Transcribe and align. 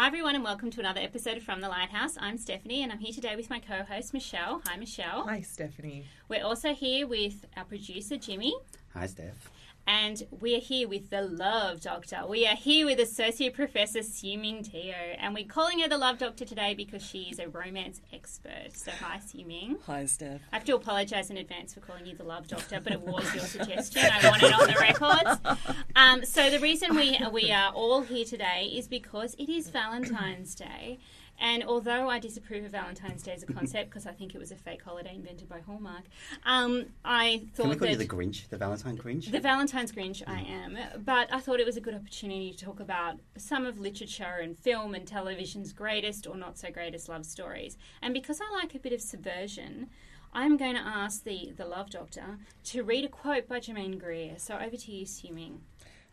Hi, 0.00 0.06
everyone, 0.06 0.34
and 0.34 0.42
welcome 0.42 0.70
to 0.70 0.80
another 0.80 1.02
episode 1.02 1.36
of 1.36 1.42
From 1.42 1.60
the 1.60 1.68
Lighthouse. 1.68 2.16
I'm 2.18 2.38
Stephanie, 2.38 2.82
and 2.82 2.90
I'm 2.90 3.00
here 3.00 3.12
today 3.12 3.36
with 3.36 3.50
my 3.50 3.58
co 3.58 3.82
host, 3.82 4.14
Michelle. 4.14 4.62
Hi, 4.66 4.78
Michelle. 4.78 5.26
Hi, 5.28 5.42
Stephanie. 5.42 6.06
We're 6.26 6.42
also 6.42 6.72
here 6.72 7.06
with 7.06 7.44
our 7.54 7.64
producer, 7.64 8.16
Jimmy. 8.16 8.54
Hi, 8.94 9.04
Steph. 9.04 9.50
And 9.92 10.22
we 10.40 10.54
are 10.54 10.60
here 10.60 10.88
with 10.88 11.10
the 11.10 11.22
Love 11.22 11.80
Doctor. 11.80 12.20
We 12.28 12.46
are 12.46 12.54
here 12.54 12.86
with 12.86 13.00
Associate 13.00 13.52
Professor 13.52 14.04
Siu-Ming 14.04 14.62
Teo. 14.62 14.94
And 15.18 15.34
we're 15.34 15.44
calling 15.44 15.80
her 15.80 15.88
the 15.88 15.98
Love 15.98 16.18
Doctor 16.18 16.44
today 16.44 16.74
because 16.74 17.04
she 17.04 17.22
is 17.22 17.40
a 17.40 17.48
romance 17.48 18.00
expert. 18.12 18.76
So, 18.76 18.92
hi, 18.92 19.18
Siu-Ming. 19.18 19.78
Hi, 19.86 20.04
Steph. 20.04 20.42
I 20.52 20.56
have 20.56 20.64
to 20.66 20.76
apologise 20.76 21.30
in 21.30 21.38
advance 21.38 21.74
for 21.74 21.80
calling 21.80 22.06
you 22.06 22.14
the 22.14 22.22
Love 22.22 22.46
Doctor, 22.46 22.78
but 22.80 22.92
it 22.92 23.00
was 23.00 23.34
your 23.34 23.42
suggestion. 23.42 24.04
I 24.04 24.28
want 24.28 24.40
it 24.44 24.54
on 24.54 24.68
the 24.68 24.76
records. 24.78 25.74
Um, 25.96 26.24
so, 26.24 26.50
the 26.50 26.60
reason 26.60 26.94
we, 26.94 27.18
we 27.32 27.50
are 27.50 27.72
all 27.72 28.02
here 28.02 28.24
today 28.24 28.70
is 28.72 28.86
because 28.86 29.34
it 29.40 29.48
is 29.48 29.70
Valentine's 29.70 30.54
Day. 30.54 31.00
And 31.40 31.64
although 31.64 32.08
I 32.10 32.18
disapprove 32.18 32.64
of 32.66 32.72
Valentine's 32.72 33.22
Day 33.22 33.32
as 33.32 33.42
a 33.42 33.46
concept 33.46 33.88
because 33.90 34.06
I 34.06 34.12
think 34.12 34.34
it 34.34 34.38
was 34.38 34.52
a 34.52 34.56
fake 34.56 34.82
holiday 34.82 35.14
invented 35.14 35.48
by 35.48 35.60
Hallmark, 35.60 36.04
um, 36.44 36.86
I 37.04 37.42
thought 37.54 37.62
Can 37.62 37.70
we 37.70 37.76
call 37.76 37.86
that 37.86 37.92
you 37.92 37.96
the 37.96 38.06
Grinch, 38.06 38.48
the 38.48 38.58
Valentine 38.58 38.98
Grinch? 38.98 39.30
the 39.30 39.40
Valentine's 39.40 39.90
Grinch, 39.90 40.22
I 40.26 40.42
am, 40.42 40.76
but 41.04 41.32
I 41.32 41.40
thought 41.40 41.58
it 41.58 41.66
was 41.66 41.78
a 41.78 41.80
good 41.80 41.94
opportunity 41.94 42.52
to 42.52 42.64
talk 42.64 42.78
about 42.78 43.16
some 43.38 43.64
of 43.64 43.80
literature 43.80 44.38
and 44.42 44.56
film 44.56 44.94
and 44.94 45.06
television's 45.06 45.72
greatest 45.72 46.26
or 46.26 46.36
not 46.36 46.58
so 46.58 46.70
greatest 46.70 47.08
love 47.08 47.24
stories. 47.24 47.78
And 48.02 48.12
because 48.12 48.40
I 48.40 48.54
like 48.54 48.74
a 48.74 48.78
bit 48.78 48.92
of 48.92 49.00
subversion, 49.00 49.88
I'm 50.32 50.56
going 50.56 50.74
to 50.74 50.82
ask 50.82 51.24
the, 51.24 51.52
the 51.56 51.64
Love 51.64 51.90
Doctor 51.90 52.38
to 52.64 52.82
read 52.82 53.04
a 53.04 53.08
quote 53.08 53.48
by 53.48 53.58
Germaine 53.60 53.98
Greer. 53.98 54.34
So 54.36 54.56
over 54.56 54.76
to 54.76 54.92
you, 54.92 55.04
Siu-Ming. 55.06 55.62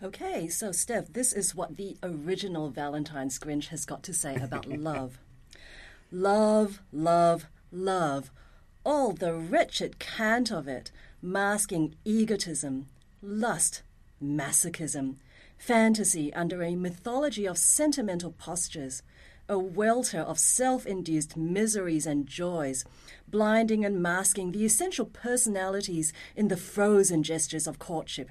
Okay, 0.03 0.47
so 0.47 0.71
Steph, 0.71 1.07
this 1.11 1.33
is 1.33 1.55
what 1.55 1.75
the 1.75 1.97
original 2.03 2.69
Valentine's 2.69 3.39
Grinch 3.39 3.69
has 3.69 3.83
got 3.83 4.03
to 4.03 4.13
say 4.13 4.35
about 4.35 4.67
love. 4.67 5.17
Love, 6.11 6.83
love, 6.91 7.47
love. 7.71 8.29
All 8.85 9.12
the 9.13 9.34
wretched 9.34 9.98
cant 9.98 10.51
of 10.51 10.67
it, 10.67 10.91
masking 11.20 11.95
egotism, 12.05 12.85
lust, 13.23 13.81
masochism, 14.23 15.15
fantasy 15.57 16.32
under 16.32 16.61
a 16.61 16.76
mythology 16.76 17.48
of 17.48 17.57
sentimental 17.57 18.32
postures, 18.32 19.01
a 19.49 19.57
welter 19.57 20.20
of 20.20 20.37
self 20.37 20.85
induced 20.85 21.35
miseries 21.35 22.05
and 22.05 22.27
joys, 22.27 22.85
blinding 23.27 23.84
and 23.84 23.99
masking 23.99 24.51
the 24.51 24.63
essential 24.63 25.07
personalities 25.07 26.13
in 26.35 26.49
the 26.49 26.57
frozen 26.57 27.23
gestures 27.23 27.65
of 27.65 27.79
courtship, 27.79 28.29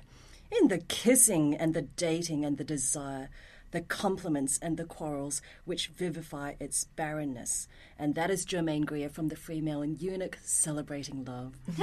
in 0.50 0.68
the 0.68 0.78
kissing 0.78 1.54
and 1.54 1.74
the 1.74 1.82
dating 1.82 2.44
and 2.44 2.58
the 2.58 2.64
desire, 2.64 3.28
the 3.70 3.80
compliments 3.80 4.58
and 4.62 4.76
the 4.76 4.84
quarrels 4.84 5.42
which 5.64 5.88
vivify 5.88 6.54
its 6.60 6.84
barrenness. 6.96 7.68
And 7.98 8.14
that 8.14 8.30
is 8.30 8.44
Germaine 8.44 8.84
Greer 8.84 9.08
from 9.08 9.28
the 9.28 9.36
Female 9.36 9.82
and 9.82 10.00
Eunuch 10.00 10.38
celebrating 10.42 11.24
love. 11.24 11.54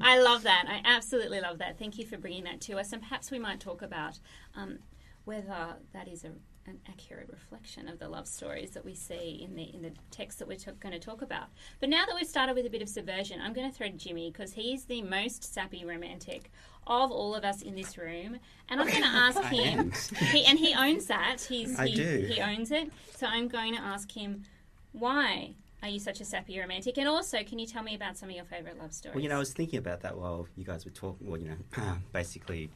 I 0.00 0.18
love 0.18 0.42
that. 0.44 0.64
I 0.68 0.80
absolutely 0.84 1.40
love 1.40 1.58
that. 1.58 1.78
Thank 1.78 1.98
you 1.98 2.06
for 2.06 2.16
bringing 2.16 2.44
that 2.44 2.60
to 2.62 2.78
us. 2.78 2.92
And 2.92 3.02
perhaps 3.02 3.30
we 3.30 3.38
might 3.38 3.60
talk 3.60 3.82
about 3.82 4.18
um, 4.54 4.78
whether 5.26 5.74
that 5.92 6.08
is 6.08 6.24
a, 6.24 6.30
an 6.68 6.78
accurate 6.88 7.28
reflection 7.30 7.88
of 7.88 7.98
the 7.98 8.08
love 8.08 8.26
stories 8.26 8.70
that 8.70 8.84
we 8.84 8.94
see 8.94 9.44
in 9.44 9.54
the 9.54 9.64
in 9.74 9.82
the 9.82 9.92
text 10.10 10.38
that 10.38 10.48
we're 10.48 10.56
t- 10.56 10.70
going 10.80 10.92
to 10.92 10.98
talk 10.98 11.20
about. 11.20 11.48
But 11.80 11.90
now 11.90 12.06
that 12.06 12.14
we've 12.14 12.26
started 12.26 12.54
with 12.54 12.64
a 12.64 12.70
bit 12.70 12.80
of 12.80 12.88
subversion, 12.88 13.40
I'm 13.40 13.52
going 13.52 13.70
to 13.70 13.76
throw 13.76 13.88
to 13.88 13.92
Jimmy 13.92 14.30
because 14.30 14.52
he's 14.52 14.84
the 14.84 15.02
most 15.02 15.52
sappy 15.52 15.84
romantic 15.84 16.50
of 16.86 17.10
all 17.10 17.34
of 17.34 17.44
us 17.44 17.62
in 17.62 17.74
this 17.74 17.98
room, 17.98 18.38
and 18.68 18.80
I'm 18.80 18.86
going 18.86 19.02
to 19.02 19.08
ask 19.08 19.42
him. 19.42 19.92
He, 20.30 20.44
and 20.44 20.58
he 20.58 20.74
owns 20.74 21.06
that. 21.06 21.40
He's, 21.40 21.78
I 21.78 21.88
he, 21.88 21.94
do. 21.96 22.26
he 22.30 22.40
owns 22.40 22.70
it. 22.70 22.90
So 23.16 23.26
I'm 23.26 23.48
going 23.48 23.74
to 23.74 23.80
ask 23.80 24.10
him 24.10 24.44
why. 24.92 25.54
Are 25.82 25.90
you 25.90 26.00
such 26.00 26.22
a 26.22 26.24
sappy 26.24 26.58
romantic? 26.58 26.96
And 26.96 27.06
also, 27.06 27.44
can 27.44 27.58
you 27.58 27.66
tell 27.66 27.82
me 27.82 27.94
about 27.94 28.16
some 28.16 28.30
of 28.30 28.34
your 28.34 28.46
favourite 28.46 28.78
love 28.78 28.94
stories? 28.94 29.14
Well, 29.14 29.22
you 29.22 29.28
know, 29.28 29.36
I 29.36 29.38
was 29.38 29.52
thinking 29.52 29.78
about 29.78 30.00
that 30.00 30.16
while 30.16 30.48
you 30.56 30.64
guys 30.64 30.86
were 30.86 30.90
talking, 30.90 31.28
well, 31.28 31.38
you 31.38 31.50
know, 31.50 31.94
basically 32.12 32.70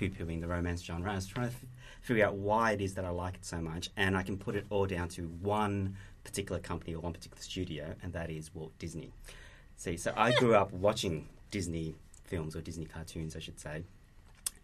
poo 0.00 0.24
pooing 0.24 0.40
the 0.40 0.48
romance 0.48 0.82
genre. 0.82 1.12
I 1.12 1.16
was 1.16 1.26
trying 1.26 1.48
to 1.48 1.54
f- 1.54 1.64
figure 2.00 2.24
out 2.26 2.34
why 2.34 2.72
it 2.72 2.80
is 2.80 2.94
that 2.94 3.04
I 3.04 3.10
like 3.10 3.34
it 3.34 3.44
so 3.44 3.60
much, 3.60 3.90
and 3.96 4.16
I 4.16 4.22
can 4.22 4.38
put 4.38 4.54
it 4.56 4.66
all 4.70 4.86
down 4.86 5.08
to 5.10 5.22
one 5.42 5.96
particular 6.24 6.60
company 6.60 6.94
or 6.94 7.00
one 7.00 7.12
particular 7.12 7.42
studio, 7.42 7.94
and 8.02 8.12
that 8.14 8.30
is 8.30 8.54
Walt 8.54 8.72
Disney. 8.78 9.12
See, 9.76 9.96
so 9.96 10.12
I 10.16 10.32
grew 10.32 10.54
up 10.54 10.72
watching 10.72 11.28
Disney 11.50 11.94
films, 12.24 12.54
or 12.56 12.60
Disney 12.60 12.84
cartoons, 12.86 13.36
I 13.36 13.40
should 13.40 13.58
say, 13.60 13.82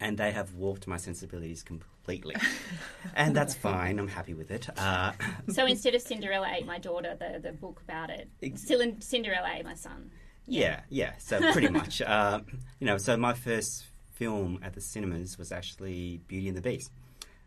and 0.01 0.17
they 0.17 0.31
have 0.33 0.55
warped 0.55 0.87
my 0.87 0.97
sensibilities 0.97 1.63
completely. 1.63 2.37
and 3.15 3.35
that's 3.35 3.55
fine, 3.55 3.99
I'm 3.99 4.09
happy 4.09 4.35
with 4.35 4.51
it. 4.51 4.69
Uh, 4.79 5.13
So 5.51 5.67
instead 5.67 5.95
of 5.95 6.03
Cinderella 6.03 6.49
Ate 6.55 6.67
My 6.67 6.79
Daughter, 6.79 7.17
the, 7.19 7.41
the 7.41 7.53
book 7.53 7.81
about 7.85 8.11
it, 8.11 8.29
Ex- 8.43 8.63
still 8.63 8.81
in 8.81 9.01
Cinderella 9.01 9.51
Ate 9.55 9.65
My 9.65 9.75
Son. 9.75 10.11
Yeah, 10.47 10.81
yeah. 10.91 11.13
So 11.19 11.41
pretty 11.53 11.69
much, 11.69 12.01
uh, 12.03 12.41
you 12.79 12.87
know. 12.87 12.99
So 12.99 13.17
my 13.17 13.35
first 13.35 13.85
film 14.17 14.59
at 14.63 14.73
the 14.73 14.81
cinemas 14.81 15.39
was 15.39 15.53
actually 15.53 16.21
Beauty 16.27 16.49
and 16.49 16.57
the 16.57 16.63
Beast, 16.63 16.91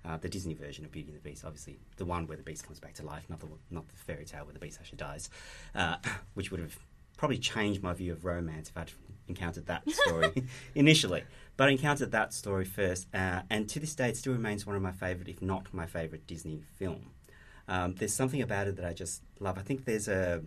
uh, 0.06 0.18
the 0.18 0.30
Disney 0.30 0.54
version 0.54 0.86
of 0.86 0.92
Beauty 0.92 1.10
and 1.10 1.18
the 1.18 1.30
Beast. 1.30 1.44
Obviously, 1.44 1.80
the 1.98 2.06
one 2.06 2.28
where 2.28 2.38
the 2.38 2.44
beast 2.44 2.64
comes 2.66 2.80
back 2.80 2.94
to 2.94 3.06
life, 3.06 3.26
not 3.30 3.40
the 3.40 3.48
not 3.72 3.88
the 3.88 3.96
fairy 3.96 4.26
tale 4.26 4.46
where 4.46 4.54
the 4.54 4.60
beast 4.60 4.78
actually 4.80 4.98
dies, 4.98 5.30
uh, 5.76 5.96
which 6.36 6.52
would 6.52 6.60
have 6.60 6.78
probably 7.18 7.38
changed 7.38 7.84
my 7.84 7.94
view 7.94 8.14
of 8.14 8.24
romance 8.24 8.70
if 8.70 8.78
I'd 8.78 8.92
encountered 9.28 9.66
that 9.66 9.90
story 10.06 10.32
initially. 10.76 11.24
But 11.58 11.68
I 11.68 11.72
encountered 11.72 12.12
that 12.12 12.34
story 12.34 12.66
first, 12.66 13.08
uh, 13.14 13.42
and 13.50 13.68
to 13.70 13.80
this 13.80 13.96
day, 13.96 14.10
it 14.10 14.18
still 14.18 14.34
remains 14.34 14.66
one 14.66 14.76
of 14.76 14.82
my 14.82 14.94
favorite, 14.94 15.28
if 15.28 15.42
not 15.42 15.74
my 15.74 15.86
favorite, 15.86 16.28
Disney 16.28 16.62
film. 16.78 17.12
Um, 17.68 17.96
there's 17.96 18.14
something 18.14 18.42
about 18.42 18.68
it 18.68 18.78
that 18.78 18.86
I 18.86 18.94
just 18.94 19.22
love. 19.40 19.58
I 19.58 19.62
think 19.62 19.86
there's 19.86 20.08
a 20.08 20.42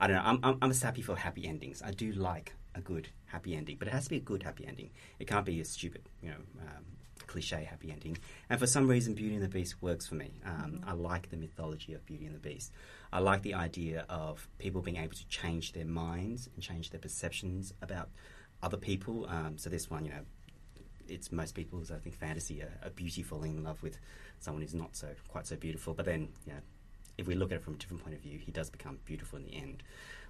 I 0.00 0.06
don't 0.06 0.16
know. 0.16 0.22
I'm, 0.22 0.40
I'm, 0.42 0.58
I'm 0.62 0.70
a 0.70 0.74
sappy 0.74 1.02
for 1.02 1.16
happy 1.16 1.46
endings. 1.46 1.82
I 1.82 1.90
do 1.90 2.12
like 2.12 2.54
a 2.74 2.80
good 2.80 3.08
happy 3.28 3.54
ending, 3.54 3.76
but 3.78 3.88
it 3.88 3.92
has 3.92 4.04
to 4.04 4.10
be 4.10 4.16
a 4.16 4.20
good 4.20 4.42
happy 4.42 4.66
ending. 4.66 4.90
It 5.18 5.26
can't 5.26 5.46
be 5.46 5.60
a 5.60 5.64
stupid, 5.64 6.02
you 6.22 6.30
know, 6.30 6.36
um, 6.60 6.84
cliche 7.26 7.64
happy 7.64 7.90
ending. 7.90 8.18
And 8.50 8.58
for 8.58 8.66
some 8.66 8.88
reason, 8.88 9.14
Beauty 9.14 9.34
and 9.34 9.44
the 9.44 9.48
Beast 9.48 9.80
works 9.80 10.06
for 10.06 10.14
me. 10.14 10.30
Um, 10.44 10.80
I 10.86 10.92
like 10.92 11.30
the 11.30 11.36
mythology 11.36 11.94
of 11.94 12.04
Beauty 12.06 12.26
and 12.26 12.34
the 12.34 12.40
Beast. 12.40 12.72
I 13.12 13.20
like 13.20 13.42
the 13.42 13.54
idea 13.54 14.04
of 14.08 14.48
people 14.58 14.82
being 14.82 14.96
able 14.96 15.14
to 15.14 15.26
change 15.28 15.72
their 15.72 15.84
minds 15.84 16.48
and 16.54 16.62
change 16.62 16.90
their 16.90 17.00
perceptions 17.00 17.72
about 17.82 18.08
other 18.62 18.76
people. 18.76 19.26
Um, 19.28 19.58
so 19.58 19.70
this 19.70 19.90
one, 19.90 20.04
you 20.04 20.10
know, 20.10 20.24
it's 21.06 21.32
most 21.32 21.54
people's 21.54 21.90
I 21.90 21.96
think 21.96 22.16
fantasy 22.16 22.60
a, 22.60 22.86
a 22.86 22.90
beauty 22.90 23.22
falling 23.22 23.56
in 23.56 23.64
love 23.64 23.82
with 23.82 23.98
someone 24.40 24.62
who's 24.62 24.74
not 24.74 24.94
so 24.96 25.08
quite 25.28 25.46
so 25.46 25.56
beautiful. 25.56 25.94
But 25.94 26.06
then, 26.06 26.28
you 26.46 26.52
know, 26.52 26.60
if 27.18 27.26
we 27.26 27.34
look 27.34 27.50
at 27.50 27.56
it 27.56 27.62
from 27.62 27.74
a 27.74 27.76
different 27.76 28.02
point 28.02 28.14
of 28.14 28.22
view, 28.22 28.38
he 28.38 28.50
does 28.52 28.70
become 28.70 28.98
beautiful 29.04 29.38
in 29.38 29.44
the 29.44 29.54
end, 29.56 29.82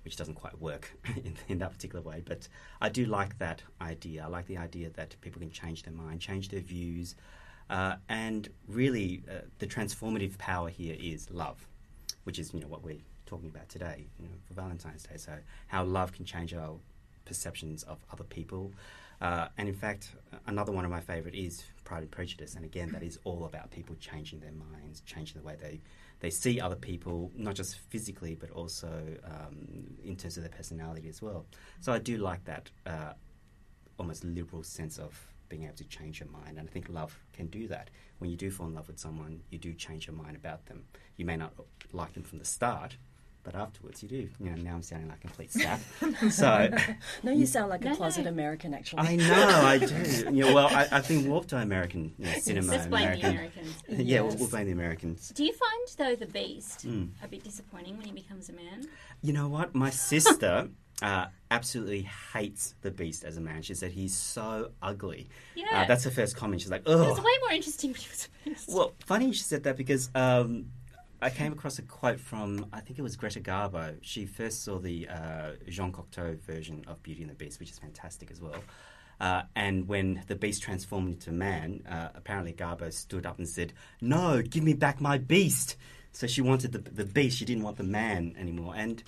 which 0.02 0.16
doesn't 0.16 0.34
quite 0.34 0.58
work 0.60 0.92
in, 1.16 1.36
in 1.48 1.58
that 1.58 1.70
particular 1.70 2.02
way. 2.02 2.22
But 2.24 2.48
I 2.80 2.88
do 2.88 3.04
like 3.04 3.38
that 3.38 3.62
idea. 3.80 4.24
I 4.24 4.26
like 4.26 4.46
the 4.46 4.56
idea 4.56 4.90
that 4.90 5.14
people 5.20 5.40
can 5.40 5.50
change 5.50 5.82
their 5.82 5.94
mind, 5.94 6.20
change 6.20 6.48
their 6.48 6.60
views, 6.60 7.14
uh, 7.70 7.96
and 8.08 8.48
really 8.66 9.22
uh, 9.30 9.40
the 9.58 9.66
transformative 9.66 10.38
power 10.38 10.70
here 10.70 10.96
is 10.98 11.30
love, 11.30 11.68
which 12.24 12.38
is 12.38 12.54
you 12.54 12.60
know 12.60 12.68
what 12.68 12.82
we're 12.82 13.02
talking 13.26 13.50
about 13.50 13.68
today, 13.68 14.06
you 14.18 14.26
know, 14.26 14.34
for 14.46 14.54
Valentine's 14.54 15.02
Day. 15.02 15.18
So 15.18 15.32
how 15.66 15.84
love 15.84 16.12
can 16.12 16.24
change 16.24 16.54
our 16.54 16.76
perceptions 17.28 17.82
of 17.84 17.98
other 18.10 18.24
people. 18.24 18.72
Uh, 19.20 19.48
and 19.58 19.68
in 19.68 19.74
fact, 19.74 20.12
another 20.46 20.72
one 20.72 20.84
of 20.84 20.90
my 20.90 21.00
favourite 21.00 21.34
is 21.34 21.64
Pride 21.84 22.02
and 22.02 22.10
Prejudice, 22.10 22.54
and 22.54 22.64
again, 22.64 22.90
that 22.92 23.02
is 23.02 23.18
all 23.24 23.44
about 23.44 23.70
people 23.70 23.96
changing 24.00 24.40
their 24.40 24.52
minds, 24.52 25.02
changing 25.06 25.40
the 25.40 25.46
way 25.46 25.56
they, 25.60 25.80
they 26.20 26.30
see 26.30 26.60
other 26.60 26.76
people, 26.76 27.30
not 27.36 27.54
just 27.54 27.76
physically, 27.76 28.34
but 28.34 28.50
also 28.50 28.90
um, 29.24 29.86
in 30.04 30.16
terms 30.16 30.36
of 30.36 30.42
their 30.42 30.50
personality 30.50 31.08
as 31.08 31.22
well. 31.22 31.46
So 31.80 31.92
I 31.92 31.98
do 31.98 32.18
like 32.18 32.44
that 32.44 32.70
uh, 32.86 33.12
almost 33.98 34.24
liberal 34.24 34.62
sense 34.62 34.98
of 34.98 35.16
being 35.48 35.64
able 35.64 35.76
to 35.76 35.84
change 35.84 36.20
your 36.20 36.28
mind, 36.28 36.58
and 36.58 36.68
I 36.68 36.72
think 36.72 36.88
love 36.88 37.18
can 37.32 37.46
do 37.46 37.68
that. 37.68 37.90
When 38.18 38.30
you 38.30 38.36
do 38.36 38.50
fall 38.50 38.66
in 38.66 38.74
love 38.74 38.88
with 38.88 38.98
someone, 38.98 39.40
you 39.50 39.58
do 39.58 39.72
change 39.72 40.06
your 40.06 40.16
mind 40.16 40.36
about 40.36 40.66
them. 40.66 40.84
You 41.16 41.24
may 41.24 41.36
not 41.36 41.54
like 41.92 42.12
them 42.12 42.22
from 42.22 42.38
the 42.38 42.44
start, 42.44 42.96
but 43.50 43.58
afterwards 43.58 44.02
you 44.02 44.08
do. 44.10 44.28
You 44.40 44.50
know, 44.50 44.56
now 44.62 44.74
I'm 44.74 44.82
sounding 44.82 45.08
like 45.08 45.18
a 45.18 45.20
complete 45.28 45.50
sap. 45.60 45.80
so 46.30 46.68
No, 47.22 47.32
you 47.32 47.46
sound 47.46 47.70
like 47.70 47.82
No, 47.82 47.92
a 47.92 47.96
closet 47.96 48.24
no. 48.24 48.30
American, 48.30 48.74
actually. 48.74 49.00
I 49.00 49.16
know, 49.16 49.60
I 49.64 49.78
do. 49.78 49.94
You 50.32 50.44
know, 50.44 50.54
well, 50.54 50.66
I, 50.68 50.86
I've 50.92 51.08
been 51.08 51.28
warped 51.30 51.48
to 51.50 51.56
American 51.56 52.12
you 52.18 52.26
know, 52.26 52.32
cinema. 52.40 52.72
Let's 52.72 52.86
blame 52.86 53.04
American. 53.04 53.22
the 53.22 53.28
Americans. 53.38 53.82
yeah, 53.88 54.20
we'll, 54.20 54.36
we'll 54.36 54.48
blame 54.48 54.66
the 54.66 54.72
Americans. 54.72 55.32
Do 55.34 55.44
you 55.44 55.52
find, 55.54 55.88
though, 55.96 56.14
the 56.16 56.30
Beast 56.30 56.86
Mm. 56.86 57.08
a 57.22 57.28
bit 57.28 57.42
disappointing 57.42 57.96
when 57.96 58.04
he 58.06 58.12
becomes 58.12 58.48
a 58.50 58.52
man? 58.52 58.86
You 59.22 59.32
know 59.32 59.48
what? 59.48 59.74
My 59.74 59.90
sister 59.90 60.68
uh, 61.02 61.26
absolutely 61.50 62.02
hates 62.34 62.74
the 62.82 62.90
Beast 62.90 63.24
as 63.24 63.36
a 63.36 63.40
man. 63.40 63.62
She 63.62 63.74
said 63.74 63.92
he's 63.92 64.14
so 64.14 64.72
ugly. 64.82 65.28
Yeah. 65.54 65.66
Uh, 65.72 65.86
that's 65.86 66.04
her 66.04 66.10
first 66.10 66.36
comment. 66.36 66.60
She's 66.60 66.70
like, 66.70 66.82
It 66.82 66.88
was 66.94 67.18
oh. 67.18 67.22
way 67.22 67.32
more 67.40 67.52
interesting 67.52 67.92
when 67.92 68.00
he 68.00 68.08
was 68.10 68.28
a 68.44 68.48
Beast. 68.50 68.68
Well, 68.68 68.92
funny 69.06 69.32
she 69.32 69.42
said 69.42 69.62
that 69.64 69.76
because 69.76 70.10
um, 70.14 70.66
I 71.20 71.30
came 71.30 71.52
across 71.52 71.78
a 71.78 71.82
quote 71.82 72.20
from 72.20 72.66
I 72.72 72.80
think 72.80 72.98
it 72.98 73.02
was 73.02 73.16
Greta 73.16 73.40
Garbo. 73.40 73.96
She 74.02 74.24
first 74.26 74.62
saw 74.62 74.78
the 74.78 75.08
uh, 75.08 75.50
Jean 75.68 75.92
Cocteau 75.92 76.38
version 76.40 76.84
of 76.86 77.02
Beauty 77.02 77.22
and 77.22 77.30
the 77.30 77.34
Beast, 77.34 77.58
which 77.58 77.70
is 77.70 77.78
fantastic 77.78 78.30
as 78.30 78.40
well. 78.40 78.62
Uh, 79.20 79.42
and 79.56 79.88
when 79.88 80.22
the 80.28 80.36
beast 80.36 80.62
transformed 80.62 81.14
into 81.14 81.32
man, 81.32 81.82
uh, 81.90 82.10
apparently 82.14 82.52
Garbo 82.52 82.92
stood 82.92 83.26
up 83.26 83.38
and 83.38 83.48
said, 83.48 83.72
"No, 84.00 84.42
give 84.42 84.62
me 84.62 84.74
back 84.74 85.00
my 85.00 85.18
beast." 85.18 85.76
So 86.12 86.28
she 86.28 86.40
wanted 86.40 86.70
the 86.70 86.78
the 86.78 87.04
beast. 87.04 87.36
She 87.36 87.44
didn't 87.44 87.64
want 87.64 87.78
the 87.78 87.84
man 87.84 88.36
anymore. 88.38 88.74
And 88.76 89.02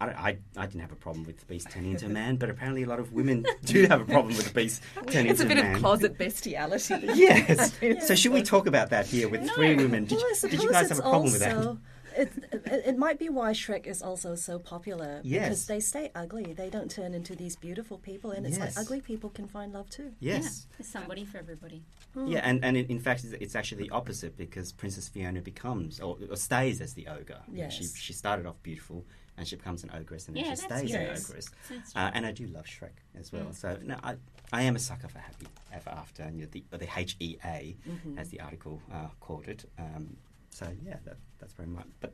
I, 0.00 0.06
I, 0.06 0.38
I 0.56 0.66
didn't 0.66 0.80
have 0.80 0.92
a 0.92 0.96
problem 0.96 1.24
with 1.26 1.38
the 1.40 1.46
beast 1.46 1.70
turning 1.70 1.90
into 1.92 2.06
a 2.06 2.08
man, 2.08 2.36
but 2.36 2.48
apparently 2.48 2.82
a 2.84 2.86
lot 2.86 3.00
of 3.00 3.12
women 3.12 3.44
do 3.64 3.86
have 3.86 4.00
a 4.00 4.04
problem 4.04 4.34
with 4.36 4.46
the 4.48 4.54
beast 4.54 4.82
turning 5.08 5.30
It's 5.30 5.40
a 5.40 5.42
into 5.44 5.54
bit 5.54 5.58
a 5.58 5.66
man. 5.66 5.74
of 5.76 5.80
closet 5.80 6.16
bestiality. 6.16 6.94
Yes. 7.14 7.72
so 8.06 8.14
should 8.14 8.32
we 8.32 8.42
talk 8.42 8.66
about 8.66 8.90
that 8.90 9.06
here 9.06 9.28
with 9.28 9.48
three 9.50 9.74
women? 9.74 10.06
Did, 10.06 10.18
Well, 10.18 10.26
you, 10.42 10.48
did 10.48 10.62
you 10.62 10.70
guys 10.72 10.88
have 10.88 10.98
a 10.98 11.02
problem 11.02 11.24
with 11.32 11.40
that? 11.40 11.76
It, 12.16 12.32
it, 12.52 12.82
it 12.86 12.98
might 12.98 13.20
be 13.20 13.28
why 13.28 13.52
Shrek 13.52 13.86
is 13.86 14.02
also 14.02 14.34
so 14.34 14.58
popular 14.58 15.20
Yes. 15.22 15.44
because 15.44 15.66
they 15.66 15.78
stay 15.80 16.10
ugly. 16.14 16.52
They 16.54 16.68
don't 16.68 16.90
turn 16.90 17.14
into 17.14 17.36
these 17.36 17.54
beautiful 17.54 17.98
people, 17.98 18.32
and 18.32 18.44
it's 18.46 18.58
Yes. 18.58 18.76
like 18.76 18.84
ugly 18.84 19.00
people 19.00 19.30
can 19.30 19.46
find 19.46 19.72
love 19.72 19.88
too. 19.90 20.10
Yes. 20.18 20.42
Yeah, 20.70 20.76
there's 20.78 20.88
somebody 20.88 21.24
for 21.24 21.38
everybody. 21.38 21.84
Mm. 22.16 22.32
Yeah, 22.32 22.40
and, 22.42 22.64
and 22.64 22.76
in 22.76 22.86
in 22.86 22.98
fact, 22.98 23.24
it's- 23.24 23.40
it's 23.40 23.54
actually 23.54 23.84
the 23.84 23.90
opposite 23.90 24.36
because 24.36 24.72
Princess 24.72 25.08
Fiona 25.08 25.40
becomes 25.40 26.00
or, 26.00 26.18
or 26.28 26.36
stays 26.36 26.80
as 26.80 26.94
the 26.94 27.06
ogre. 27.06 27.38
You 27.52 27.62
know, 27.64 27.70
She, 27.70 27.84
she 27.84 28.12
started 28.12 28.44
off 28.44 28.60
beautiful 28.64 29.04
and 29.40 29.48
she 29.48 29.56
becomes 29.56 29.82
an 29.82 29.90
ogress 29.94 30.28
and 30.28 30.36
then 30.36 30.44
Yeah, 30.44 30.50
she 30.50 30.56
stays 30.56 30.94
an 30.94 31.16
ogress. 31.16 31.50
Uh, 31.96 32.10
and 32.12 32.26
I 32.26 32.30
do 32.30 32.46
love 32.46 32.66
Shrek 32.66 32.90
as 33.18 33.32
well. 33.32 33.52
So 33.54 33.78
no, 33.82 33.96
I, 34.04 34.16
I 34.52 34.62
am 34.62 34.76
a 34.76 34.78
sucker 34.78 35.08
for 35.08 35.18
Happy 35.18 35.46
Ever 35.72 35.88
After, 35.88 36.22
and 36.22 36.38
the, 36.52 36.62
the 36.70 36.84
HEA, 36.84 37.74
as 38.18 38.28
the 38.28 38.38
article 38.40 38.82
uh, 38.92 39.06
called 39.18 39.48
it. 39.48 39.64
Um, 39.78 40.18
so 40.50 40.68
yeah, 40.84 40.96
that, 41.06 41.16
that's 41.38 41.54
very 41.54 41.68
much. 41.70 41.86
But 42.00 42.12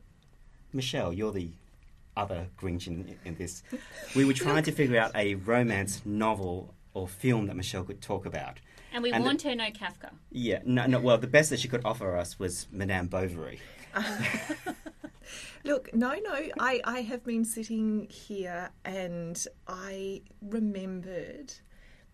Michelle, 0.72 1.12
you're 1.12 1.32
the 1.32 1.50
other 2.16 2.46
Grinch 2.56 2.86
in, 2.86 3.16
in 3.24 3.34
this. 3.34 3.64
We 4.14 4.24
were 4.24 4.32
trying 4.32 4.62
to 4.62 4.72
figure 4.72 5.00
out 5.00 5.10
a 5.16 5.34
romance 5.34 6.02
novel 6.04 6.74
or 6.94 7.08
film 7.08 7.48
that 7.48 7.56
Michelle 7.56 7.82
could 7.82 8.00
talk 8.00 8.24
about. 8.24 8.60
And 8.92 9.02
we 9.02 9.10
And 9.10 9.24
the- 9.24 9.26
warned 9.26 9.42
her 9.42 9.54
no 9.56 9.70
Kafka. 9.70 10.10
Yeah, 10.30 10.60
no, 10.64 10.86
no. 10.86 11.00
Well, 11.00 11.18
the 11.18 11.26
best 11.26 11.50
that 11.50 11.58
she 11.58 11.66
could 11.66 11.84
offer 11.84 12.16
us 12.16 12.38
was 12.38 12.68
Madame 12.70 13.08
Bovary. 13.08 13.58
Look, 15.64 15.94
no, 15.94 16.14
no. 16.22 16.40
I, 16.58 16.80
I 16.84 17.00
have 17.00 17.24
been 17.24 17.44
sitting 17.44 18.06
here 18.10 18.70
and 18.84 19.44
I 19.66 20.22
remembered 20.40 21.52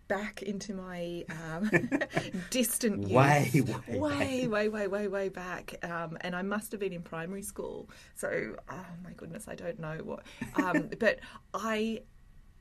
back 0.08 0.42
into 0.42 0.74
my 0.74 1.24
um, 1.30 1.70
distant. 2.50 3.08
Way, 3.08 3.50
way 3.54 3.98
way, 3.98 4.46
way, 4.46 4.68
way, 4.68 4.86
way, 4.86 5.08
way 5.08 5.28
back. 5.28 5.74
Um, 5.82 6.18
and 6.20 6.36
I 6.36 6.42
must 6.42 6.70
have 6.72 6.80
been 6.80 6.92
in 6.92 7.02
primary 7.02 7.42
school. 7.42 7.88
So, 8.14 8.56
oh 8.70 8.86
my 9.02 9.12
goodness, 9.16 9.48
I 9.48 9.54
don't 9.54 9.78
know 9.78 9.98
what. 10.04 10.24
Um, 10.56 10.90
but 10.98 11.20
I 11.54 12.02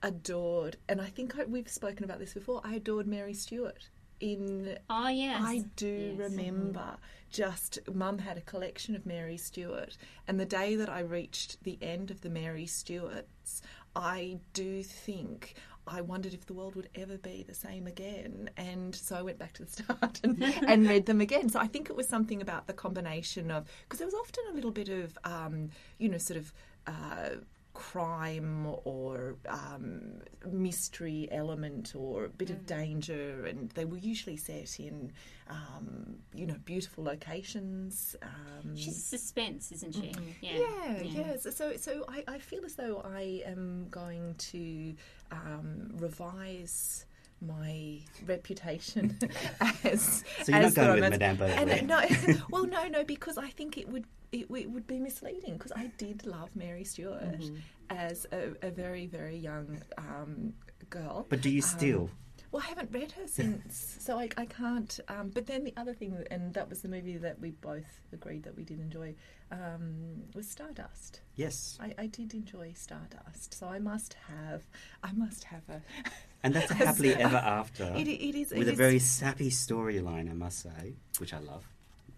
adored, 0.04 0.78
and 0.88 1.02
I 1.02 1.08
think 1.08 1.38
I, 1.38 1.44
we've 1.44 1.70
spoken 1.70 2.04
about 2.04 2.20
this 2.20 2.34
before, 2.34 2.62
I 2.64 2.76
adored 2.76 3.08
Mary 3.08 3.34
Stewart 3.34 3.90
in 4.22 4.78
Oh, 4.90 5.10
yes. 5.10 5.42
I 5.44 5.66
do 5.76 6.16
Yes. 6.18 6.32
remember 6.32 6.98
just 7.30 7.80
mum 7.94 8.18
had 8.20 8.38
a 8.38 8.42
collection 8.42 8.96
of 8.96 9.06
Mary 9.06 9.38
Stewart, 9.38 9.98
and 10.28 10.40
the 10.40 10.46
day 10.46 10.76
that 10.76 10.90
I 10.90 11.00
reached 11.00 11.64
the 11.64 11.78
end 11.82 12.12
of 12.12 12.22
the 12.22 12.30
Mary 12.30 12.66
Stewarts 12.66 13.62
I 13.96 14.40
do 14.54 14.84
think 14.84 15.56
I 15.88 16.02
wondered 16.02 16.34
if 16.34 16.46
the 16.46 16.54
world 16.54 16.76
would 16.76 16.90
ever 16.96 17.18
be 17.18 17.44
the 17.46 17.54
same 17.54 17.88
again. 17.88 18.50
And 18.56 18.96
so 18.96 19.16
I 19.16 19.22
went 19.22 19.40
back 19.40 19.54
to 19.54 19.66
the 19.66 19.72
start 19.84 20.22
and, 20.24 20.42
and 20.66 20.88
read 20.88 21.06
them 21.08 21.20
again. 21.22 21.50
So 21.50 21.60
I 21.60 21.68
think 21.68 21.90
it 21.90 21.96
was 21.96 22.08
something 22.08 22.42
about 22.42 22.68
the 22.68 22.74
combination 22.74 23.52
of, 23.52 23.68
because 23.84 24.00
there 24.00 24.08
was 24.08 24.14
often 24.14 24.44
a 24.52 24.54
little 24.54 24.72
bit 24.72 24.90
of, 24.90 25.18
um, 25.24 25.70
you 25.98 26.08
know, 26.10 26.18
sort 26.18 26.38
of. 26.38 26.54
Uh, 26.88 27.30
crime 27.74 28.76
or 28.84 29.36
um, 29.48 30.22
mystery 30.52 31.28
element 31.32 31.94
or 31.96 32.26
a 32.26 32.30
bit 32.30 32.50
of 32.50 32.66
danger, 32.66 33.46
and 33.46 33.70
they 33.72 33.86
were 33.86 33.98
usually 33.98 34.38
set 34.38 34.80
in, 34.80 35.12
um, 35.50 36.16
you 36.34 36.46
know, 36.46 36.56
beautiful 36.66 37.04
locations. 37.04 38.16
Um, 38.22 38.76
She's 38.76 39.04
suspense, 39.04 39.72
isn't 39.72 39.96
she? 39.96 40.14
Yeah. 40.42 40.58
yeah, 40.58 41.02
yeah. 41.02 41.38
So, 41.38 41.50
so, 41.50 41.78
so 41.78 42.06
I, 42.08 42.24
I 42.28 42.38
feel 42.40 42.66
as 42.66 42.76
though 42.76 43.02
I 43.06 43.42
am 43.46 43.88
going 43.90 44.36
to 44.36 44.96
um, 45.32 45.92
revise 45.94 47.06
my 47.42 48.00
reputation 48.26 49.18
as 49.84 50.24
So 50.44 50.52
you're 50.52 50.58
as 50.58 50.76
not 50.76 50.86
going 50.86 51.02
the 51.02 51.10
with 51.10 51.20
Madame 51.20 51.38
Bovary? 51.38 51.72
And, 51.72 51.88
no, 51.88 52.02
well, 52.52 52.66
no, 52.66 52.88
no, 52.88 53.04
because 53.04 53.38
I 53.38 53.50
think 53.50 53.78
it 53.78 53.90
would 53.90 54.06
it, 54.32 54.48
it 54.50 54.70
would 54.72 54.88
be 54.88 55.00
misleading 55.00 55.54
because 55.58 55.72
I 55.76 55.92
did 55.98 56.26
love 56.26 56.50
Mary 56.56 56.84
Stewart 56.84 57.22
Mm-hmm. 57.40 57.56
as 57.90 58.26
a, 58.32 58.54
a 58.62 58.72
very 58.72 59.06
very 59.08 59.38
young 59.38 59.82
um, 59.98 60.54
girl. 60.90 61.26
But 61.30 61.42
do 61.42 61.50
you 61.50 61.62
still? 61.62 62.10
Well, 62.52 62.62
I 62.66 62.68
haven't 62.68 62.92
read 62.92 63.14
her 63.14 63.28
since, 63.28 63.96
so 64.02 64.20
I, 64.20 64.28
I 64.36 64.46
can't. 64.46 65.00
Um, 65.08 65.30
but 65.34 65.48
then 65.48 65.64
the 65.64 65.74
other 65.78 65.94
thing, 65.94 66.22
and 66.32 66.54
that 66.54 66.68
was 66.70 66.82
the 66.82 66.90
movie 66.90 67.16
that 67.16 67.40
we 67.40 67.52
both 67.52 68.02
agreed 68.12 68.44
that 68.44 68.58
we 68.58 68.64
did 68.66 68.82
enjoy, 68.82 69.16
um, 69.54 70.24
was 70.36 70.50
Stardust. 70.50 71.22
yes. 71.36 71.78
I, 71.82 71.94
I 71.98 72.08
did 72.08 72.34
enjoy 72.34 72.74
Stardust, 72.76 73.54
so 73.54 73.68
I 73.68 73.80
must 73.80 74.16
have, 74.28 74.64
I 75.02 75.14
must 75.14 75.46
have 75.46 75.62
a. 75.70 75.82
And 76.44 76.54
that's 76.56 76.72
a 76.72 76.74
happily 76.74 77.14
ever 77.16 77.38
after 77.38 77.84
It, 77.96 78.08
it 78.08 78.36
is. 78.36 78.50
with 78.52 78.64
it 78.64 78.68
a 78.68 78.72
is- 78.72 78.78
very 78.78 79.00
sappy 79.00 79.50
storyline, 79.52 80.30
I 80.30 80.34
must 80.34 80.60
say, 80.60 80.96
which 81.20 81.34
I 81.34 81.40
love. 81.40 81.64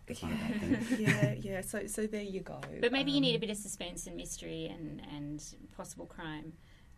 yeah, 1.00 1.34
yeah. 1.40 1.62
So, 1.62 1.88
so 1.88 2.06
there 2.08 2.22
you 2.22 2.42
go. 2.42 2.60
But 2.82 2.92
maybe 2.92 3.12
you 3.12 3.22
need 3.22 3.32
a 3.32 3.36
Um, 3.36 3.42
bit 3.42 3.50
of 3.50 3.58
suspense 3.58 4.08
and 4.08 4.16
mystery 4.16 4.66
and, 4.68 5.02
and 5.16 5.44
possible 5.76 6.06
crime. 6.06 6.54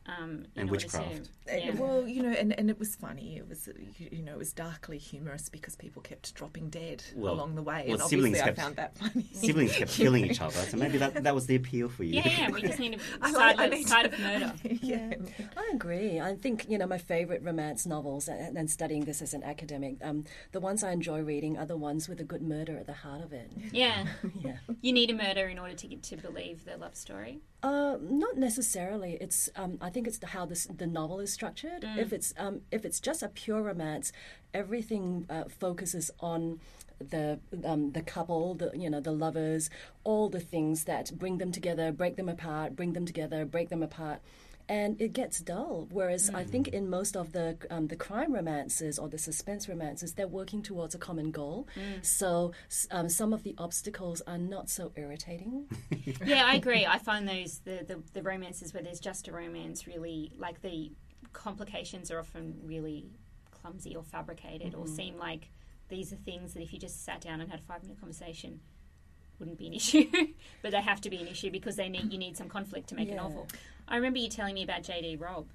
Um, 0.07 0.45
And 0.55 0.69
witchcraft. 0.69 1.29
Uh, 1.51 1.55
yeah. 1.55 1.71
Well, 1.73 2.07
you 2.07 2.21
know, 2.21 2.29
and, 2.29 2.57
and 2.59 2.69
it 2.69 2.77
was 2.77 2.95
funny. 2.95 3.37
It 3.37 3.47
was, 3.49 3.67
you 3.97 4.07
you 4.11 4.21
know, 4.21 4.33
it 4.33 4.37
was 4.37 4.53
darkly 4.53 4.99
humorous 4.99 5.49
because 5.49 5.75
people 5.75 6.01
kept 6.03 6.33
dropping 6.35 6.69
dead 6.69 7.03
Well- 7.15 7.33
along 7.33 7.55
the 7.55 7.63
way, 7.63 7.85
well, 7.87 7.99
and 7.99 8.09
siblings 8.09 8.39
obviously 8.39 8.41
I 8.41 8.45
kept- 8.45 8.59
found 8.59 8.75
that 8.75 8.97
funny. 8.99 9.25
Siblings 9.33 9.71
kept 9.75 9.91
killing 10.01 10.25
each 10.25 10.41
other, 10.41 10.59
so 10.59 10.77
maybe 10.77 10.99
that, 10.99 11.23
that 11.23 11.33
was 11.33 11.47
the 11.47 11.55
appeal 11.55 11.89
for 11.89 12.03
you. 12.03 12.15
yeah, 12.21 12.27
yeah, 12.27 12.51
we 12.51 12.61
just 12.61 12.77
need 12.79 12.93
a 12.93 12.97
I 13.21 13.31
side, 13.31 13.57
like- 13.57 13.73
I 13.73 13.75
of, 13.77 13.87
side 13.87 14.03
to- 14.05 14.13
of 14.13 14.19
murder. 14.19 14.53
yeah. 14.81 15.13
I 15.57 15.71
agree. 15.73 16.19
I 16.19 16.35
think 16.35 16.65
you 16.69 16.77
know 16.77 16.85
my 16.87 16.99
favorite 16.99 17.41
romance 17.43 17.85
novels, 17.87 18.27
and, 18.27 18.55
and 18.57 18.69
studying 18.69 19.05
this 19.05 19.21
as 19.23 19.33
an 19.33 19.43
academic, 19.43 19.95
um, 20.03 20.23
the 20.51 20.59
ones 20.59 20.83
I 20.83 20.91
enjoy 20.91 21.21
reading 21.21 21.57
are 21.57 21.65
the 21.65 21.77
ones 21.77 22.07
with 22.07 22.19
a 22.19 22.23
good 22.23 22.43
murder 22.43 22.77
at 22.77 22.85
the 22.85 22.93
heart 22.93 23.21
of 23.23 23.33
it. 23.33 23.51
Yeah. 23.71 24.05
Yeah. 24.39 24.57
You 24.81 24.93
need 24.93 25.09
a 25.09 25.15
murder 25.15 25.47
in 25.47 25.57
order 25.57 25.73
to 25.73 25.87
get 25.87 26.03
to 26.03 26.17
believe 26.17 26.65
the 26.65 26.77
love 26.77 26.95
story. 26.95 27.39
Uh, 27.65 27.97
not 27.99 28.37
necessarily. 28.37 29.17
It's 29.19 29.49
um, 29.55 29.79
I 29.81 29.89
think 29.89 30.05
it's 30.05 30.19
the, 30.19 30.27
how 30.27 30.45
this, 30.45 30.67
the 30.67 30.85
novel 30.85 31.19
is 31.19 31.33
structured. 31.33 31.83
If 31.97 32.13
it's 32.13 32.31
um, 32.37 32.61
if 32.69 32.85
it's 32.85 32.99
just 32.99 33.23
a 33.23 33.27
pure 33.27 33.63
romance, 33.63 34.11
everything 34.53 35.25
uh, 35.31 35.45
focuses 35.45 36.11
on 36.19 36.59
the 36.99 37.39
um, 37.63 37.91
the 37.93 38.03
couple, 38.03 38.53
the 38.53 38.69
you 38.75 38.87
know 38.87 38.99
the 38.99 39.11
lovers, 39.11 39.71
all 40.03 40.29
the 40.29 40.39
things 40.39 40.83
that 40.83 41.17
bring 41.17 41.39
them 41.39 41.51
together, 41.51 41.91
break 41.91 42.17
them 42.17 42.29
apart, 42.29 42.75
bring 42.75 42.93
them 42.93 43.07
together, 43.07 43.45
break 43.45 43.69
them 43.69 43.81
apart. 43.81 44.19
And 44.67 44.99
it 44.99 45.13
gets 45.13 45.39
dull. 45.41 45.87
Whereas 45.91 46.31
I 46.33 46.43
think 46.43 46.69
in 46.69 46.89
most 46.89 47.15
of 47.15 47.33
the 47.33 47.57
um, 47.69 47.87
the 47.87 47.95
crime 47.95 48.33
romances 48.33 48.97
or 48.97 49.07
the 49.07 49.17
suspense 49.17 49.69
romances, 49.69 50.13
they're 50.13 50.27
working 50.27 50.63
towards 50.63 50.95
a 50.95 50.97
common 50.97 51.29
goal. 51.31 51.67
So 52.01 52.51
um, 52.89 53.09
some 53.09 53.31
of 53.31 53.43
the 53.43 53.53
obstacles 53.57 54.21
are 54.25 54.37
not 54.37 54.69
so 54.69 54.91
irritating. 54.95 55.65
Yeah, 56.25 56.45
I 56.45 56.55
agree. 56.55 56.85
I 56.85 56.97
find 56.97 57.27
those 57.27 57.59
the, 57.59 57.83
the, 57.87 58.01
the 58.13 58.21
romances 58.21 58.73
where 58.73 58.81
there's 58.81 58.99
just 58.99 59.27
a 59.27 59.31
romance 59.31 59.87
really 59.87 60.31
like 60.37 60.61
the 60.61 60.91
complications 61.33 62.11
are 62.11 62.19
often 62.19 62.59
really 62.63 63.05
clumsy 63.51 63.95
or 63.95 64.03
fabricated 64.03 64.75
or 64.75 64.87
seem 64.87 65.17
like 65.17 65.49
these 65.89 66.13
are 66.13 66.17
things 66.17 66.53
that 66.53 66.61
if 66.61 66.73
you 66.73 66.79
just 66.79 67.03
sat 67.03 67.21
down 67.21 67.41
and 67.41 67.49
had 67.49 67.59
a 67.59 67.63
five 67.63 67.81
minute 67.83 67.99
conversation 67.99 68.59
wouldn't 69.39 69.57
be 69.57 69.67
an 69.67 69.73
issue. 69.73 70.05
but 70.61 70.71
they 70.71 70.81
have 70.81 71.01
to 71.01 71.09
be 71.09 71.17
an 71.17 71.27
issue 71.27 71.51
because 71.51 71.75
they 71.75 71.89
need 71.89 72.11
you 72.11 72.17
need 72.17 72.37
some 72.37 72.49
conflict 72.49 72.89
to 72.89 72.95
make 72.95 73.11
a 73.11 73.15
novel. 73.15 73.47
I 73.87 73.97
remember 73.97 74.17
you 74.19 74.29
telling 74.29 74.55
me 74.55 74.63
about 74.63 74.83
JD 74.83 75.21
Robb. 75.21 75.47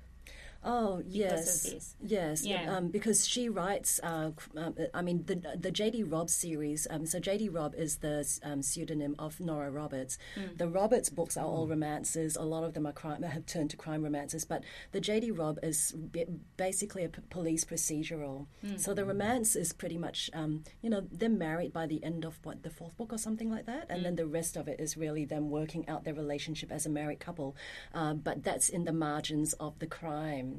Oh 0.62 1.02
yes, 1.06 1.64
yes, 1.72 1.96
Yeah. 2.44 2.76
Um, 2.76 2.88
because 2.88 3.26
she 3.26 3.48
writes. 3.48 3.98
Uh, 4.02 4.32
um, 4.56 4.74
I 4.92 5.00
mean, 5.00 5.24
the 5.24 5.36
the 5.58 5.70
J.D. 5.70 6.02
Robb 6.04 6.28
series. 6.28 6.86
Um, 6.90 7.06
so 7.06 7.18
J.D. 7.18 7.48
Robb 7.48 7.74
is 7.74 7.96
the 7.98 8.28
um, 8.42 8.60
pseudonym 8.62 9.14
of 9.18 9.40
Nora 9.40 9.70
Roberts. 9.70 10.18
The 10.58 10.68
Roberts 10.68 11.08
books 11.08 11.36
are 11.38 11.46
all 11.46 11.66
romances. 11.66 12.36
A 12.36 12.42
lot 12.42 12.62
of 12.64 12.74
them 12.74 12.86
are 12.86 12.92
crime. 12.92 13.22
Have 13.22 13.46
turned 13.46 13.70
to 13.70 13.76
crime 13.78 14.02
romances, 14.02 14.44
but 14.44 14.62
the 14.92 15.00
J.D. 15.00 15.30
Robb 15.30 15.58
is 15.62 15.92
b- 15.92 16.26
basically 16.58 17.04
a 17.04 17.08
p- 17.08 17.22
police 17.30 17.64
procedural. 17.64 18.46
So 18.76 18.92
the 18.92 19.04
romance 19.06 19.56
is 19.56 19.72
pretty 19.72 19.96
much, 19.96 20.28
um, 20.34 20.64
you 20.82 20.90
know, 20.90 21.02
they're 21.10 21.28
married 21.30 21.72
by 21.72 21.86
the 21.86 22.02
end 22.04 22.24
of 22.26 22.38
what 22.42 22.62
the 22.62 22.70
fourth 22.70 22.96
book 22.98 23.12
or 23.12 23.18
something 23.18 23.50
like 23.50 23.64
that, 23.66 23.86
and 23.88 24.04
then 24.04 24.16
the 24.16 24.26
rest 24.26 24.56
of 24.56 24.68
it 24.68 24.78
is 24.78 24.96
really 24.96 25.24
them 25.24 25.48
working 25.48 25.88
out 25.88 26.04
their 26.04 26.14
relationship 26.14 26.70
as 26.70 26.84
a 26.84 26.90
married 26.90 27.20
couple. 27.20 27.56
Uh, 27.94 28.12
but 28.12 28.42
that's 28.44 28.68
in 28.68 28.84
the 28.84 28.92
margins 28.92 29.54
of 29.54 29.78
the 29.78 29.86
crime. 29.86 30.49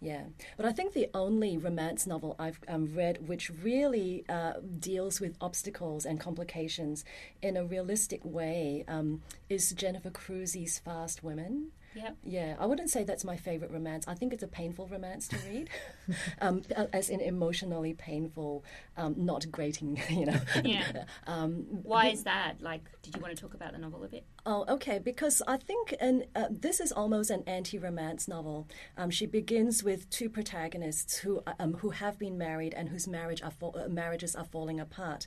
Yeah, 0.00 0.24
but 0.56 0.66
I 0.66 0.72
think 0.72 0.92
the 0.92 1.08
only 1.14 1.56
romance 1.56 2.06
novel 2.06 2.36
I've 2.38 2.60
um, 2.68 2.94
read 2.94 3.28
which 3.28 3.50
really 3.62 4.24
uh, 4.28 4.54
deals 4.78 5.20
with 5.20 5.36
obstacles 5.40 6.04
and 6.04 6.20
complications 6.20 7.04
in 7.40 7.56
a 7.56 7.64
realistic 7.64 8.20
way 8.22 8.84
um, 8.88 9.22
is 9.48 9.72
Jennifer 9.72 10.10
Crusie's 10.10 10.78
Fast 10.78 11.24
Women. 11.24 11.72
Yep. 11.96 12.16
Yeah, 12.24 12.56
I 12.60 12.66
wouldn't 12.66 12.90
say 12.90 13.04
that's 13.04 13.24
my 13.24 13.36
favorite 13.36 13.70
romance. 13.70 14.06
I 14.06 14.14
think 14.14 14.32
it's 14.34 14.42
a 14.42 14.48
painful 14.48 14.86
romance 14.86 15.28
to 15.28 15.36
read, 15.48 15.70
um, 16.40 16.62
as 16.92 17.08
in 17.08 17.20
emotionally 17.20 17.94
painful, 17.94 18.64
um, 18.96 19.14
not 19.16 19.50
grating. 19.50 20.00
You 20.10 20.26
know. 20.26 20.40
Yeah. 20.64 21.04
Um, 21.26 21.66
Why 21.82 22.08
is 22.08 22.22
that? 22.24 22.60
Like, 22.60 22.82
did 23.02 23.16
you 23.16 23.20
want 23.20 23.34
to 23.34 23.40
talk 23.40 23.54
about 23.54 23.72
the 23.72 23.78
novel 23.78 24.04
a 24.04 24.08
bit? 24.08 24.24
Oh, 24.44 24.64
okay. 24.68 24.98
Because 24.98 25.42
I 25.46 25.56
think 25.56 25.94
and 26.00 26.24
uh, 26.34 26.46
this 26.50 26.80
is 26.80 26.92
almost 26.92 27.30
an 27.30 27.42
anti-romance 27.46 28.28
novel. 28.28 28.68
Um, 28.96 29.10
she 29.10 29.26
begins 29.26 29.82
with 29.82 30.08
two 30.10 30.28
protagonists 30.28 31.18
who 31.18 31.42
um, 31.58 31.74
who 31.74 31.90
have 31.90 32.18
been 32.18 32.38
married 32.38 32.74
and 32.74 32.88
whose 32.88 33.08
marriage 33.08 33.42
are 33.42 33.50
fa- 33.50 33.84
uh, 33.84 33.88
marriages 33.88 34.36
are 34.36 34.44
falling 34.44 34.78
apart. 34.80 35.26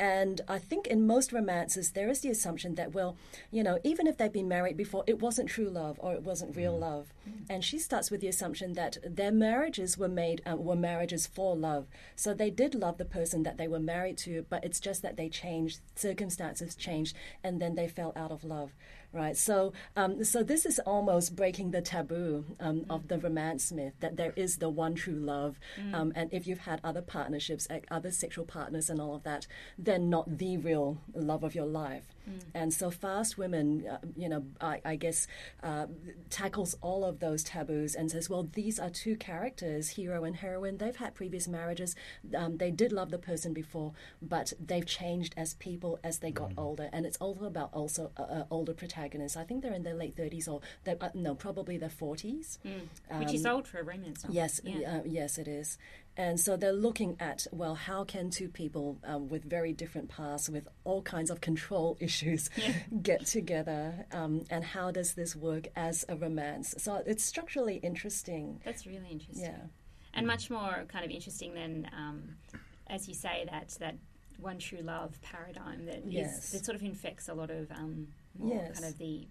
And 0.00 0.40
I 0.48 0.58
think 0.58 0.86
in 0.86 1.06
most 1.06 1.30
romances, 1.30 1.90
there 1.90 2.08
is 2.08 2.20
the 2.20 2.30
assumption 2.30 2.74
that, 2.76 2.94
well, 2.94 3.18
you 3.50 3.62
know, 3.62 3.78
even 3.84 4.06
if 4.06 4.16
they've 4.16 4.32
been 4.32 4.48
married 4.48 4.78
before, 4.78 5.04
it 5.06 5.20
wasn't 5.20 5.50
true 5.50 5.68
love 5.68 5.98
or 6.00 6.14
it 6.14 6.22
wasn't 6.22 6.56
real 6.56 6.76
love. 6.78 7.12
And 7.50 7.62
she 7.62 7.78
starts 7.78 8.10
with 8.10 8.22
the 8.22 8.28
assumption 8.28 8.72
that 8.72 8.96
their 9.04 9.30
marriages 9.30 9.98
were 9.98 10.08
made, 10.08 10.40
um, 10.46 10.64
were 10.64 10.74
marriages 10.74 11.26
for 11.26 11.54
love. 11.54 11.86
So 12.16 12.32
they 12.32 12.48
did 12.48 12.74
love 12.74 12.96
the 12.96 13.04
person 13.04 13.42
that 13.42 13.58
they 13.58 13.68
were 13.68 13.78
married 13.78 14.16
to, 14.18 14.46
but 14.48 14.64
it's 14.64 14.80
just 14.80 15.02
that 15.02 15.18
they 15.18 15.28
changed, 15.28 15.80
circumstances 15.94 16.74
changed, 16.74 17.14
and 17.44 17.60
then 17.60 17.74
they 17.74 17.86
fell 17.86 18.14
out 18.16 18.32
of 18.32 18.42
love 18.42 18.72
right? 19.12 19.36
So, 19.36 19.72
um, 19.96 20.24
so 20.24 20.42
this 20.42 20.64
is 20.64 20.78
almost 20.80 21.36
breaking 21.36 21.70
the 21.70 21.80
taboo 21.80 22.44
um, 22.60 22.86
of 22.88 23.08
the 23.08 23.18
romance 23.18 23.72
myth 23.72 23.94
that 24.00 24.16
there 24.16 24.32
is 24.36 24.58
the 24.58 24.68
one 24.68 24.94
true 24.94 25.14
love, 25.14 25.58
um, 25.92 26.12
and 26.14 26.32
if 26.32 26.46
you've 26.46 26.60
had 26.60 26.80
other 26.84 27.02
partnerships, 27.02 27.68
like 27.68 27.86
other 27.90 28.10
sexual 28.10 28.44
partners, 28.44 28.90
and 28.90 29.00
all 29.00 29.14
of 29.14 29.22
that, 29.24 29.46
then 29.78 30.10
not 30.10 30.38
the 30.38 30.56
real 30.56 30.98
love 31.14 31.42
of 31.42 31.54
your 31.54 31.66
life. 31.66 32.04
And 32.54 32.72
so, 32.72 32.90
Fast 32.90 33.38
Women, 33.38 33.86
uh, 33.86 33.98
you 34.16 34.28
know, 34.28 34.44
I, 34.60 34.80
I 34.84 34.96
guess 34.96 35.26
uh, 35.62 35.86
tackles 36.28 36.74
all 36.80 37.04
of 37.04 37.20
those 37.20 37.42
taboos 37.44 37.94
and 37.94 38.10
says, 38.10 38.28
well, 38.30 38.48
these 38.52 38.78
are 38.78 38.90
two 38.90 39.16
characters, 39.16 39.90
hero 39.90 40.24
and 40.24 40.36
heroine. 40.36 40.78
They've 40.78 40.96
had 40.96 41.14
previous 41.14 41.48
marriages. 41.48 41.94
Um, 42.36 42.56
they 42.58 42.70
did 42.70 42.92
love 42.92 43.10
the 43.10 43.18
person 43.18 43.52
before, 43.52 43.92
but 44.22 44.52
they've 44.64 44.86
changed 44.86 45.34
as 45.36 45.54
people 45.54 45.98
as 46.04 46.18
they 46.18 46.30
got 46.30 46.52
older. 46.56 46.88
And 46.92 47.06
it's 47.06 47.16
all 47.18 47.44
about 47.44 47.70
also 47.72 48.10
uh, 48.16 48.22
uh, 48.22 48.44
older 48.50 48.74
protagonists. 48.74 49.36
I 49.36 49.44
think 49.44 49.62
they're 49.62 49.74
in 49.74 49.82
their 49.82 49.94
late 49.94 50.16
30s 50.16 50.48
or, 50.48 50.60
uh, 50.86 51.08
no, 51.14 51.34
probably 51.34 51.76
their 51.78 51.88
40s. 51.88 52.58
Which 53.18 53.34
is 53.34 53.46
old 53.46 53.66
for 53.66 53.78
a 53.78 53.82
romance 53.84 54.24
novel. 54.24 54.34
Yes, 54.34 54.60
Yeah. 54.64 54.98
uh, 54.98 55.02
yes, 55.04 55.38
it 55.38 55.48
is. 55.48 55.78
And 56.20 56.38
so 56.38 56.54
they're 56.56 56.72
looking 56.72 57.16
at 57.18 57.46
well, 57.50 57.74
how 57.74 58.04
can 58.04 58.28
two 58.28 58.48
people 58.50 58.98
um, 59.04 59.30
with 59.30 59.42
very 59.44 59.72
different 59.72 60.10
paths, 60.10 60.50
with 60.50 60.68
all 60.84 61.00
kinds 61.00 61.30
of 61.30 61.40
control 61.40 61.96
issues, 62.08 62.50
get 63.02 63.24
together, 63.24 64.04
um, 64.12 64.44
and 64.50 64.62
how 64.62 64.90
does 64.90 65.14
this 65.14 65.34
work 65.34 65.68
as 65.76 66.04
a 66.10 66.16
romance? 66.16 66.74
So 66.76 67.02
it's 67.06 67.24
structurally 67.24 67.76
interesting. 67.76 68.60
That's 68.66 68.86
really 68.86 69.08
interesting. 69.10 69.44
Yeah. 69.46 69.62
And 70.12 70.26
much 70.26 70.50
more 70.50 70.84
kind 70.88 71.04
of 71.06 71.10
interesting 71.10 71.54
than, 71.54 71.88
um, 71.96 72.36
as 72.88 73.08
you 73.08 73.14
say, 73.14 73.46
that 73.50 73.70
that 73.80 73.94
one 74.38 74.58
true 74.58 74.80
love 74.82 75.18
paradigm 75.22 75.86
that 75.86 75.98
is 76.06 76.12
Yes. 76.12 76.50
that 76.50 76.64
sort 76.66 76.76
of 76.76 76.82
infects 76.82 77.28
a 77.30 77.34
lot 77.34 77.50
of 77.50 77.70
um, 77.72 78.08
more 78.38 78.56
Yes. 78.56 78.78
kind 78.78 78.92
of 78.92 78.98
the 78.98 79.26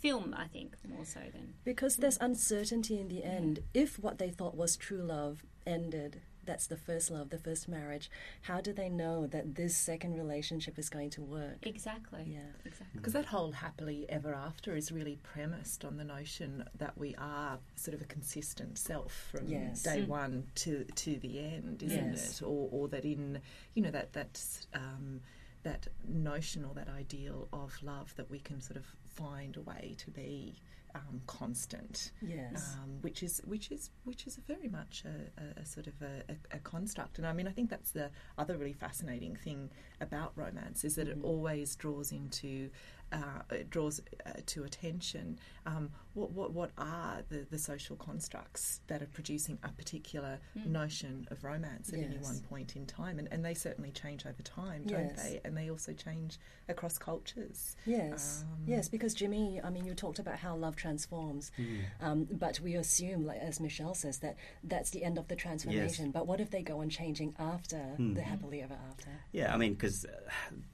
film. 0.00 0.34
I 0.36 0.46
think 0.46 0.76
more 0.88 1.04
so 1.04 1.20
than 1.32 1.54
Because 1.64 1.96
there's 1.96 2.18
uncertainty 2.20 2.98
in 2.98 3.08
the 3.08 3.24
end. 3.24 3.60
If 3.74 3.98
what 3.98 4.18
they 4.18 4.30
thought 4.30 4.56
was 4.56 4.76
true 4.76 5.02
love 5.02 5.44
ended, 5.66 6.20
that's 6.44 6.68
the 6.68 6.76
first 6.76 7.10
love, 7.10 7.30
the 7.30 7.38
first 7.38 7.68
marriage, 7.68 8.08
how 8.42 8.60
do 8.60 8.72
they 8.72 8.88
know 8.88 9.26
that 9.26 9.56
this 9.56 9.76
second 9.76 10.14
relationship 10.16 10.78
is 10.78 10.88
going 10.88 11.10
to 11.10 11.22
work? 11.22 11.58
exactly. 11.66 12.22
Yeah. 12.24 12.38
exactly. 12.64 12.86
Because 12.94 13.14
that 13.14 13.26
whole 13.26 13.50
happily 13.50 14.06
ever 14.08 14.32
after 14.32 14.76
is 14.76 14.92
really 14.92 15.18
premised 15.24 15.84
on 15.84 15.96
the 15.96 16.04
notion 16.04 16.64
that 16.78 16.96
we 16.96 17.16
are 17.16 17.58
sort 17.74 17.94
of 17.96 18.00
a 18.00 18.04
consistent 18.04 18.78
self 18.78 19.12
from 19.32 19.48
Yes. 19.48 19.82
day 19.82 20.02
Mm. 20.02 20.08
one 20.08 20.46
to 20.56 20.84
to 20.84 21.18
the 21.18 21.40
end, 21.40 21.82
isn't 21.82 22.12
Yes. 22.12 22.40
it? 22.40 22.44
Or, 22.44 22.68
or 22.70 22.86
that 22.88 23.04
in 23.04 23.40
you 23.74 23.82
know 23.82 23.90
that 23.90 24.12
that 24.12 24.40
um, 24.72 25.22
that 25.66 25.88
notion 26.06 26.64
or 26.64 26.72
that 26.74 26.88
ideal 26.88 27.48
of 27.52 27.76
love 27.82 28.14
that 28.14 28.30
we 28.30 28.38
can 28.38 28.60
sort 28.60 28.76
of 28.76 28.86
find 29.08 29.56
a 29.56 29.60
way 29.62 29.96
to 29.98 30.12
be 30.12 30.54
um, 30.94 31.20
constant. 31.26 32.12
Yes. 32.22 32.76
Um, 32.82 32.98
which 33.00 33.22
is 33.24 33.42
which 33.44 33.72
is 33.72 33.90
which 34.04 34.26
is 34.28 34.38
very 34.46 34.68
much 34.68 35.02
a, 35.04 35.42
a, 35.42 35.62
a 35.62 35.64
sort 35.66 35.88
of 35.88 35.94
a, 36.00 36.32
a, 36.32 36.56
a 36.56 36.58
construct, 36.60 37.18
and 37.18 37.26
I 37.26 37.32
mean 37.32 37.48
I 37.48 37.50
think 37.50 37.68
that's 37.68 37.90
the 37.90 38.10
other 38.38 38.56
really 38.56 38.72
fascinating 38.72 39.34
thing 39.34 39.70
about 40.00 40.32
romance 40.36 40.84
is 40.84 40.94
that 40.94 41.08
it 41.08 41.18
always 41.22 41.74
draws 41.74 42.12
into 42.12 42.70
uh, 43.12 43.42
it 43.50 43.70
draws 43.70 44.00
uh, 44.26 44.30
to 44.46 44.64
attention 44.64 45.38
um, 45.64 45.90
what 46.14 46.30
what 46.32 46.52
what 46.52 46.70
are 46.78 47.22
the, 47.28 47.46
the 47.50 47.58
social 47.58 47.94
constructs 47.96 48.80
that 48.88 49.02
are 49.02 49.06
producing 49.06 49.58
a 49.62 49.68
particular 49.68 50.38
notion 50.64 51.26
of 51.30 51.44
romance 51.44 51.92
at 51.92 51.98
any 52.00 52.16
one 52.18 52.38
point 52.48 52.74
in 52.76 52.86
time, 52.86 53.18
and, 53.18 53.28
and 53.30 53.44
they 53.44 53.54
certainly 53.54 53.90
change 53.90 54.24
over 54.26 54.42
time, 54.42 54.82
don't 54.86 55.06
Yes. 55.14 55.22
they? 55.22 55.40
And 55.44 55.56
they 55.56 55.70
also 55.70 55.92
change 55.92 56.38
across 56.68 56.98
cultures. 56.98 57.76
Yes, 57.84 58.44
Um, 58.50 58.58
yes, 58.66 58.88
because 58.88 59.14
Jimmy, 59.14 59.60
I 59.62 59.70
mean, 59.70 59.84
you 59.84 59.94
talked 59.94 60.18
about 60.18 60.38
how 60.38 60.56
love 60.56 60.74
transforms, 60.76 61.52
um, 62.00 62.26
but 62.30 62.58
we 62.60 62.74
assume, 62.74 63.24
like 63.26 63.38
as 63.38 63.60
Michelle 63.60 63.94
says, 63.94 64.18
that 64.18 64.36
that's 64.64 64.90
the 64.90 65.04
end 65.04 65.18
of 65.18 65.28
the 65.28 65.36
transformation. 65.36 66.10
But 66.10 66.26
what 66.26 66.40
if 66.40 66.50
they 66.50 66.62
go 66.62 66.80
on 66.80 66.88
changing 66.88 67.34
after 67.38 67.80
the 67.98 68.22
happily 68.22 68.62
ever 68.62 68.76
after? 68.90 69.10
Yeah, 69.32 69.52
I 69.54 69.56
mean, 69.58 69.74
because 69.74 70.04
uh, 70.06 70.08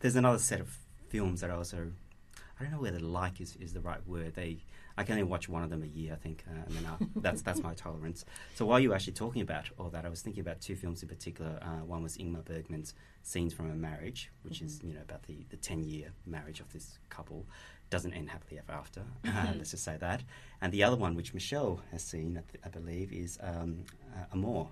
there's 0.00 0.16
another 0.16 0.38
set 0.38 0.60
of 0.60 0.78
films 1.08 1.40
that 1.40 1.50
I 1.50 1.54
also, 1.54 1.92
I 2.62 2.66
don't 2.70 2.74
know 2.74 2.82
whether 2.82 3.00
like 3.00 3.40
is, 3.40 3.56
is 3.56 3.72
the 3.72 3.80
right 3.80 4.06
word. 4.06 4.34
They, 4.34 4.58
I 4.96 5.02
can 5.02 5.14
only 5.14 5.24
watch 5.24 5.48
one 5.48 5.64
of 5.64 5.70
them 5.70 5.82
a 5.82 5.86
year, 5.86 6.12
I 6.12 6.16
think, 6.16 6.44
uh, 6.48 6.62
and 6.64 6.76
then 6.76 6.86
I, 6.86 7.06
that's 7.16 7.42
that's 7.42 7.60
my 7.60 7.74
tolerance. 7.74 8.24
So 8.54 8.64
while 8.66 8.78
you 8.78 8.90
were 8.90 8.94
actually 8.94 9.14
talking 9.14 9.42
about 9.42 9.68
all 9.78 9.88
that, 9.88 10.06
I 10.06 10.08
was 10.08 10.22
thinking 10.22 10.40
about 10.40 10.60
two 10.60 10.76
films 10.76 11.02
in 11.02 11.08
particular. 11.08 11.58
Uh, 11.60 11.84
one 11.84 12.02
was 12.04 12.16
Ingmar 12.18 12.44
Bergman's 12.44 12.94
Scenes 13.22 13.52
from 13.52 13.68
a 13.68 13.74
Marriage, 13.74 14.30
which 14.42 14.62
is 14.62 14.80
you 14.84 14.94
know 14.94 15.00
about 15.00 15.24
the 15.24 15.44
the 15.50 15.56
ten 15.56 15.82
year 15.82 16.12
marriage 16.24 16.60
of 16.60 16.72
this 16.72 16.98
couple. 17.08 17.46
Doesn't 17.90 18.14
end 18.14 18.30
happily 18.30 18.58
ever 18.58 18.72
after. 18.72 19.02
Uh, 19.26 19.52
let's 19.56 19.72
just 19.72 19.84
say 19.84 19.96
that. 19.98 20.22
And 20.60 20.72
the 20.72 20.84
other 20.84 20.96
one, 20.96 21.16
which 21.16 21.34
Michelle 21.34 21.80
has 21.90 22.02
seen, 22.04 22.38
I, 22.38 22.42
th- 22.50 22.62
I 22.64 22.68
believe, 22.68 23.12
is 23.12 23.38
um, 23.42 23.84
uh, 24.14 24.24
Amour. 24.32 24.68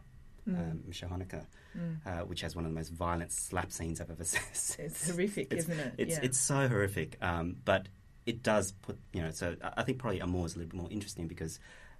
Um, 0.47 0.83
Michael 1.11 1.47
Haneke, 1.77 2.07
uh, 2.07 2.25
which 2.25 2.41
has 2.43 2.55
one 2.57 2.65
of 2.65 2.71
the 2.71 2.75
most 2.75 2.93
violent 2.93 3.33
slap 3.33 3.71
scenes 3.73 4.01
I've 4.01 4.11
ever 4.11 4.25
seen. 4.53 4.87
It's 4.87 5.11
horrific, 5.11 5.53
It's- 5.53 5.65
isn't 5.69 5.79
it? 5.79 5.95
It's 5.99 6.13
Yeah. 6.13 6.21
it's 6.23 6.39
so 6.39 6.69
horrific, 6.69 7.17
um, 7.23 7.57
but 7.65 7.89
it 8.27 8.43
does 8.43 8.73
put 8.73 8.99
you 9.13 9.23
know. 9.23 9.31
So 9.31 9.57
I- 9.63 9.83
think 9.83 9.99
probably 9.99 10.21
Amour 10.21 10.47
is 10.47 10.55
a 10.55 10.59
little 10.59 10.71
bit 10.71 10.77
more 10.81 10.91
interesting 10.91 11.27
because 11.27 11.59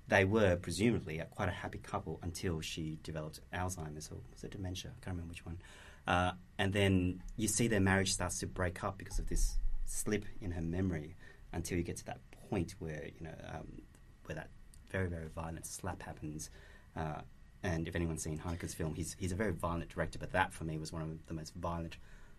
they 0.09 0.25
were 0.25 0.57
presumably 0.57 1.19
a, 1.21 1.25
quite 1.27 1.49
a 1.49 1.53
happy 1.53 1.79
couple 1.79 2.19
until 2.23 2.61
she 2.61 2.99
developed 3.03 3.41
Alzheimer's 3.55 4.11
or 4.11 4.19
was 4.33 4.43
it 4.45 4.51
dementia? 4.51 4.91
I 4.91 5.05
can't 5.05 5.15
remember 5.17 5.31
which 5.31 5.47
one. 5.47 5.59
Uh, 6.07 6.33
and 6.59 6.73
then 6.73 7.23
you 7.37 7.47
see 7.47 7.69
their 7.69 7.81
marriage 7.81 8.13
starts 8.13 8.39
to 8.41 8.47
break 8.47 8.83
up 8.83 8.99
because 8.99 9.19
of 9.19 9.29
this 9.29 9.59
slip 9.85 10.25
in 10.41 10.51
her 10.53 10.63
memory 10.63 11.15
until 11.53 11.77
you 11.79 11.85
get 11.85 11.97
to 11.99 12.05
that 12.07 12.19
point 12.49 12.75
where 12.81 13.07
you 13.19 13.25
know 13.25 13.35
um, 13.55 13.83
where 14.25 14.35
that 14.35 14.49
very 14.91 15.09
very 15.09 15.29
violent 15.29 15.67
slap 15.67 16.03
happens. 16.03 16.51
Uh, 16.97 17.21
and 17.63 17.87
if 17.89 17.95
anyone's 17.97 18.23
seen 18.23 18.39
Haneke's 18.39 18.75
film, 18.75 18.95
he's 18.95 19.17
he's 19.19 19.33
a 19.33 19.37
very 19.37 19.53
violent 19.53 19.89
director, 19.91 20.19
but 20.19 20.33
that 20.33 20.53
for 20.53 20.65
me 20.65 20.79
was 20.79 20.93
one 20.93 21.03
of 21.03 21.27
the 21.27 21.35
most 21.35 21.55
violent 21.55 21.97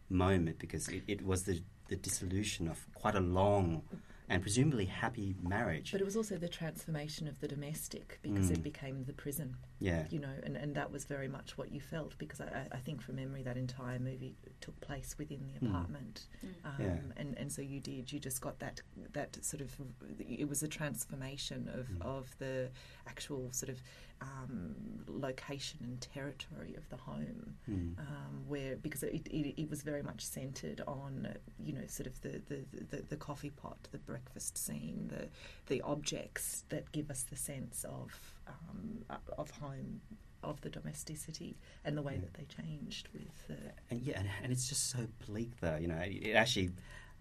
moment 0.09 0.59
because 0.59 0.87
it, 0.89 1.03
it 1.07 1.25
was 1.25 1.43
the 1.43 1.61
the 1.87 1.95
dissolution 1.95 2.67
of 2.67 2.85
quite 2.95 3.15
a 3.15 3.19
long 3.19 3.81
and 4.29 4.41
presumably 4.41 4.85
happy 4.85 5.35
marriage. 5.43 5.91
But 5.91 5.99
it 5.99 6.05
was 6.05 6.15
also 6.15 6.37
the 6.37 6.47
transformation 6.47 7.27
of 7.27 7.41
the 7.41 7.49
domestic 7.49 8.17
because 8.21 8.47
Mm. 8.47 8.51
it 8.53 8.63
became 8.63 9.03
the 9.03 9.11
prison. 9.11 9.57
yeah, 9.79 10.05
You 10.09 10.19
know, 10.19 10.33
and, 10.43 10.55
and 10.55 10.73
that 10.75 10.89
was 10.89 11.03
very 11.03 11.27
much 11.27 11.57
what 11.57 11.69
you 11.69 11.81
felt 11.81 12.17
because 12.17 12.39
I, 12.39 12.45
I- 12.45 12.67
I 12.77 12.79
think 12.79 13.01
from 13.01 13.17
memory 13.17 13.43
that 13.43 13.57
entire 13.57 13.99
movie 13.99 14.37
took 14.61 14.79
place 14.79 15.17
within 15.17 15.41
the 15.53 15.59
Mm. 15.65 15.69
apartment, 15.69 16.27
um, 16.63 16.75
Yeah. 16.79 16.97
and 17.17 17.37
and 17.37 17.51
so 17.51 17.61
you 17.61 17.81
did 17.81 18.09
you 18.13 18.19
just 18.19 18.39
got 18.39 18.59
that 18.59 18.81
that 19.11 19.43
sort 19.43 19.61
of 19.61 19.75
it 20.19 20.47
was 20.47 20.63
a 20.63 20.67
transformation 20.69 21.67
of 21.67 21.87
Mm. 21.89 22.01
of 22.01 22.37
the 22.37 22.69
actual 23.07 23.51
sort 23.51 23.69
of 23.69 23.81
um, 24.21 24.75
location 25.07 25.79
and 25.83 25.99
territory 26.01 26.75
of 26.77 26.87
the 26.89 26.95
home 26.97 27.55
Mm. 27.69 27.97
um, 27.99 28.43
where 28.47 28.75
because 28.75 29.03
it, 29.03 29.27
it, 29.27 29.61
it 29.61 29.69
was 29.69 29.81
very 29.81 30.01
much 30.03 30.25
centered 30.25 30.81
on 30.87 31.27
uh, 31.29 31.37
you 31.59 31.73
know 31.73 31.85
sort 31.87 32.07
of 32.07 32.19
the, 32.21 32.41
the, 32.49 32.63
the, 32.89 33.03
the 33.09 33.15
coffee 33.15 33.49
pot, 33.49 33.77
the 33.91 33.97
breakfast 33.97 34.57
scene, 34.57 35.09
the 35.09 35.27
the 35.67 35.81
objects 35.81 36.63
that 36.69 36.91
give 36.91 37.09
us 37.09 37.23
the 37.23 37.35
sense 37.35 37.83
of 37.85 38.11
um, 38.47 39.03
uh, 39.09 39.15
of 39.37 39.51
home, 39.51 40.01
of 40.43 40.61
the 40.61 40.69
domesticity, 40.69 41.55
and 41.85 41.97
the 41.97 42.01
way 42.01 42.13
Yeah. 42.13 42.21
that 42.21 42.33
they 42.35 42.45
changed 42.45 43.09
with 43.13 43.47
the 43.47 43.57
and 43.89 44.01
yeah, 44.01 44.19
and, 44.19 44.29
and 44.43 44.51
it's 44.51 44.67
just 44.69 44.89
so 44.89 44.99
bleak 45.27 45.51
though. 45.61 45.77
You 45.77 45.87
know, 45.87 46.01
it 46.03 46.33
actually 46.33 46.71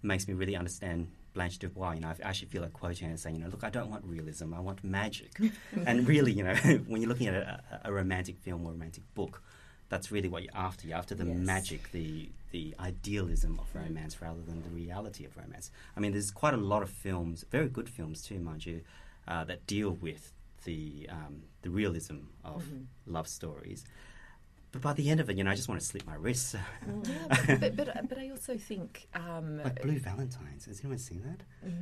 makes 0.03 0.27
me 0.29 0.35
really 0.35 0.57
understand 0.57 1.09
Blanche 1.35 1.59
Dubois. 1.59 1.93
You 1.93 2.01
know, 2.01 2.09
I 2.09 2.15
actually 2.23 2.49
feel 2.49 2.63
like 2.63 2.73
quoting 2.73 3.07
her 3.07 3.11
and 3.11 3.21
saying, 3.21 3.37
you 3.37 3.43
know, 3.43 3.49
look, 3.51 3.65
I 3.65 3.71
don't 3.71 3.91
want 3.91 4.05
realism, 4.05 4.53
I 4.55 4.61
want 4.61 4.83
magic. 4.85 5.39
and 5.87 6.07
really, 6.07 6.33
you 6.33 6.43
know, 6.45 6.55
when 6.87 7.01
you're 7.01 7.09
looking 7.09 7.29
at 7.29 7.35
a, 7.35 7.63
a 7.85 7.93
romantic 7.93 8.39
film 8.39 8.65
or 8.67 8.73
romantic 8.73 9.03
book, 9.15 9.43
that's 9.89 10.13
really 10.13 10.29
what 10.29 10.43
you're 10.45 10.57
after. 10.57 10.87
You're 10.87 10.99
after 10.99 11.15
the 11.15 11.25
Yes. 11.25 11.37
magic, 11.47 11.91
the 11.93 12.31
the 12.53 12.75
idealism 12.81 13.61
of 13.61 13.73
romance 13.75 14.21
rather 14.21 14.41
than 14.43 14.63
the 14.63 14.71
reality 14.71 15.25
of 15.25 15.37
romance. 15.37 15.71
I 15.97 16.01
mean, 16.01 16.11
there's 16.13 16.33
quite 16.33 16.53
a 16.55 16.57
lot 16.57 16.83
of 16.83 16.91
films, 16.91 17.45
very 17.51 17.69
good 17.69 17.89
films 17.89 18.23
too, 18.23 18.41
mind 18.41 18.67
you, 18.67 18.81
uh, 19.29 19.45
that 19.45 19.67
deal 19.69 19.91
with 19.91 20.33
the 20.65 21.09
um, 21.11 21.43
the 21.63 21.71
realism 21.71 22.17
of 22.45 22.65
love 23.07 23.29
stories. 23.29 23.85
But 24.73 24.83
by 24.83 24.93
the 24.93 25.11
end 25.11 25.21
of 25.21 25.29
it, 25.29 25.37
you 25.37 25.45
know, 25.45 25.51
I 25.51 25.55
just 25.57 25.69
want 25.69 25.81
to 25.81 25.87
slip 25.87 26.07
my 26.07 26.15
wrists. 26.15 26.55
Yeah, 27.47 27.57
but, 27.57 27.77
but, 27.77 28.09
but 28.09 28.19
I 28.19 28.31
also 28.31 28.57
think 28.57 29.09
um, 29.15 29.59
like 29.65 29.83
Blue 29.83 29.99
Valentines. 29.99 30.67
Has 30.67 30.81
anyone 30.81 30.99
seen 30.99 31.23
that? 31.23 31.73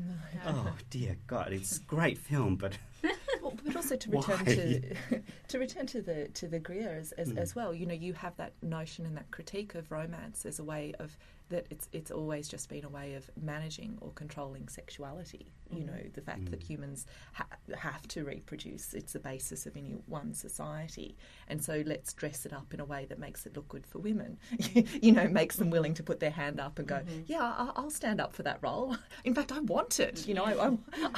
Oh 0.46 0.72
dear 0.90 1.16
God, 1.26 1.52
it's 1.52 1.78
a 1.78 1.80
great 1.80 2.18
film, 2.18 2.56
but 2.56 2.78
Well, 3.42 3.54
but 3.64 3.76
also 3.76 3.96
to 3.96 4.10
return 4.10 4.38
Why? 4.38 4.54
to 4.54 5.22
to 5.48 5.58
return 5.58 5.86
to 5.86 6.02
the 6.02 6.28
to 6.28 6.48
the 6.48 6.58
Greer 6.58 6.96
as, 6.98 7.12
as, 7.12 7.32
as 7.32 7.54
well. 7.54 7.72
You 7.72 7.86
know, 7.86 7.94
you 7.94 8.12
have 8.14 8.36
that 8.36 8.52
notion 8.62 9.06
and 9.06 9.16
that 9.16 9.30
critique 9.30 9.74
of 9.74 9.90
romance 9.90 10.44
as 10.46 10.58
a 10.58 10.64
way 10.64 10.94
of 10.98 11.16
that 11.50 11.66
it's 11.70 11.88
it's 11.92 12.10
always 12.10 12.48
just 12.48 12.68
been 12.68 12.84
a 12.84 12.88
way 12.88 13.14
of 13.14 13.30
managing 13.40 13.98
or 14.00 14.10
controlling 14.12 14.68
sexuality. 14.68 15.52
You 15.70 15.78
mm-hmm. 15.78 15.86
know, 15.86 16.02
the 16.14 16.20
fact 16.20 16.50
that 16.50 16.60
mm. 16.60 16.66
humans 16.66 17.06
ha- 17.32 17.46
have 17.76 18.06
to 18.08 18.24
reproduce 18.24 18.94
it's 18.94 19.12
the 19.12 19.18
basis 19.18 19.66
of 19.66 19.76
any 19.76 19.96
one 20.06 20.34
society, 20.34 21.16
and 21.48 21.62
so 21.62 21.82
let's 21.86 22.12
dress 22.12 22.46
it 22.46 22.52
up 22.52 22.72
in 22.72 22.80
a 22.80 22.84
way 22.84 23.06
that 23.06 23.18
makes 23.18 23.46
it 23.46 23.56
look 23.56 23.68
good 23.68 23.86
for 23.86 23.98
women. 23.98 24.38
you 25.02 25.12
know, 25.12 25.28
makes 25.28 25.56
them 25.56 25.70
willing 25.70 25.94
to 25.94 26.02
put 26.02 26.20
their 26.20 26.30
hand 26.30 26.60
up 26.60 26.78
and 26.78 26.88
go, 26.88 26.96
mm-hmm. 26.96 27.22
yeah, 27.26 27.42
I- 27.42 27.72
I'll 27.76 27.90
stand 27.90 28.20
up 28.20 28.32
for 28.32 28.42
that 28.44 28.58
role. 28.62 28.96
In 29.24 29.34
fact, 29.34 29.52
I 29.52 29.60
want 29.60 30.00
it. 30.00 30.26
You 30.26 30.34
know, 30.34 30.44
I, 30.44 30.76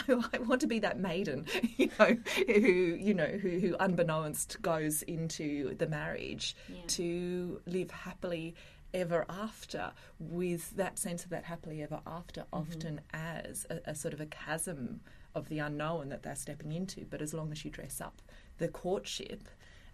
I, 0.08 0.22
I 0.34 0.38
want 0.38 0.60
to 0.62 0.66
be 0.66 0.78
that 0.80 0.98
maiden. 0.98 1.46
You 1.80 1.88
know, 1.98 2.16
who 2.46 2.52
you 2.52 3.14
know 3.14 3.26
who, 3.26 3.58
who 3.58 3.76
unbeknownst 3.80 4.60
goes 4.60 5.02
into 5.02 5.74
the 5.76 5.86
marriage 5.86 6.54
Yeah. 6.68 6.82
to 6.88 7.60
live 7.66 7.90
happily 7.90 8.54
ever 8.92 9.24
after 9.28 9.92
with 10.18 10.70
that 10.76 10.98
sense 10.98 11.24
of 11.24 11.30
that 11.30 11.44
happily 11.44 11.82
ever 11.82 12.00
after 12.06 12.44
often 12.52 13.00
as 13.12 13.66
a, 13.70 13.90
a 13.90 13.94
sort 13.94 14.14
of 14.14 14.20
a 14.20 14.26
chasm 14.26 15.00
of 15.34 15.48
the 15.48 15.58
unknown 15.58 16.08
that 16.08 16.22
they're 16.22 16.34
stepping 16.34 16.72
into. 16.72 17.04
But 17.08 17.22
as 17.22 17.32
long 17.32 17.52
as 17.52 17.64
you 17.64 17.70
dress 17.70 18.00
up 18.00 18.20
the 18.58 18.68
courtship 18.68 19.48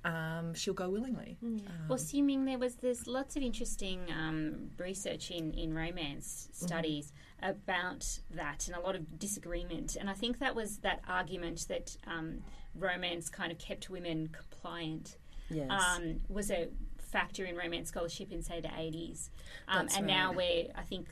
um, 0.07 0.55
she'll 0.55 0.75
go 0.75 0.89
willingly. 0.89 1.37
Um, 1.43 1.63
Well, 1.89 1.97
assuming 1.97 2.45
there 2.45 2.59
was 2.59 2.77
there's 2.77 3.07
lots 3.09 3.35
of 3.35 3.43
interesting 3.43 4.01
um, 4.13 4.71
research 4.79 5.33
in 5.33 5.53
in 5.53 5.75
romance 5.75 6.49
studies 6.53 7.13
about 7.43 8.07
that, 8.31 8.69
and 8.69 8.77
a 8.77 8.81
lot 8.81 8.95
of 8.95 9.19
disagreement. 9.19 9.97
And 9.97 10.09
I 10.09 10.13
think 10.13 10.39
that 10.39 10.55
was 10.55 10.79
that 10.79 11.01
argument 11.09 11.67
that 11.69 11.97
um, 12.07 12.43
romance 12.75 13.29
kind 13.29 13.51
of 13.51 13.59
kept 13.59 13.91
women 13.91 14.29
compliant. 14.29 15.17
Yes. 15.49 15.71
um, 15.71 16.21
was 16.29 16.51
a 16.51 16.69
factor 17.17 17.45
in 17.47 17.57
romance 17.57 17.89
scholarship 17.89 18.31
in 18.31 18.43
say 18.43 18.61
the 18.61 18.69
80s, 18.69 19.31
um, 19.69 19.89
and 19.97 20.07
now 20.07 20.33
we're 20.33 20.67
I 20.75 20.83
think 20.83 21.07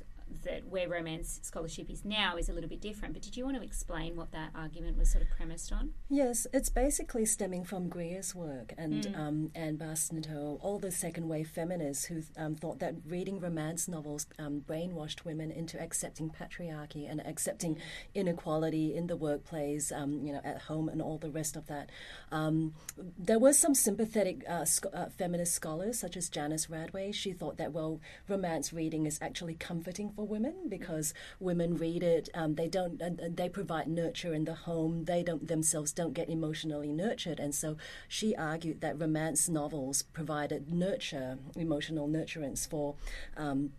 that 0.44 0.66
where 0.66 0.88
romance 0.88 1.40
scholarship 1.42 1.90
is 1.90 2.04
now 2.04 2.36
is 2.36 2.48
a 2.48 2.52
little 2.52 2.68
bit 2.68 2.80
different. 2.80 3.14
But 3.14 3.22
did 3.22 3.36
you 3.36 3.44
want 3.44 3.56
to 3.56 3.62
explain 3.62 4.16
what 4.16 4.32
that 4.32 4.50
argument 4.54 4.98
was 4.98 5.10
sort 5.10 5.22
of 5.22 5.30
premised 5.30 5.72
on? 5.72 5.90
Yes, 6.08 6.46
it's 6.52 6.68
basically 6.68 7.24
stemming 7.24 7.64
from 7.64 7.88
Greer's 7.88 8.34
work 8.34 8.74
and 8.76 9.14
um, 9.16 9.50
and 9.54 9.78
Basneto, 9.78 10.58
all 10.60 10.78
the 10.78 10.90
second 10.90 11.28
wave 11.28 11.48
feminists 11.48 12.04
who 12.06 12.22
um, 12.36 12.54
thought 12.54 12.78
that 12.80 12.94
reading 13.06 13.40
romance 13.40 13.88
novels 13.88 14.26
um, 14.38 14.62
brainwashed 14.66 15.24
women 15.24 15.50
into 15.50 15.80
accepting 15.80 16.30
patriarchy 16.30 17.10
and 17.10 17.24
accepting 17.26 17.78
inequality 18.14 18.94
in 18.94 19.06
the 19.06 19.16
workplace, 19.16 19.92
um, 19.92 20.20
you 20.24 20.32
know, 20.32 20.40
at 20.44 20.62
home 20.62 20.88
and 20.88 21.00
all 21.00 21.18
the 21.18 21.30
rest 21.30 21.56
of 21.56 21.66
that. 21.66 21.90
Um, 22.30 22.74
there 23.18 23.38
were 23.38 23.52
some 23.52 23.74
sympathetic 23.74 24.44
uh, 24.48 24.64
sc- 24.64 24.86
uh, 24.92 25.06
feminist 25.06 25.54
scholars 25.54 25.98
such 25.98 26.16
as 26.16 26.28
Janice 26.28 26.66
Radway. 26.66 27.14
She 27.14 27.32
thought 27.32 27.56
that 27.58 27.72
well, 27.72 28.00
romance 28.28 28.72
reading 28.72 29.06
is 29.06 29.18
actually 29.20 29.54
comforting 29.54 30.12
for 30.14 30.23
women 30.24 30.68
because 30.68 31.14
women 31.40 31.76
read 31.76 32.02
it. 32.02 32.28
Um, 32.34 32.54
they 32.54 32.68
don't. 32.68 33.00
Uh, 33.00 33.10
they 33.28 33.48
provide 33.48 33.86
nurture 33.86 34.34
in 34.34 34.44
the 34.44 34.54
home. 34.54 35.04
They 35.04 35.22
don't 35.22 35.46
themselves 35.46 35.92
don't 35.92 36.14
get 36.14 36.28
emotionally 36.28 36.92
nurtured, 36.92 37.38
and 37.38 37.54
so 37.54 37.76
she 38.08 38.34
argued 38.34 38.80
that 38.80 39.00
romance 39.00 39.48
novels 39.48 40.02
provided 40.02 40.72
nurture, 40.72 41.38
emotional 41.56 42.08
nurturance 42.08 42.68
for. 42.68 42.94
Um, 43.36 43.72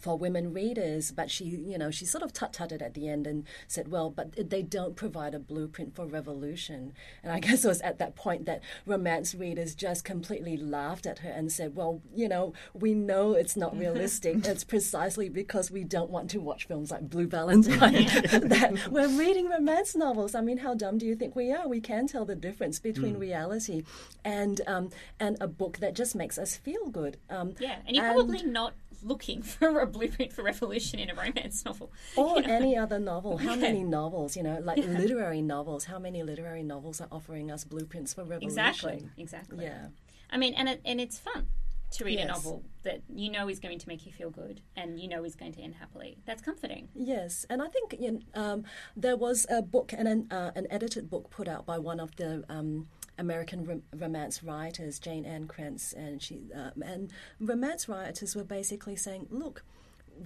for 0.00 0.16
women 0.18 0.52
readers, 0.52 1.12
but 1.12 1.30
she, 1.30 1.44
you 1.44 1.78
know, 1.78 1.90
she 1.90 2.04
sort 2.04 2.22
of 2.22 2.32
tut-tutted 2.32 2.82
at 2.82 2.94
the 2.94 3.08
end 3.08 3.26
and 3.26 3.44
said, 3.68 3.88
"Well, 3.88 4.10
but 4.10 4.50
they 4.50 4.62
don't 4.62 4.96
provide 4.96 5.34
a 5.34 5.38
blueprint 5.38 5.94
for 5.94 6.06
revolution." 6.06 6.92
And 7.22 7.32
I 7.32 7.40
guess 7.44 7.64
it 7.64 7.68
was 7.68 7.80
at 7.82 7.98
that 7.98 8.16
point 8.16 8.46
that 8.46 8.62
romance 8.86 9.34
readers 9.34 9.74
just 9.74 10.04
completely 10.04 10.56
laughed 10.56 11.06
at 11.06 11.20
her 11.20 11.30
and 11.30 11.52
said, 11.52 11.76
"Well, 11.76 12.02
you 12.14 12.28
know, 12.28 12.52
we 12.74 12.94
know 12.94 13.32
it's 13.34 13.56
not 13.56 13.76
realistic. 13.84 14.46
it's 14.46 14.64
precisely 14.64 15.28
because 15.28 15.70
we 15.70 15.84
don't 15.84 16.10
want 16.10 16.30
to 16.30 16.40
watch 16.40 16.66
films 16.66 16.90
like 16.90 17.08
Blue 17.08 17.26
Valentine 17.26 17.92
that 18.48 18.88
we're 18.90 19.08
reading 19.08 19.48
romance 19.48 19.94
novels. 19.94 20.34
I 20.34 20.40
mean, 20.40 20.58
how 20.58 20.74
dumb 20.74 20.98
do 20.98 21.06
you 21.06 21.14
think 21.14 21.36
we 21.36 21.52
are? 21.52 21.68
We 21.68 21.80
can 21.80 22.06
tell 22.06 22.24
the 22.24 22.34
difference 22.34 22.78
between 22.78 23.18
reality 23.18 23.84
and 24.24 24.60
um, 24.66 24.90
and 25.18 25.36
a 25.40 25.48
book 25.48 25.78
that 25.78 25.94
just 25.94 26.14
makes 26.14 26.38
us 26.38 26.56
feel 26.56 26.88
good." 26.88 27.16
Um, 27.28 27.54
Yeah, 27.58 27.76
and 27.86 27.96
you're 27.96 28.04
probably 28.12 28.42
not 28.42 28.74
looking 29.02 29.42
for 29.42 29.80
a 29.80 29.86
blueprint 29.86 30.32
for 30.32 30.42
revolution 30.42 30.98
in 30.98 31.10
a 31.10 31.14
romance 31.14 31.64
novel. 31.64 31.92
or 32.16 32.40
you 32.40 32.46
know. 32.46 32.54
any 32.54 32.76
other 32.76 32.98
novel. 32.98 33.38
How 33.38 33.56
many 33.56 33.82
novels, 33.82 34.36
you 34.36 34.42
know, 34.42 34.58
like 34.62 34.78
literary 34.78 35.42
novels? 35.42 35.84
How 35.84 35.98
many 35.98 36.22
literary 36.22 36.62
novels 36.62 37.00
are 37.00 37.08
offering 37.10 37.50
us 37.50 37.64
blueprints 37.64 38.14
for 38.14 38.22
revolution? 38.22 38.48
Exactly, 38.48 39.08
exactly. 39.16 39.64
Yeah. 39.64 39.88
I 40.30 40.36
mean, 40.36 40.54
and 40.54 40.68
it, 40.68 40.80
and 40.84 41.00
it's 41.00 41.18
fun 41.18 41.48
to 41.92 42.04
read 42.04 42.20
a 42.20 42.26
novel 42.26 42.62
that 42.84 43.02
you 43.08 43.30
know 43.30 43.48
is 43.48 43.58
going 43.58 43.78
to 43.78 43.88
make 43.88 44.06
you 44.06 44.12
feel 44.12 44.30
good 44.30 44.60
and 44.76 45.00
you 45.00 45.08
know 45.08 45.24
is 45.24 45.34
going 45.34 45.52
to 45.52 45.60
end 45.60 45.74
happily. 45.74 46.18
That's 46.24 46.42
comforting. 46.42 46.88
Yes, 46.94 47.44
and 47.50 47.60
I 47.60 47.66
think 47.66 47.96
you 47.98 48.12
know, 48.12 48.20
um, 48.34 48.64
there 48.96 49.16
was 49.16 49.46
a 49.50 49.60
book 49.60 49.92
and 49.96 50.06
an, 50.06 50.28
uh, 50.30 50.52
an 50.54 50.66
edited 50.70 51.10
book 51.10 51.30
put 51.30 51.48
out 51.48 51.66
by 51.66 51.78
one 51.78 52.00
of 52.00 52.14
the 52.16 52.44
um, 52.48 52.88
American 53.20 53.64
rom- 53.64 53.82
romance 53.94 54.42
writers, 54.42 54.98
Jayne 54.98 55.24
Ann 55.24 55.46
Krentz, 55.46 55.92
and 55.92 56.20
she 56.20 56.36
um, 56.54 56.82
and 56.82 57.12
romance 57.38 57.88
writers 57.88 58.34
were 58.34 58.44
basically 58.44 58.96
saying, 58.96 59.26
look. 59.30 59.64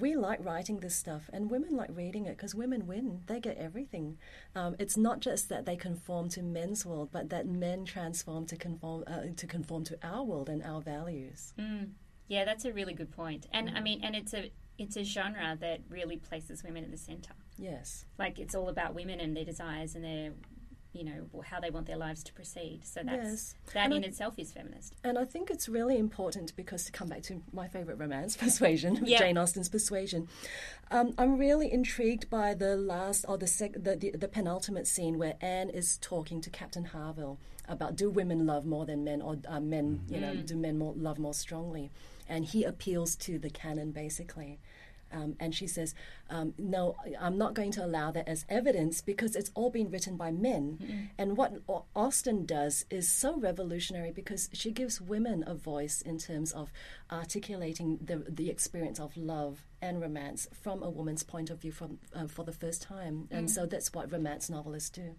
We 0.00 0.16
like 0.16 0.44
writing 0.44 0.80
this 0.80 0.96
stuff, 0.96 1.30
and 1.32 1.48
women 1.48 1.76
like 1.76 1.90
reading 1.92 2.24
it 2.26 2.36
because 2.36 2.52
women 2.52 2.84
win. 2.88 3.20
They 3.26 3.38
get 3.38 3.56
everything. 3.58 4.18
Um, 4.56 4.74
it's 4.80 4.96
not 4.96 5.20
just 5.20 5.48
that 5.50 5.66
they 5.66 5.76
conform 5.76 6.28
to 6.30 6.42
men's 6.42 6.84
world, 6.84 7.10
but 7.12 7.30
that 7.30 7.46
men 7.46 7.84
transform 7.84 8.44
to 8.46 8.56
conform 8.56 9.04
uh, 9.06 9.26
to 9.36 9.46
conform 9.46 9.84
to 9.84 9.98
our 10.02 10.24
world 10.24 10.48
and 10.48 10.64
our 10.64 10.80
values. 10.80 11.52
Yeah, 12.26 12.44
that's 12.44 12.64
a 12.64 12.72
really 12.72 12.94
good 12.94 13.12
point. 13.12 13.46
And 13.52 13.68
Mm. 13.68 13.76
I 13.76 13.80
mean, 13.82 14.00
and 14.02 14.16
it's 14.16 14.34
a 14.34 14.50
it's 14.78 14.96
a 14.96 15.04
genre 15.04 15.56
that 15.60 15.78
really 15.88 16.16
places 16.16 16.64
women 16.64 16.82
at 16.82 16.90
the 16.90 16.96
center. 17.10 17.34
Yes. 17.56 18.04
Like 18.18 18.40
it's 18.40 18.56
all 18.56 18.68
about 18.68 18.94
women 18.94 19.20
and 19.20 19.36
their 19.36 19.44
desires 19.44 19.94
and 19.94 20.02
their 20.02 20.32
you 20.94 21.04
know 21.04 21.42
how 21.44 21.58
they 21.60 21.70
want 21.70 21.86
their 21.86 21.96
lives 21.96 22.22
to 22.24 22.32
proceed. 22.32 22.80
So 22.84 23.00
that's 23.04 23.28
Yes. 23.28 23.54
that 23.74 23.84
And 23.84 23.94
in 23.94 24.04
I- 24.04 24.06
itself 24.06 24.34
is 24.38 24.52
feminist. 24.52 24.94
And 25.02 25.18
I 25.18 25.24
think 25.24 25.50
it's 25.50 25.68
really 25.68 25.98
important 25.98 26.54
because 26.56 26.84
to 26.84 26.92
come 26.92 27.08
back 27.08 27.22
to 27.24 27.42
my 27.52 27.66
favourite 27.68 27.98
romance, 27.98 28.36
Persuasion, 28.44 29.00
Yeah. 29.04 29.18
Jane 29.18 29.36
Austen's 29.36 29.68
Persuasion, 29.68 30.28
um, 30.90 31.12
I'm 31.18 31.36
really 31.36 31.70
intrigued 31.72 32.30
by 32.30 32.54
the 32.54 32.76
last 32.76 33.24
or 33.28 33.36
the, 33.36 33.46
sec- 33.46 33.72
the, 33.82 33.96
the 33.96 34.10
the 34.12 34.28
penultimate 34.28 34.86
scene 34.86 35.18
where 35.18 35.34
Anne 35.40 35.68
is 35.70 35.98
talking 36.00 36.40
to 36.42 36.50
Captain 36.50 36.84
Harville 36.84 37.38
about 37.68 37.96
do 37.96 38.08
women 38.10 38.46
love 38.46 38.64
more 38.64 38.86
than 38.86 39.02
men 39.04 39.20
or 39.22 39.36
uh, 39.48 39.58
men, 39.60 40.02
you 40.08 40.20
know, 40.20 40.34
do 40.36 40.56
men 40.56 40.78
more 40.78 40.92
love 40.96 41.18
more 41.18 41.34
strongly, 41.34 41.90
and 42.28 42.44
he 42.44 42.62
appeals 42.62 43.16
to 43.16 43.38
the 43.38 43.50
canon 43.50 43.90
basically. 43.90 44.58
Um, 45.14 45.36
and 45.38 45.54
she 45.54 45.66
says, 45.66 45.94
um, 46.28 46.54
No, 46.58 46.96
I'm 47.20 47.38
not 47.38 47.54
going 47.54 47.70
to 47.72 47.84
allow 47.84 48.10
that 48.10 48.28
as 48.28 48.44
evidence 48.48 49.00
because 49.00 49.36
it's 49.36 49.50
all 49.54 49.70
been 49.70 49.90
written 49.90 50.16
by 50.16 50.30
men. 50.32 51.10
And 51.16 51.36
what 51.36 51.52
Au- 51.68 51.84
Austen 51.94 52.44
does 52.44 52.84
is 52.90 53.08
so 53.08 53.38
revolutionary 53.38 54.10
because 54.10 54.50
she 54.52 54.70
gives 54.72 55.00
women 55.00 55.44
a 55.46 55.54
voice 55.54 56.02
in 56.02 56.18
terms 56.18 56.52
of 56.52 56.72
articulating 57.10 57.98
the, 58.02 58.24
the 58.28 58.50
experience 58.50 58.98
of 58.98 59.16
love 59.16 59.64
and 59.80 60.00
romance 60.00 60.48
from 60.52 60.82
a 60.82 60.90
woman's 60.90 61.22
point 61.22 61.50
of 61.50 61.60
view 61.60 61.72
from, 61.72 61.98
uh, 62.14 62.26
for 62.26 62.44
the 62.44 62.52
first 62.52 62.82
time. 62.82 63.28
And 63.30 63.50
so 63.50 63.66
that's 63.66 63.92
what 63.92 64.10
romance 64.10 64.50
novelists 64.50 64.90
do. 64.90 65.14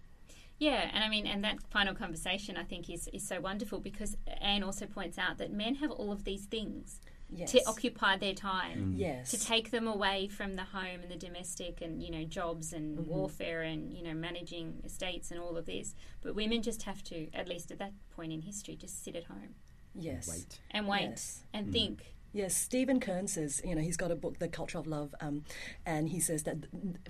Yeah, 0.57 0.89
and 0.93 1.03
I 1.03 1.09
mean, 1.09 1.27
and 1.27 1.43
that 1.43 1.57
final 1.69 1.93
conversation 1.93 2.55
I 2.55 2.63
think 2.63 2.89
is 2.89 3.09
is 3.11 3.27
so 3.27 3.41
wonderful 3.41 3.79
because 3.79 4.15
Anne 4.41 4.63
also 4.63 4.85
points 4.85 5.17
out 5.17 5.37
that 5.39 5.51
men 5.51 5.75
have 5.75 5.91
all 5.91 6.13
of 6.13 6.23
these 6.23 6.45
things 6.45 7.01
Yes. 7.35 7.51
to 7.51 7.61
occupy 7.67 8.17
their 8.17 8.33
time. 8.33 8.93
Yes. 8.95 9.31
to 9.31 9.39
take 9.39 9.71
them 9.71 9.87
away 9.87 10.27
from 10.27 10.53
the 10.55 10.63
home 10.63 11.01
and 11.03 11.11
the 11.11 11.15
domestic 11.17 11.81
and 11.81 12.01
you 12.01 12.09
know 12.11 12.23
jobs 12.23 12.71
and 12.73 12.97
Mm-hmm. 12.97 13.09
warfare 13.09 13.61
and 13.61 13.91
you 13.93 14.03
know 14.03 14.13
managing 14.13 14.81
estates 14.85 15.31
and 15.31 15.39
all 15.39 15.57
of 15.57 15.65
this 15.65 15.95
but 16.21 16.33
women 16.35 16.61
just 16.61 16.83
have 16.83 17.03
to 17.05 17.27
at 17.33 17.47
least 17.49 17.71
at 17.71 17.79
that 17.79 17.93
point 18.15 18.31
in 18.31 18.41
history 18.41 18.75
just 18.75 19.03
sit 19.03 19.15
at 19.15 19.25
home 19.25 19.55
yes. 19.93 20.27
Wait. 20.29 20.59
and 20.71 20.87
wait 20.87 21.01
Yes. 21.09 21.43
and 21.53 21.71
think 21.71 22.11
Yes, 22.33 22.53
Stephen 22.57 22.99
Kern 22.99 23.27
says, 23.29 23.61
you 23.63 23.73
know, 23.75 23.81
he's 23.81 23.95
got 23.95 24.11
a 24.11 24.15
book, 24.15 24.39
The 24.39 24.49
Culture 24.49 24.77
of 24.77 24.87
Love, 24.87 25.15
um, 25.21 25.45
and 25.85 26.09
he 26.09 26.19
says 26.19 26.43
that 26.43 26.57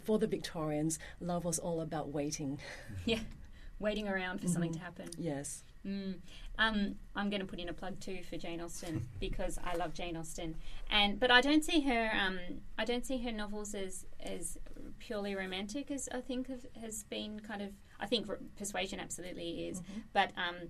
for 0.04 0.20
the 0.20 0.28
Victorians, 0.28 1.00
love 1.20 1.44
was 1.46 1.58
all 1.58 1.82
about 1.82 2.10
waiting. 2.10 2.60
yeah 3.06 3.22
waiting 3.80 4.08
around 4.08 4.40
for 4.40 4.48
something 4.48 4.70
Mm-hmm. 4.72 4.80
to 4.80 4.86
happen 4.86 5.10
Yes. 5.18 5.64
Mm. 5.86 6.20
Um, 6.58 6.96
I'm 7.16 7.30
going 7.30 7.42
to 7.42 7.46
put 7.46 7.60
in 7.60 7.70
a 7.70 7.74
plug 7.74 8.00
too 8.00 8.20
for 8.30 8.38
Jane 8.38 8.62
Austen 8.62 9.08
because 9.20 9.60
I 9.64 9.76
love 9.76 9.94
Jane 9.94 10.16
Austen, 10.16 10.56
and 10.90 11.20
but 11.20 11.32
I 11.32 11.42
don't 11.42 11.64
see 11.64 11.82
her. 11.82 12.12
Um, 12.20 12.40
I 12.78 12.86
don't 12.86 13.06
see 13.06 13.18
her 13.20 13.32
novels 13.32 13.76
as 13.76 14.06
as 14.20 14.58
purely 15.00 15.36
romantic 15.36 15.92
as 15.92 16.08
I 16.12 16.22
think 16.22 16.48
have, 16.50 16.66
has 16.82 17.04
been 17.04 17.40
kind 17.40 17.62
of. 17.62 17.72
I 18.00 18.06
think 18.08 18.28
Persuasion 18.58 19.00
absolutely 19.00 19.68
is, 19.68 19.82
but 20.14 20.32
um, 20.38 20.70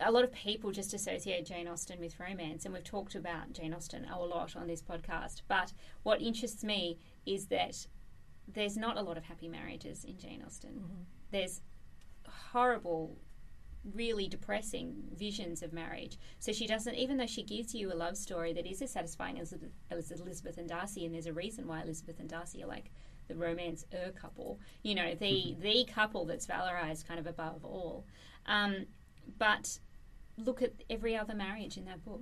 a 0.00 0.10
lot 0.10 0.24
of 0.24 0.32
people 0.32 0.72
just 0.72 0.94
associate 0.94 1.46
Jane 1.46 1.68
Austen 1.68 2.00
with 2.00 2.18
romance, 2.18 2.64
and 2.64 2.74
we've 2.74 2.84
talked 2.84 3.14
about 3.14 3.52
Jane 3.52 3.72
Austen 3.74 4.06
a 4.06 4.18
lot 4.18 4.56
on 4.56 4.66
this 4.66 4.82
podcast. 4.82 5.42
But 5.48 5.72
what 6.02 6.20
interests 6.20 6.64
me 6.64 6.98
is 7.24 7.46
that 7.46 7.86
there's 8.48 8.76
not 8.76 8.96
a 8.96 9.02
lot 9.02 9.16
of 9.16 9.24
happy 9.24 9.48
marriages 9.48 10.04
in 10.04 10.18
Jane 10.18 10.42
Austen. 10.44 10.82
There's 11.30 11.60
horrible 12.26 13.16
really 13.94 14.28
depressing 14.28 14.94
visions 15.14 15.62
of 15.62 15.72
marriage. 15.72 16.18
So 16.38 16.52
she 16.52 16.66
doesn't, 16.66 16.94
even 16.94 17.16
though 17.16 17.26
she 17.26 17.42
gives 17.42 17.74
you 17.74 17.92
a 17.92 17.94
love 17.94 18.16
story 18.16 18.52
that 18.52 18.66
is 18.66 18.80
as 18.82 18.92
satisfying 18.92 19.40
as, 19.40 19.54
as 19.90 20.10
Elizabeth 20.10 20.58
and 20.58 20.68
Darcy, 20.68 21.04
and 21.04 21.14
there's 21.14 21.26
a 21.26 21.32
reason 21.32 21.66
why 21.66 21.82
Elizabeth 21.82 22.20
and 22.20 22.28
Darcy 22.28 22.62
are 22.62 22.68
like 22.68 22.90
the 23.28 23.34
romance 23.34 23.84
er 23.94 24.12
couple, 24.12 24.58
you 24.82 24.94
know, 24.94 25.14
the 25.14 25.56
the 25.60 25.84
couple 25.84 26.24
that's 26.24 26.46
valorized 26.46 27.06
kind 27.06 27.20
of 27.20 27.26
above 27.26 27.64
all. 27.64 28.04
Um, 28.46 28.86
but 29.38 29.78
look 30.36 30.62
at 30.62 30.72
every 30.90 31.16
other 31.16 31.34
marriage 31.34 31.76
in 31.76 31.84
that 31.86 32.04
book. 32.04 32.20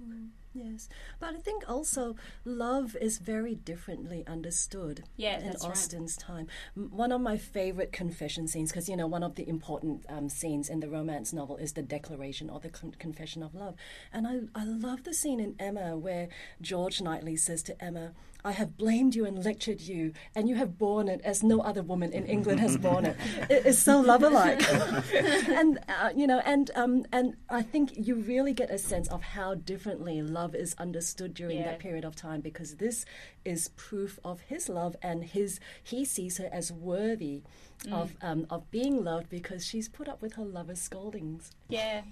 Yes, 0.52 0.88
but 1.20 1.34
I 1.34 1.38
think 1.38 1.62
also 1.68 2.16
love 2.44 2.96
is 3.00 3.18
very 3.18 3.54
differently 3.54 4.24
understood 4.26 5.04
Yeah, 5.16 5.38
in 5.38 5.46
that's 5.46 5.62
right. 5.62 5.70
Austen's 5.70 6.16
time. 6.16 6.48
M- 6.76 6.90
One 6.90 7.12
of 7.12 7.20
my 7.20 7.36
favorite 7.36 7.92
confession 7.92 8.48
scenes, 8.48 8.72
because 8.72 8.88
you 8.88 8.96
know 8.96 9.06
one 9.06 9.22
of 9.22 9.36
the 9.36 9.48
important 9.48 10.04
um, 10.08 10.28
scenes 10.28 10.68
in 10.68 10.80
the 10.80 10.88
romance 10.88 11.32
novel 11.32 11.56
is 11.56 11.74
the 11.74 11.82
declaration 11.82 12.50
or 12.50 12.58
the 12.58 12.68
con- 12.68 12.96
confession 12.98 13.44
of 13.44 13.54
love, 13.54 13.76
and 14.12 14.26
I 14.26 14.40
I 14.60 14.64
love 14.64 15.04
the 15.04 15.14
scene 15.14 15.38
in 15.38 15.54
Emma 15.60 15.96
where 15.96 16.28
George 16.60 17.00
Knightley 17.00 17.36
says 17.36 17.62
to 17.64 17.84
Emma. 17.84 18.12
I 18.42 18.52
have 18.52 18.78
blamed 18.78 19.14
you 19.14 19.26
and 19.26 19.44
lectured 19.44 19.82
you, 19.82 20.14
and 20.34 20.48
you 20.48 20.54
have 20.54 20.78
borne 20.78 21.08
it 21.08 21.20
as 21.22 21.42
no 21.42 21.60
other 21.60 21.82
woman 21.82 22.10
in 22.10 22.24
England 22.24 22.58
has 22.60 22.78
borne 22.78 23.04
it. 23.04 23.16
It 23.50 23.66
is 23.66 23.78
so 23.78 24.00
lover-like, 24.00 24.62
and 25.60 25.78
uh, 25.90 26.08
you 26.16 26.26
know, 26.26 26.38
and 26.46 26.70
um, 26.74 27.04
and 27.12 27.36
I 27.50 27.60
think 27.60 27.92
you 28.06 28.14
really 28.14 28.54
get 28.54 28.70
a 28.70 28.78
sense 28.78 29.08
of 29.08 29.20
how 29.36 29.56
differently 29.56 30.22
love 30.22 30.39
is 30.54 30.74
understood 30.78 31.34
during 31.34 31.58
Yeah. 31.58 31.64
that 31.64 31.78
period 31.78 32.04
of 32.04 32.16
time 32.16 32.40
because 32.40 32.76
this 32.76 33.04
is 33.44 33.68
proof 33.76 34.18
of 34.24 34.40
his 34.42 34.68
love 34.68 34.96
and 35.02 35.24
his 35.24 35.60
he 35.82 36.04
sees 36.04 36.38
her 36.38 36.48
as 36.52 36.72
worthy 36.72 37.42
mm. 37.84 37.92
of 37.92 38.14
um, 38.22 38.46
of 38.50 38.70
being 38.70 39.04
loved 39.04 39.28
because 39.28 39.64
she's 39.64 39.88
put 39.88 40.08
up 40.08 40.22
with 40.22 40.34
her 40.34 40.44
lover's 40.44 40.80
scoldings. 40.80 41.50
Yeah. 41.68 42.02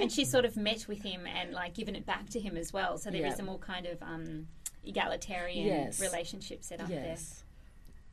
And 0.00 0.12
she's 0.12 0.30
sort 0.30 0.44
of 0.44 0.56
met 0.56 0.86
with 0.86 1.02
him 1.02 1.26
and 1.26 1.52
like 1.52 1.74
given 1.74 1.96
it 1.96 2.06
back 2.06 2.30
to 2.30 2.40
him 2.40 2.56
as 2.56 2.72
well. 2.72 2.98
So 2.98 3.10
there 3.10 3.26
is 3.26 3.34
Yeah. 3.36 3.42
a 3.42 3.46
more 3.46 3.58
kind 3.58 3.86
of 3.86 4.00
um, 4.02 4.46
egalitarian 4.84 5.66
Yes. 5.66 6.00
relationship 6.00 6.62
set 6.62 6.80
up 6.80 6.88
yes. 6.88 7.44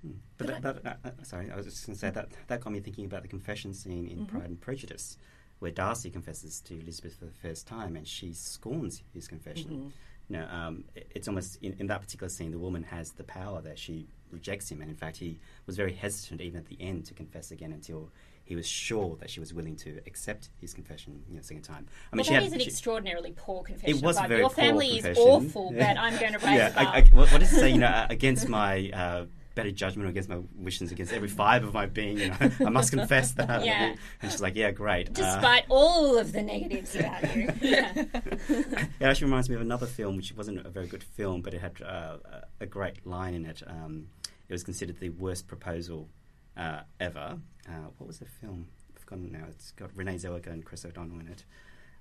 Hmm. 0.01 0.13
But 0.37 0.47
that, 0.47 0.61
that, 0.63 0.83
that, 0.83 1.03
that- 1.03 1.27
sorry, 1.27 1.51
I 1.51 1.55
was 1.55 1.65
just 1.65 1.85
going 1.85 1.95
to 1.95 1.99
say 1.99 2.09
that 2.09 2.29
that 2.47 2.61
got 2.61 2.73
me 2.73 2.79
thinking 2.79 3.05
about 3.05 3.21
the 3.21 3.27
confession 3.27 3.73
scene 3.73 4.07
in 4.07 4.19
mm-hmm. 4.19 4.25
Pride 4.25 4.49
and 4.49 4.59
Prejudice, 4.61 5.17
where 5.59 5.71
Darcy 5.71 6.09
confesses 6.09 6.59
to 6.61 6.79
Elizabeth 6.79 7.15
for 7.15 7.25
the 7.25 7.31
first 7.31 7.67
time, 7.67 7.95
and 7.95 8.07
she 8.07 8.33
scorns 8.33 9.01
his 9.13 9.27
confession. 9.27 9.93
You 10.29 10.37
know, 10.37 10.47
um, 10.47 10.83
it- 10.95 11.11
it's 11.15 11.27
almost 11.27 11.57
in, 11.61 11.75
in 11.79 11.87
that 11.87 12.01
particular 12.01 12.29
scene, 12.29 12.51
the 12.51 12.59
woman 12.59 12.83
has 12.83 13.11
the 13.11 13.23
power 13.23 13.61
that 13.61 13.77
she 13.77 14.07
rejects 14.31 14.69
him, 14.71 14.81
and 14.81 14.89
in 14.89 14.97
fact, 14.97 15.17
he 15.17 15.39
was 15.65 15.77
very 15.77 15.93
hesitant 15.93 16.41
even 16.41 16.59
at 16.59 16.65
the 16.65 16.77
end 16.81 17.05
to 17.05 17.13
confess 17.13 17.51
again 17.51 17.71
until 17.71 18.09
he 18.43 18.55
was 18.55 18.67
sure 18.67 19.15
that 19.19 19.29
she 19.29 19.39
was 19.39 19.53
willing 19.53 19.75
to 19.75 19.99
accept 20.05 20.49
his 20.59 20.73
confession, 20.73 21.23
you 21.29 21.35
know, 21.35 21.41
second 21.41 21.63
time. 21.63 21.87
I 22.11 22.15
Well, 22.15 22.23
she 22.25 22.31
that 22.33 22.41
had- 22.41 22.47
is 22.47 22.53
an 22.53 22.59
she- 22.59 22.65
extraordinarily 22.67 23.33
poor 23.35 23.63
confession. 23.63 23.97
It 23.97 24.03
was 24.03 24.17
a 24.19 24.27
very 24.27 24.41
Your 24.41 24.49
poor 24.49 24.55
family 24.55 24.87
is 24.97 25.03
confession. 25.05 25.23
awful, 25.23 25.71
but 25.71 25.97
I'm 25.97 26.19
going 26.19 26.33
to 26.37 26.39
raise 26.39 26.57
yeah, 26.57 26.67
it 26.69 26.77
I, 26.77 26.83
up. 26.85 26.93
I, 26.95 27.01
what 27.15 27.31
what 27.31 27.39
does 27.41 27.53
it 27.53 27.55
say? 27.55 27.69
You 27.71 27.77
know, 27.79 28.05
against 28.09 28.47
my 28.49 28.89
uh, 28.91 29.25
better 29.55 29.71
judgment, 29.71 30.09
against 30.09 30.29
my 30.29 30.39
wishes, 30.55 30.91
against 30.91 31.13
every 31.13 31.27
fibre 31.29 31.65
of 31.67 31.73
my 31.73 31.85
being, 31.85 32.19
you 32.19 32.27
know, 32.29 32.37
I 32.65 32.69
must 32.69 32.91
confess 32.91 33.31
that. 33.33 33.65
Yeah. 33.65 33.95
And 34.21 34.31
she's 34.31 34.41
like, 34.41 34.55
"Yeah, 34.55 34.71
great." 34.71 35.09
Uh, 35.09 35.13
Despite 35.13 35.63
all 35.69 36.17
of 36.17 36.31
the 36.33 36.41
negatives 36.43 36.95
about 36.95 37.35
you. 37.35 37.49
Yeah. 37.61 37.91
it 37.95 39.01
actually 39.01 39.25
reminds 39.25 39.49
me 39.49 39.55
of 39.55 39.61
another 39.61 39.85
film, 39.87 40.17
which 40.17 40.33
wasn't 40.33 40.65
a 40.65 40.69
very 40.69 40.87
good 40.87 41.03
film, 41.03 41.41
but 41.41 41.53
it 41.53 41.61
had 41.61 41.81
uh, 41.81 42.17
a- 42.25 42.43
a 42.61 42.65
great 42.65 43.05
line 43.07 43.33
in 43.33 43.45
it. 43.45 43.63
Um, 43.65 44.07
it 44.47 44.53
was 44.53 44.63
considered 44.63 44.99
the 44.99 45.09
worst 45.09 45.47
proposal 45.47 46.09
uh, 46.57 46.81
ever. 46.99 47.39
Uh, 47.67 47.71
what 47.97 48.07
was 48.07 48.19
the 48.19 48.25
film? 48.25 48.67
I've 48.95 49.01
forgotten 49.01 49.31
now. 49.31 49.45
It's 49.49 49.71
got 49.71 49.89
Renee 49.95 50.15
Zellweger 50.15 50.47
and 50.51 50.63
Chris 50.63 50.85
O'Donnell 50.85 51.19
in 51.21 51.27
it. 51.29 51.43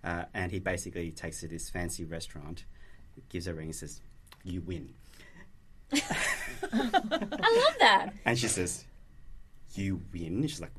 Uh, 0.02 0.24
and 0.34 0.52
he 0.52 0.58
basically 0.58 1.10
takes 1.10 1.40
her 1.40 1.46
to 1.48 1.54
this 1.54 1.70
fancy 1.70 2.04
restaurant, 2.04 2.64
gives 3.30 3.46
her 3.46 3.52
a 3.52 3.54
ring, 3.54 3.68
and 3.68 3.74
says, 3.76 4.00
"You 4.42 4.60
win." 4.60 4.92
I 6.72 7.62
love 7.64 7.76
that. 7.80 8.10
And 8.24 8.38
she 8.38 8.48
says, 8.48 8.84
"You 9.74 10.00
win." 10.12 10.46
She's 10.46 10.60
like, 10.60 10.72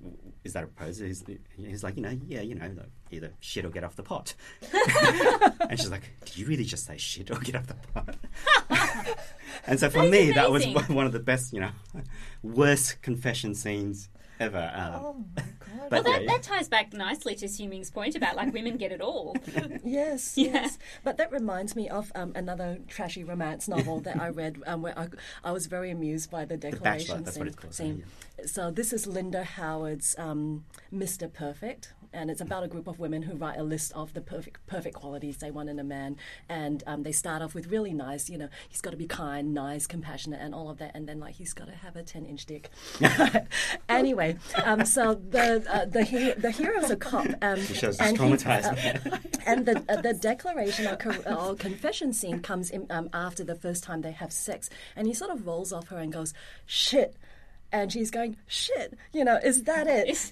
"Is 0.44 0.54
that 0.54 0.64
a 0.64 0.68
pose?" 0.68 1.00
He's, 1.00 1.24
he's 1.58 1.84
like, 1.84 1.96
"You 1.96 2.02
know, 2.04 2.18
yeah, 2.28 2.42
you 2.42 2.56
know, 2.56 2.68
like, 2.68 2.90
either 3.12 3.32
shit 3.40 3.66
or 3.66 3.70
get 3.70 3.84
off 3.84 3.96
the 3.96 4.04
pot." 4.04 4.34
and 5.70 5.80
she's 5.80 5.92
like, 5.92 6.12
"Did 6.26 6.38
you 6.38 6.46
really 6.48 6.66
just 6.66 6.86
say 6.86 6.98
shit 6.98 7.32
or 7.32 7.40
get 7.40 7.56
off 7.56 7.68
the 7.68 7.76
pot?" 7.94 8.16
and 9.68 9.80
so 9.80 9.90
for 9.90 10.00
That's 10.00 10.12
me, 10.12 10.32
that 10.32 10.52
was 10.52 10.66
one 10.88 11.06
of 11.06 11.12
the 11.12 11.20
best, 11.20 11.54
you 11.54 11.62
know, 11.62 11.72
worst 12.44 13.02
confession 13.02 13.56
scenes 13.56 14.10
ever. 14.40 14.72
Um, 14.76 14.94
Oh 14.96 15.26
my 15.36 15.42
god. 15.44 15.90
but 15.90 16.04
Well, 16.04 16.14
yeah, 16.14 16.20
that, 16.20 16.28
that 16.28 16.44
ties 16.44 16.68
back 16.68 16.94
nicely 16.94 17.36
to 17.36 17.48
Siu-Ming's 17.48 17.92
point 17.92 18.16
about 18.16 18.36
like 18.36 18.54
women 18.54 18.78
get 18.78 18.92
it 18.92 19.02
all. 19.02 19.36
Yes, 19.84 20.38
Yeah. 20.38 20.52
yes. 20.54 20.78
But 21.04 21.18
that 21.18 21.32
reminds 21.32 21.76
me 21.76 21.90
of 21.90 22.12
um, 22.16 22.32
another 22.36 22.80
trashy 22.88 23.24
romance 23.24 23.68
novel 23.68 24.00
that 24.02 24.20
I 24.20 24.30
read, 24.30 24.58
um, 24.66 24.82
where 24.82 24.98
I, 24.98 25.08
I 25.44 25.52
was 25.52 25.68
very 25.68 25.92
amused 25.92 26.32
by 26.32 26.46
the 26.46 26.56
the 26.56 26.72
declaration 26.72 27.16
Bachelor. 27.18 27.22
That's 27.22 27.34
scene. 27.36 27.40
what 27.42 27.48
it's 27.48 27.56
called. 27.58 27.74
scene. 27.74 28.04
So 28.46 28.72
this 28.72 28.94
is 28.94 29.08
Linda 29.08 29.44
Howard's 29.44 30.16
um, 30.18 30.66
Mr. 30.94 31.32
Perfect, 31.32 31.94
and 32.16 32.32
it's 32.32 32.42
about 32.42 32.64
a 32.64 32.68
group 32.68 32.88
of 32.88 32.98
women 33.00 33.22
who 33.22 33.36
write 33.36 33.60
a 33.60 33.64
list 33.64 33.92
of 33.94 34.14
the 34.14 34.22
perfect 34.22 34.66
perfect 34.68 34.96
qualities 34.96 35.38
they 35.38 35.52
want 35.52 35.70
in 35.70 35.78
a 35.80 35.84
man, 35.84 36.18
and 36.50 36.84
um, 36.88 37.04
they 37.04 37.12
start 37.12 37.42
off 37.42 37.54
with 37.54 37.68
really 37.68 37.94
nice. 37.94 38.30
You 38.30 38.38
know, 38.38 38.50
he's 38.70 38.82
got 38.82 38.92
to 38.92 38.98
be 38.98 39.08
kind, 39.08 39.54
nice, 39.54 39.86
compassionate, 39.86 40.40
and 40.42 40.56
all 40.56 40.70
of 40.70 40.78
that, 40.80 40.92
and 40.96 41.08
then 41.08 41.20
like 41.20 41.36
he's 41.36 41.54
got 41.54 41.68
to 41.68 41.76
have 41.76 41.96
a 41.96 42.04
ten 42.04 42.26
inch 42.26 42.46
dick. 42.46 42.70
anyway, 43.90 44.38
um, 44.64 44.86
so 44.86 45.16
the 45.16 45.66
uh, 45.72 45.86
the 45.86 46.04
he- 46.04 46.32
the 46.34 46.52
hero's 46.52 46.90
a 46.90 46.96
cop. 46.96 47.26
Um, 47.42 47.62
shows 47.62 47.98
and 48.00 48.18
he- 48.18 48.24
traumatized. 48.24 49.12
uh, 49.14 49.18
and 49.46 49.66
the 49.66 49.84
uh, 49.90 50.02
the 50.02 50.14
declaration 50.14 50.88
or, 50.88 50.96
co- 50.96 51.50
or 51.50 51.56
confession 51.56 52.14
scene 52.14 52.40
comes 52.42 52.70
in 52.70 52.88
um, 52.90 53.10
after 53.14 53.44
the 53.44 53.56
first 53.56 53.84
time 53.84 54.02
they 54.02 54.12
have 54.12 54.32
sex, 54.32 54.70
and 54.96 55.08
he 55.08 55.14
sort 55.14 55.32
of 55.32 55.46
rolls 55.46 55.72
off 55.74 55.88
her 55.90 55.98
and 55.98 56.12
goes, 56.14 56.34
"Shit." 56.66 57.16
And 57.72 57.92
she's 57.92 58.12
going, 58.12 58.38
shit, 58.48 58.98
you 59.12 59.26
know, 59.26 59.38
is 59.44 59.64
that 59.64 59.88
it? 59.88 60.32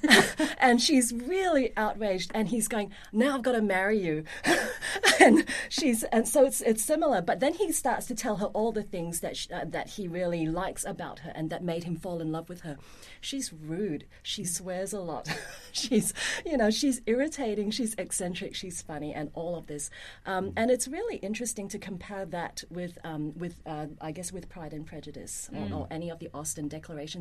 and 0.60 0.82
she's 0.82 1.13
really 1.13 1.76
outraged. 1.76 2.32
And 2.34 2.48
he's 2.48 2.67
going, 2.67 2.91
now 3.12 3.36
I've 3.36 3.41
got 3.41 3.54
to 3.54 3.62
marry 3.62 4.00
you. 4.00 4.24
and 5.19 5.46
she's, 5.69 6.04
and 6.04 6.28
so 6.28 6.46
it's 6.46 6.62
it's 6.62 6.84
similar. 6.84 7.22
But 7.22 7.39
then 7.39 7.54
he 7.54 7.72
starts 7.72 8.06
to 8.08 8.15
tell 8.15 8.38
her 8.38 8.48
all 8.48 8.72
the 8.72 8.84
things 8.84 9.19
that 9.19 9.38
sh 9.38 9.48
uh, 9.54 9.65
that 9.65 9.89
he 9.91 10.08
really 10.08 10.46
likes 10.46 10.86
about 10.86 11.19
her 11.19 11.32
and 11.36 11.50
that 11.50 11.63
made 11.63 11.84
him 11.84 11.96
fall 11.96 12.22
in 12.22 12.32
love 12.32 12.50
with 12.50 12.62
her. 12.62 12.78
She's 13.22 13.54
rude. 13.54 14.06
She 14.22 14.43
swears 14.43 14.93
a 14.93 15.00
lot. 15.00 15.28
she's, 15.72 16.13
you 16.46 16.58
know, 16.58 16.69
she's 16.69 17.02
irritating. 17.06 17.72
She's 17.72 17.93
eccentric. 17.96 18.56
She's 18.56 18.82
funny, 18.82 19.13
and 19.13 19.32
all 19.34 19.56
of 19.56 19.67
this. 19.67 19.89
Um, 20.26 20.54
and 20.56 20.69
it's 20.69 20.88
really 20.88 21.17
interesting 21.17 21.67
to 21.69 21.80
compare 21.80 22.26
that 22.26 22.63
with, 22.69 22.98
um, 23.04 23.34
with 23.38 23.62
uh, 23.65 23.88
I 24.02 24.12
guess, 24.12 24.32
with 24.32 24.50
Pride 24.50 24.74
and 24.74 24.86
Prejudice 24.86 25.50
or, 25.54 25.80
or 25.80 25.88
any 25.89 26.10
of 26.10 26.19
the 26.19 26.30
Austen 26.34 26.67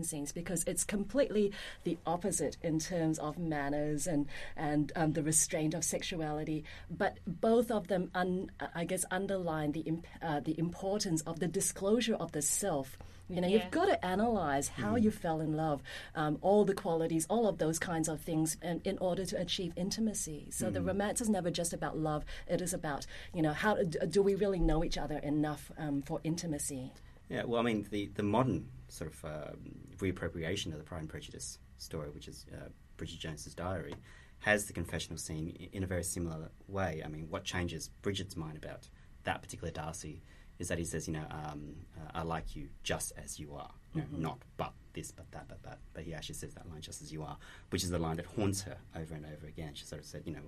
Declaration 0.03 0.27
scenes, 0.27 0.33
because 0.33 0.65
it's 0.67 0.85
completely 0.85 1.53
the 1.85 1.97
opposite 2.07 2.57
in 2.63 2.79
terms 2.79 3.19
of 3.19 3.39
manners 3.39 4.07
and 4.07 4.27
and 4.57 4.93
um, 4.97 5.13
the 5.13 5.23
restraint 5.23 5.75
of 5.75 5.85
sexuality. 5.85 6.65
But 6.91 7.19
both 7.27 7.71
of 7.71 7.89
them, 7.89 8.11
un, 8.15 8.51
I 8.75 8.85
guess, 8.85 9.05
underline 9.11 9.73
the 9.73 9.81
imp- 9.81 10.07
uh, 10.21 10.41
the 10.41 10.59
importance 10.59 11.23
of 11.23 11.39
the 11.39 11.49
disclosure 11.49 12.17
of 12.17 12.33
the 12.33 12.43
self. 12.43 12.99
You 13.29 13.41
know, 13.41 13.49
Yeah. 13.49 13.63
you've 13.63 13.71
got 13.71 13.87
to 13.87 14.05
analyze 14.05 14.69
how 14.69 14.97
you 14.97 15.11
fell 15.11 15.41
in 15.41 15.57
love, 15.57 15.81
um, 16.15 16.37
all 16.43 16.65
the 16.67 16.75
qualities, 16.75 17.25
all 17.31 17.47
of 17.47 17.57
those 17.57 17.79
kinds 17.79 18.09
of 18.09 18.21
things, 18.21 18.59
in, 18.61 18.83
in 18.85 18.99
order 18.99 19.25
to 19.25 19.41
achieve 19.41 19.73
intimacy. 19.77 20.49
So 20.51 20.71
the 20.71 20.83
romance 20.83 21.21
is 21.23 21.31
never 21.31 21.51
just 21.51 21.73
about 21.73 21.97
love; 21.97 22.25
it 22.47 22.61
is 22.61 22.75
about 22.75 23.07
you 23.33 23.41
know 23.41 23.55
how 23.55 23.77
do, 23.77 23.99
do 24.07 24.23
we 24.23 24.35
really 24.35 24.59
know 24.59 24.85
each 24.85 24.99
other 24.99 25.19
enough 25.19 25.71
um, 25.79 26.03
for 26.03 26.21
intimacy. 26.25 26.93
Yeah, 27.31 27.45
well, 27.47 27.61
I 27.61 27.65
mean, 27.65 27.87
the, 27.91 28.11
the 28.15 28.23
modern 28.23 28.69
sort 28.93 29.13
of 29.13 29.25
um, 29.25 29.59
reappropriation 29.99 30.67
of 30.73 30.79
the 30.79 30.85
Pride 30.85 31.01
and 31.01 31.09
Prejudice 31.09 31.59
story, 31.79 32.11
which 32.11 32.29
is 32.29 32.45
uh, 32.53 32.69
Bridget 32.99 33.19
Jones's 33.19 33.55
diary, 33.55 33.95
has 34.41 34.67
the 34.67 34.73
confessional 34.73 35.19
scene 35.19 35.69
in 35.73 35.83
a 35.83 35.87
very 35.87 36.05
similar 36.05 36.51
way. 36.69 37.03
I 37.05 37.09
mean, 37.09 37.27
what 37.31 37.45
changes 37.45 37.89
Bridget's 38.03 38.37
mind 38.37 38.57
about 38.57 38.89
that 39.25 39.41
particular 39.41 39.73
Darcy 39.73 40.23
is 40.59 40.69
that 40.69 40.79
he 40.79 40.85
says, 40.85 41.09
you 41.09 41.15
know, 41.15 41.27
um, 41.31 41.75
uh, 41.97 42.11
I 42.15 42.23
like 42.23 42.55
you 42.55 42.69
just 42.83 43.13
as 43.17 43.39
you 43.41 43.55
are. 43.55 43.71
You 43.95 44.01
know, 44.03 44.07
not 44.19 44.39
but 44.57 44.73
this, 44.93 45.11
but 45.11 45.31
that, 45.33 45.49
but 45.49 45.63
that. 45.63 45.79
But 45.95 46.05
he 46.05 46.15
actually 46.15 46.35
says 46.35 46.55
that 46.55 46.69
line 46.71 46.81
just 46.81 47.03
as 47.03 47.13
you 47.13 47.23
are, 47.23 47.37
which 47.71 47.83
is 47.83 47.91
the 47.91 47.99
line 47.99 48.17
that 48.17 48.27
haunts 48.27 48.63
her 48.63 48.77
over 48.97 49.15
and 49.15 49.25
over 49.27 49.47
again. 49.47 49.73
She 49.75 49.85
sort 49.85 50.01
of 50.01 50.07
said, 50.07 50.23
you 50.27 50.33
know, 50.33 50.41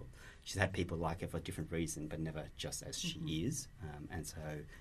she's 0.43 0.57
had 0.59 0.73
people 0.73 0.99
like 0.99 1.21
her 1.23 1.27
for 1.27 1.39
a 1.39 1.41
different 1.41 1.73
reason, 1.73 2.07
but 2.09 2.21
never 2.21 2.45
just 2.57 2.83
as 2.83 2.99
she 2.99 3.19
is. 3.47 3.69
Um, 3.83 4.09
and 4.11 4.27
so, 4.27 4.37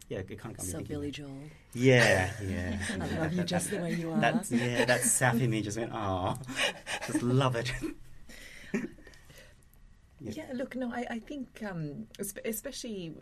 yeah, 0.09 0.19
it 0.19 0.27
kind 0.39 0.51
of 0.51 0.57
got 0.57 0.65
me 0.65 0.71
So 0.71 0.77
thinking. 0.77 0.95
Billy 0.95 1.11
Joel. 1.11 1.29
Yeah, 1.73 2.31
yeah. 2.45 2.77
I 3.01 3.19
love 3.19 3.33
you 3.33 3.43
just 3.43 3.71
the 3.71 3.77
way 3.79 3.93
you 3.93 4.11
are. 4.11 4.19
That's 4.19 4.51
yeah, 4.51 4.85
that 4.85 5.01
sap 5.01 5.35
in 5.35 5.49
me 5.49 5.61
just 5.61 5.77
went, 5.77 5.91
oh, 5.93 6.35
just 7.07 7.23
love 7.23 7.55
it. 7.55 7.71
Yeah, 10.25 10.45
look, 10.53 10.75
no, 10.77 10.89
I, 10.89 11.05
I 11.09 11.19
think, 11.19 11.61
um, 11.69 12.07
especially 12.45 13.13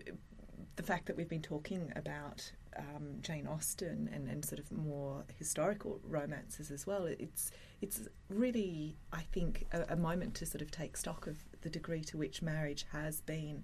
the 0.75 0.83
fact 0.83 1.05
that 1.07 1.17
we've 1.17 1.29
been 1.29 1.41
talking 1.41 1.91
about 1.95 2.51
um, 2.77 3.17
Jane 3.21 3.47
Austen 3.47 4.09
and, 4.13 4.27
and 4.29 4.45
sort 4.45 4.59
of 4.59 4.71
more 4.71 5.25
historical 5.37 5.99
romances 6.03 6.71
as 6.71 6.87
well. 6.87 7.05
It's 7.05 7.51
it's 7.81 8.07
really, 8.29 8.95
I 9.11 9.21
think, 9.33 9.65
a, 9.73 9.93
a 9.93 9.95
moment 9.95 10.35
to 10.35 10.45
sort 10.45 10.61
of 10.61 10.71
take 10.71 10.95
stock 10.97 11.27
of 11.27 11.37
the 11.61 11.69
degree 11.69 12.01
to 12.05 12.17
which 12.17 12.41
marriage 12.41 12.85
has 12.91 13.21
been 13.21 13.63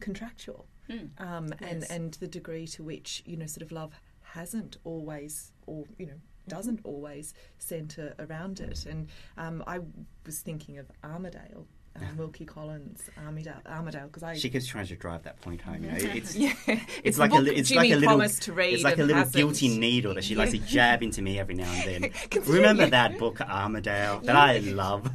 contractual, 0.00 0.66
um, 1.18 1.52
and 1.60 1.80
Yes. 1.82 1.90
and 1.90 2.14
the 2.14 2.26
degree 2.28 2.66
to 2.68 2.82
which 2.82 3.22
you 3.26 3.36
know 3.36 3.46
sort 3.46 3.62
of 3.62 3.72
love 3.72 3.92
hasn't 4.22 4.76
always 4.84 5.52
or 5.66 5.84
you 5.98 6.06
know 6.06 6.20
doesn't 6.48 6.80
always 6.84 7.34
centre 7.58 8.14
around 8.18 8.58
it. 8.60 8.86
And 8.86 9.08
um, 9.36 9.62
I 9.66 9.80
was 10.26 10.40
thinking 10.40 10.78
of 10.78 10.90
Armadale. 11.04 11.66
Um, 12.00 12.16
Wilkie 12.16 12.44
Collins, 12.44 13.10
Armadale, 13.18 14.06
because 14.06 14.22
I 14.22 14.34
She 14.34 14.50
keeps 14.50 14.66
trying 14.66 14.86
to 14.86 14.96
drive 14.96 15.22
that 15.24 15.40
point 15.40 15.60
home. 15.60 15.82
You 15.82 15.90
know, 15.90 15.96
it's 15.98 16.36
yeah, 16.36 16.52
it's, 17.02 17.18
like 17.18 17.32
a 17.32 17.44
it's 17.46 17.68
Jimmy 17.68 17.94
like 17.94 17.96
a 17.96 18.00
little 18.14 18.28
to 18.28 18.52
read 18.52 18.74
it's 18.74 18.84
like 18.84 18.98
a 18.98 19.02
little 19.02 19.16
hasn't. 19.16 19.34
guilty 19.34 19.76
needle 19.76 20.14
that 20.14 20.24
she 20.24 20.34
likes 20.34 20.52
to 20.52 20.58
jab 20.66 21.02
into 21.02 21.22
me 21.22 21.38
every 21.38 21.54
now 21.54 21.70
and 21.70 22.02
then. 22.02 22.42
Remember 22.46 22.86
that 22.86 23.18
book 23.18 23.40
Armadale 23.40 24.20
that 24.20 24.36
I 24.36 24.58
love. 24.58 25.10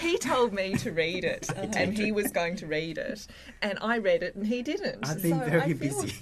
he 0.00 0.18
told 0.18 0.52
me 0.52 0.74
to 0.76 0.92
read 0.92 1.24
it, 1.24 1.48
and 1.56 1.96
he 1.96 2.12
was 2.12 2.30
going 2.30 2.56
to 2.56 2.66
read 2.66 2.98
it, 2.98 3.26
and 3.62 3.78
I 3.80 3.98
read 3.98 4.22
it, 4.22 4.34
and 4.34 4.46
he 4.46 4.62
didn't. 4.62 5.08
I've 5.08 5.22
been 5.22 5.38
So 5.38 5.44
very 5.46 5.74
busy. 5.74 6.12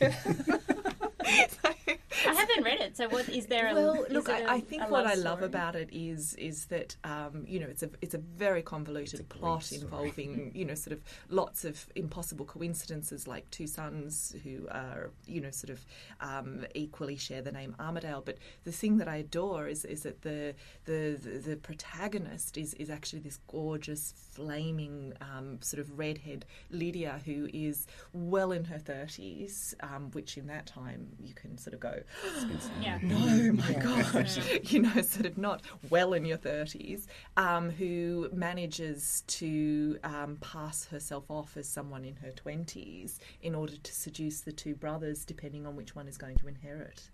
I 2.26 2.34
haven't 2.34 2.64
read 2.64 2.80
it, 2.80 2.89
so 3.00 3.08
what 3.08 3.28
is 3.30 3.46
there? 3.46 3.68
A, 3.68 3.74
well, 3.74 3.94
is 4.04 4.12
look, 4.12 4.28
it 4.28 4.42
a- 4.42 4.50
I, 4.50 4.54
I 4.54 4.60
think 4.60 4.90
what 4.90 5.06
I 5.06 5.14
love 5.14 5.38
story? 5.38 5.46
about 5.46 5.74
it 5.74 5.88
is 5.90 6.34
is 6.34 6.66
that 6.66 6.96
um, 7.04 7.44
you 7.46 7.58
know 7.58 7.66
it's 7.66 7.82
a 7.82 7.90
it's 8.02 8.14
a 8.14 8.18
very 8.18 8.62
convoluted 8.62 9.20
a 9.20 9.24
plot 9.24 9.72
involving 9.72 10.52
you 10.54 10.64
know 10.66 10.74
sort 10.74 10.92
of 10.92 11.02
lots 11.28 11.64
of 11.64 11.86
impossible 11.94 12.44
coincidences 12.44 13.26
like 13.26 13.50
two 13.50 13.66
sons 13.66 14.34
who 14.44 14.68
are 14.70 15.10
you 15.26 15.40
know 15.40 15.50
sort 15.50 15.70
of 15.70 15.86
um, 16.20 16.66
equally 16.74 17.16
share 17.16 17.40
the 17.40 17.52
name 17.52 17.74
Armadale. 17.80 18.22
But 18.24 18.36
the 18.64 18.72
thing 18.72 18.98
that 18.98 19.08
I 19.08 19.16
adore 19.16 19.66
is 19.66 19.84
is 19.84 20.02
that 20.02 20.20
the 20.20 20.54
the 20.84 21.18
the, 21.22 21.38
the 21.50 21.56
protagonist 21.56 22.58
is 22.58 22.74
is 22.74 22.90
actually 22.90 23.20
this 23.20 23.38
gorgeous 23.48 24.12
flaming 24.32 25.14
um, 25.22 25.58
sort 25.62 25.80
of 25.80 25.98
redhead 25.98 26.44
Lydia 26.70 27.20
who 27.24 27.48
is 27.54 27.86
well 28.12 28.52
in 28.52 28.64
her 28.64 28.78
thirties, 28.78 29.74
um, 29.80 30.10
which 30.12 30.36
in 30.36 30.46
that 30.48 30.66
time 30.66 31.08
you 31.18 31.32
can 31.34 31.56
sort 31.56 31.72
of 31.74 31.80
go. 31.80 32.02
Yeah. 32.80 32.89
No, 33.02 33.52
my 33.52 33.68
Yeah. 33.70 34.02
gosh, 34.12 34.38
you 34.72 34.80
know, 34.82 35.00
sort 35.02 35.26
of 35.26 35.38
not 35.38 35.62
well 35.88 36.12
in 36.12 36.24
your 36.24 36.38
30s, 36.38 37.06
um, 37.36 37.70
who 37.70 38.28
manages 38.32 39.22
to 39.26 39.98
um, 40.04 40.36
pass 40.40 40.84
herself 40.86 41.24
off 41.30 41.56
as 41.56 41.68
someone 41.68 42.04
in 42.04 42.16
her 42.16 42.30
20s 42.32 43.18
in 43.42 43.54
order 43.54 43.76
to 43.76 43.92
seduce 43.92 44.40
the 44.42 44.52
two 44.52 44.74
brothers, 44.74 45.24
depending 45.24 45.66
on 45.66 45.76
which 45.76 45.94
one 45.94 46.08
is 46.08 46.16
going 46.18 46.36
to 46.36 46.48
inherit. 46.48 47.10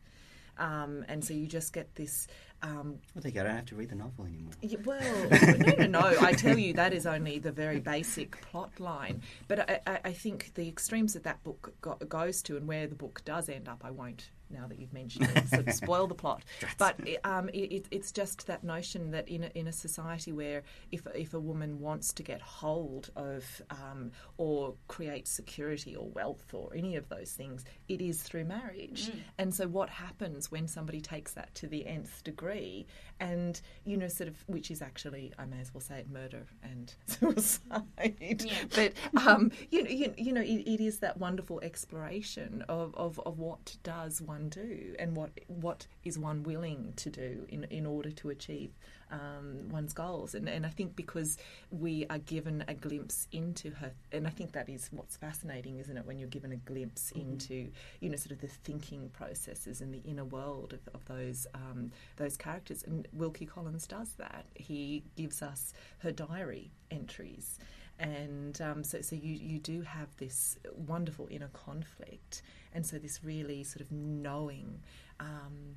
Um, 0.59 1.05
and 1.09 1.23
so 1.23 1.35
you 1.35 1.47
just 1.47 1.75
get 1.75 1.95
this. 1.97 2.29
Um, 2.63 2.99
Well, 3.15 3.21
there 3.23 3.31
you 3.31 3.35
go. 3.35 3.41
I 3.43 3.45
don't 3.45 3.57
have 3.57 3.67
to 3.67 3.77
read 3.77 3.91
the 3.91 3.95
novel 3.95 4.25
anymore. 4.25 4.53
yeah, 4.63 4.79
well, 4.87 5.29
no, 5.59 5.87
no, 5.87 6.01
no. 6.01 6.17
I 6.23 6.33
tell 6.33 6.57
you, 6.59 6.73
that 6.73 6.95
is 6.95 7.05
only 7.07 7.39
the 7.39 7.53
very 7.53 7.79
basic 7.79 8.41
plot 8.41 8.81
line. 8.81 9.21
But 9.49 9.69
I, 9.71 9.81
I, 9.87 9.99
I 10.07 10.13
think 10.13 10.53
the 10.55 10.67
extremes 10.67 11.13
that 11.13 11.25
that 11.25 11.45
book 11.45 11.75
go, 11.83 11.97
goes 12.09 12.41
to 12.45 12.57
and 12.57 12.67
where 12.67 12.87
the 12.87 12.95
book 12.95 13.21
does 13.27 13.51
end 13.51 13.69
up, 13.69 13.83
I 13.85 13.91
won't, 13.91 14.31
now 14.51 14.67
that 14.67 14.79
you've 14.79 14.93
mentioned 14.93 15.29
it, 15.35 15.49
sort 15.49 15.67
of 15.67 15.75
spoil 15.75 16.07
the 16.07 16.15
plot. 16.15 16.43
But 16.79 16.99
um, 17.25 17.49
it, 17.51 17.73
it, 17.73 17.87
it's 17.91 18.13
just 18.13 18.47
that 18.49 18.63
notion 18.63 19.11
that 19.13 19.29
in 19.29 19.45
a, 19.45 19.51
in 19.55 19.67
a 19.67 19.73
society 19.73 20.33
where 20.33 20.63
if, 20.93 21.07
if 21.15 21.33
a 21.33 21.41
woman 21.41 21.81
wants 21.81 22.13
to 22.15 22.23
get 22.23 22.41
hold 22.43 23.11
of 23.17 23.45
um, 23.71 24.11
or 24.37 24.75
create 24.89 25.27
security 25.27 25.97
or 25.97 26.09
wealth 26.09 26.53
or 26.53 26.71
any 26.75 26.97
of 26.97 27.09
those 27.09 27.33
things, 27.33 27.65
it 27.89 28.01
is 28.01 28.23
through 28.23 28.45
marriage. 28.45 29.11
And 29.39 29.55
so 29.55 29.67
what 29.69 29.89
happens 29.89 30.51
when 30.51 30.69
somebody 30.69 31.01
takes 31.01 31.33
that 31.33 31.55
to 31.57 31.67
the 31.67 31.87
nth 31.87 32.23
degree 32.25 32.87
and, 33.21 33.61
you 33.85 33.97
know, 33.97 34.09
sort 34.09 34.29
of, 34.29 34.37
which 34.47 34.71
is 34.71 34.83
actually, 34.83 35.33
I 35.39 35.47
may 35.47 35.61
as 35.61 35.73
well 35.73 35.81
say 35.81 35.99
it, 35.99 36.11
murder 36.11 36.47
and 36.63 36.95
suicide. 37.07 38.45
But, 38.75 38.93
um, 39.27 39.51
you, 39.71 39.85
know, 39.85 39.91
you, 39.91 40.15
you 40.17 40.33
know, 40.33 40.43
it, 40.43 40.67
it 40.67 40.81
is 40.81 40.99
that 40.99 41.17
wonderful 41.19 41.61
exploration 41.63 42.65
of, 42.69 42.95
of, 42.95 43.21
of 43.25 43.39
what 43.39 43.77
does 43.83 44.21
one 44.21 44.49
do 44.49 44.95
and 44.99 45.17
what 45.17 45.31
what 45.49 45.87
is 46.05 46.19
one 46.19 46.43
willing 46.43 46.93
to 46.97 47.11
do 47.11 47.47
in, 47.49 47.65
in 47.65 47.87
order 47.87 48.11
to 48.11 48.31
achieve 48.31 48.73
um, 49.11 49.69
one's 49.71 49.93
goals. 49.93 50.35
And, 50.35 50.49
and 50.49 50.67
I 50.67 50.69
think 50.69 50.97
because 50.97 51.39
we 51.71 52.07
are 52.11 52.19
given 52.19 52.65
a 52.69 52.75
glimpse 52.75 53.29
into 53.33 53.71
her, 53.71 53.93
and 54.13 54.27
I 54.27 54.31
think 54.31 54.53
that 54.53 54.69
is 54.69 54.89
what's 54.91 55.17
fascinating, 55.17 55.79
isn't 55.79 55.97
it, 55.97 56.07
when 56.07 56.19
you're 56.19 56.29
given 56.29 56.53
a 56.53 56.57
glimpse 56.57 57.13
into, 57.13 57.71
you 58.01 58.09
know, 58.11 58.17
sort 58.17 58.33
of 58.33 58.41
the 58.41 58.49
thinking 58.49 59.11
processes 59.11 59.81
and 59.81 59.93
the 59.93 60.03
inner 60.05 60.25
world 60.25 60.73
of, 60.73 60.95
of 60.95 61.05
those 61.07 61.47
um, 61.55 61.93
those 62.17 62.37
characters. 62.37 62.83
And 62.85 63.07
Wilkie 63.13 63.47
Collins 63.47 63.87
does 63.87 64.13
that. 64.19 64.47
He 64.55 65.05
gives 65.17 65.43
us 65.43 65.73
her 65.99 66.13
diary 66.13 66.71
entries. 66.91 67.59
And 67.99 68.61
um, 68.61 68.85
so, 68.85 69.01
so 69.01 69.17
you, 69.17 69.33
you 69.33 69.59
do 69.59 69.81
have 69.81 70.15
this 70.19 70.59
wonderful 70.87 71.29
inner 71.31 71.49
conflict, 71.49 72.43
and 72.75 72.85
so 72.85 72.99
this 72.99 73.25
really 73.25 73.65
sort 73.65 73.81
of 73.81 73.91
knowing, 73.91 74.81
um, 75.19 75.77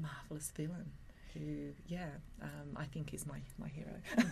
marvelous 0.00 0.52
villain 0.52 0.92
who, 1.34 1.72
yeah, 1.86 2.06
um, 2.42 2.76
I 2.76 2.84
think 2.84 3.12
is 3.12 3.26
my 3.26 3.38
my 3.58 3.68
hero. 3.68 3.90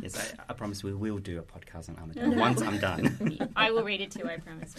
Yes, 0.00 0.16
I, 0.16 0.50
I 0.50 0.52
promise 0.54 0.84
we 0.84 0.92
will 0.92 1.18
do 1.18 1.38
a 1.38 1.42
podcast 1.42 1.88
on 1.88 1.96
Armadale 1.96 2.34
once 2.34 2.62
I'm 2.62 2.78
done. 2.78 3.50
I 3.56 3.70
will 3.70 3.82
read 3.84 4.00
it 4.00 4.10
too. 4.10 4.28
I 4.28 4.36
promise. 4.36 4.74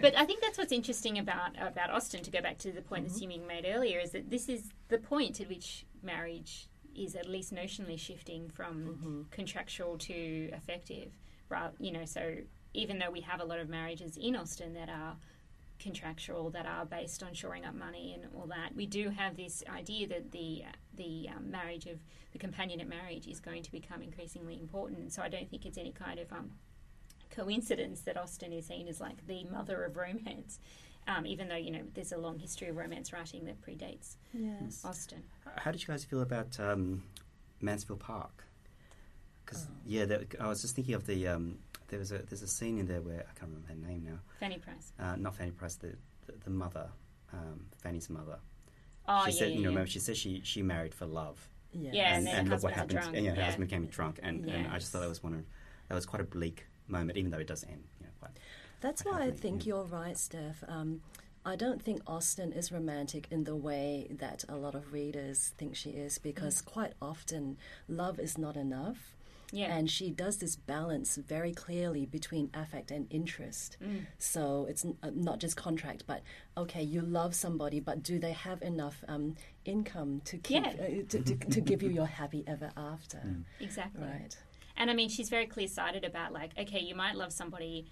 But 0.00 0.16
I 0.16 0.24
think 0.24 0.40
that's 0.40 0.56
what's 0.56 0.72
interesting 0.72 1.18
about 1.18 1.50
about 1.60 1.90
Austen. 1.90 2.22
To 2.22 2.30
go 2.30 2.40
back 2.40 2.58
to 2.58 2.72
the 2.72 2.82
point 2.82 3.08
that 3.08 3.14
Yiming 3.14 3.46
made 3.46 3.66
earlier, 3.66 3.98
is 4.00 4.12
that 4.12 4.30
this 4.30 4.48
is 4.48 4.70
the 4.88 4.98
point 4.98 5.40
at 5.40 5.48
which 5.48 5.84
marriage 6.02 6.68
is 6.96 7.14
at 7.14 7.28
least 7.28 7.54
notionally 7.54 7.98
shifting 7.98 8.48
from 8.48 9.26
contractual 9.30 9.98
to 9.98 10.50
effective. 10.52 11.12
Right? 11.48 11.70
You 11.78 11.92
know, 11.92 12.04
so 12.04 12.36
even 12.74 12.98
though 12.98 13.10
we 13.10 13.20
have 13.22 13.40
a 13.40 13.44
lot 13.44 13.58
of 13.58 13.68
marriages 13.68 14.16
in 14.16 14.36
Austen 14.36 14.74
that 14.74 14.88
are 14.88 15.16
contractual 15.78 16.50
that 16.50 16.66
are 16.66 16.84
based 16.86 17.22
on 17.22 17.34
shoring 17.34 17.64
up 17.64 17.74
money 17.74 18.14
and 18.14 18.32
all 18.34 18.46
that. 18.46 18.74
We 18.74 18.86
do 18.86 19.10
have 19.10 19.36
this 19.36 19.62
idea 19.68 20.06
that 20.08 20.32
the 20.32 20.64
the 20.94 21.28
um, 21.36 21.50
marriage 21.50 21.86
of 21.86 21.98
the 22.32 22.38
companionate 22.38 22.88
marriage 22.88 23.26
is 23.26 23.40
going 23.40 23.62
to 23.62 23.70
become 23.70 24.02
increasingly 24.02 24.58
important. 24.58 25.00
And 25.00 25.12
so 25.12 25.22
I 25.22 25.28
don't 25.28 25.50
think 25.50 25.66
it's 25.66 25.78
any 25.78 25.92
kind 25.92 26.18
of 26.18 26.32
um, 26.32 26.50
coincidence 27.30 28.00
that 28.02 28.16
Austen 28.16 28.52
is 28.52 28.66
seen 28.66 28.88
as 28.88 29.00
like 29.00 29.26
the 29.26 29.44
mother 29.44 29.84
of 29.84 29.96
romance. 29.96 30.58
Um, 31.08 31.24
even 31.24 31.48
though 31.48 31.56
you 31.56 31.70
know 31.70 31.82
there's 31.94 32.10
a 32.12 32.18
long 32.18 32.38
history 32.38 32.68
of 32.68 32.76
romance 32.76 33.12
writing 33.12 33.44
that 33.44 33.60
predates 33.60 34.16
Yes. 34.32 34.82
Austen. 34.84 35.22
How 35.56 35.70
did 35.70 35.80
you 35.82 35.86
guys 35.86 36.04
feel 36.04 36.20
about 36.22 36.58
um, 36.58 37.04
Mansfield 37.60 38.00
Park? 38.00 38.44
Because 39.44 39.68
yeah, 39.84 40.04
that, 40.06 40.34
I 40.40 40.48
was 40.48 40.62
just 40.62 40.74
thinking 40.74 40.94
of 40.94 41.06
the 41.06 41.28
um, 41.28 41.58
there 41.88 41.98
was 41.98 42.12
a 42.12 42.18
there's 42.18 42.42
a 42.42 42.48
scene 42.48 42.78
in 42.78 42.86
there 42.86 43.00
where 43.00 43.20
I 43.20 43.38
can't 43.38 43.50
remember 43.52 43.68
her 43.68 43.74
name 43.74 44.04
now. 44.04 44.18
Fanny 44.40 44.58
Price. 44.58 44.92
Uh, 44.98 45.16
not 45.16 45.34
Fanny 45.36 45.50
Price, 45.52 45.76
the 45.76 45.94
the, 46.26 46.32
the 46.44 46.50
mother, 46.50 46.88
um, 47.32 47.66
Fanny's 47.78 48.10
mother. 48.10 48.38
Oh 49.08 49.22
she 49.26 49.32
yeah, 49.32 49.38
said, 49.38 49.48
yeah, 49.50 49.54
you 49.54 49.54
know, 49.56 49.62
yeah. 49.62 49.68
remember 49.68 49.90
she 49.90 49.98
said 50.00 50.16
she 50.16 50.40
she 50.44 50.62
married 50.62 50.94
for 50.94 51.06
love. 51.06 51.48
Yes. 51.72 51.94
Yeah, 51.94 52.16
and 52.16 52.28
and, 52.28 52.38
and 52.38 52.48
look 52.48 52.62
what 52.62 52.72
husband's 52.72 52.94
happened. 52.94 53.12
drunk, 53.12 53.16
and, 53.16 53.24
yeah, 53.26 53.30
her 53.32 53.36
yeah. 53.38 53.44
husband 53.44 53.68
became 53.68 53.86
drunk, 53.86 54.20
and, 54.22 54.48
and 54.48 54.66
I 54.68 54.78
just 54.78 54.92
thought 54.92 55.00
that 55.02 55.08
was 55.08 55.22
one 55.22 55.34
of 55.34 55.44
that 55.88 55.94
was 55.94 56.06
quite 56.06 56.22
a 56.22 56.24
bleak 56.24 56.66
moment, 56.88 57.18
even 57.18 57.30
though 57.30 57.38
it 57.38 57.46
does 57.46 57.64
end. 57.64 57.84
You 58.00 58.06
know, 58.06 58.12
quite. 58.20 58.32
That's 58.80 59.06
I 59.06 59.10
why 59.10 59.22
I 59.24 59.30
think 59.30 59.58
really- 59.60 59.68
you're 59.68 59.84
right, 59.84 60.16
Steph. 60.18 60.64
Um, 60.66 61.02
I 61.44 61.54
don't 61.54 61.80
think 61.80 62.00
Austen 62.08 62.52
is 62.52 62.72
romantic 62.72 63.28
in 63.30 63.44
the 63.44 63.54
way 63.54 64.08
that 64.18 64.44
a 64.48 64.56
lot 64.56 64.74
of 64.74 64.92
readers 64.92 65.54
think 65.56 65.76
she 65.76 65.90
is, 65.90 66.18
because 66.18 66.60
quite 66.60 66.94
often 67.00 67.56
love 67.88 68.18
is 68.18 68.36
not 68.36 68.56
enough. 68.56 69.15
Yeah. 69.52 69.74
And 69.76 69.88
she 69.90 70.10
does 70.10 70.38
this 70.38 70.56
balance 70.56 71.16
very 71.16 71.52
clearly 71.52 72.04
between 72.06 72.50
affect 72.52 72.90
and 72.90 73.06
interest. 73.10 73.76
So 74.18 74.66
it's 74.68 74.84
n- 74.84 74.96
uh, 75.02 75.10
not 75.14 75.38
just 75.38 75.56
contract, 75.56 76.04
but 76.06 76.22
okay, 76.56 76.82
you 76.82 77.00
love 77.00 77.34
somebody, 77.34 77.78
but 77.80 78.02
do 78.02 78.18
they 78.18 78.32
have 78.32 78.60
enough 78.62 79.04
um, 79.08 79.36
income 79.64 80.20
to 80.24 80.36
keep 80.38 80.64
Yeah. 80.64 80.70
uh, 80.72 81.02
to, 81.08 81.22
to, 81.22 81.34
to 81.36 81.60
give 81.60 81.82
you 81.82 81.90
your 81.90 82.06
happy 82.06 82.42
ever 82.46 82.70
after? 82.76 83.22
Exactly. 83.60 84.02
Right. 84.02 84.36
And 84.76 84.90
I 84.90 84.94
mean, 84.94 85.08
she's 85.08 85.28
very 85.28 85.46
clear 85.46 85.68
sighted 85.68 86.04
about, 86.04 86.32
like, 86.32 86.50
okay, 86.58 86.80
you 86.80 86.94
might 86.94 87.14
love 87.14 87.32
somebody. 87.32 87.86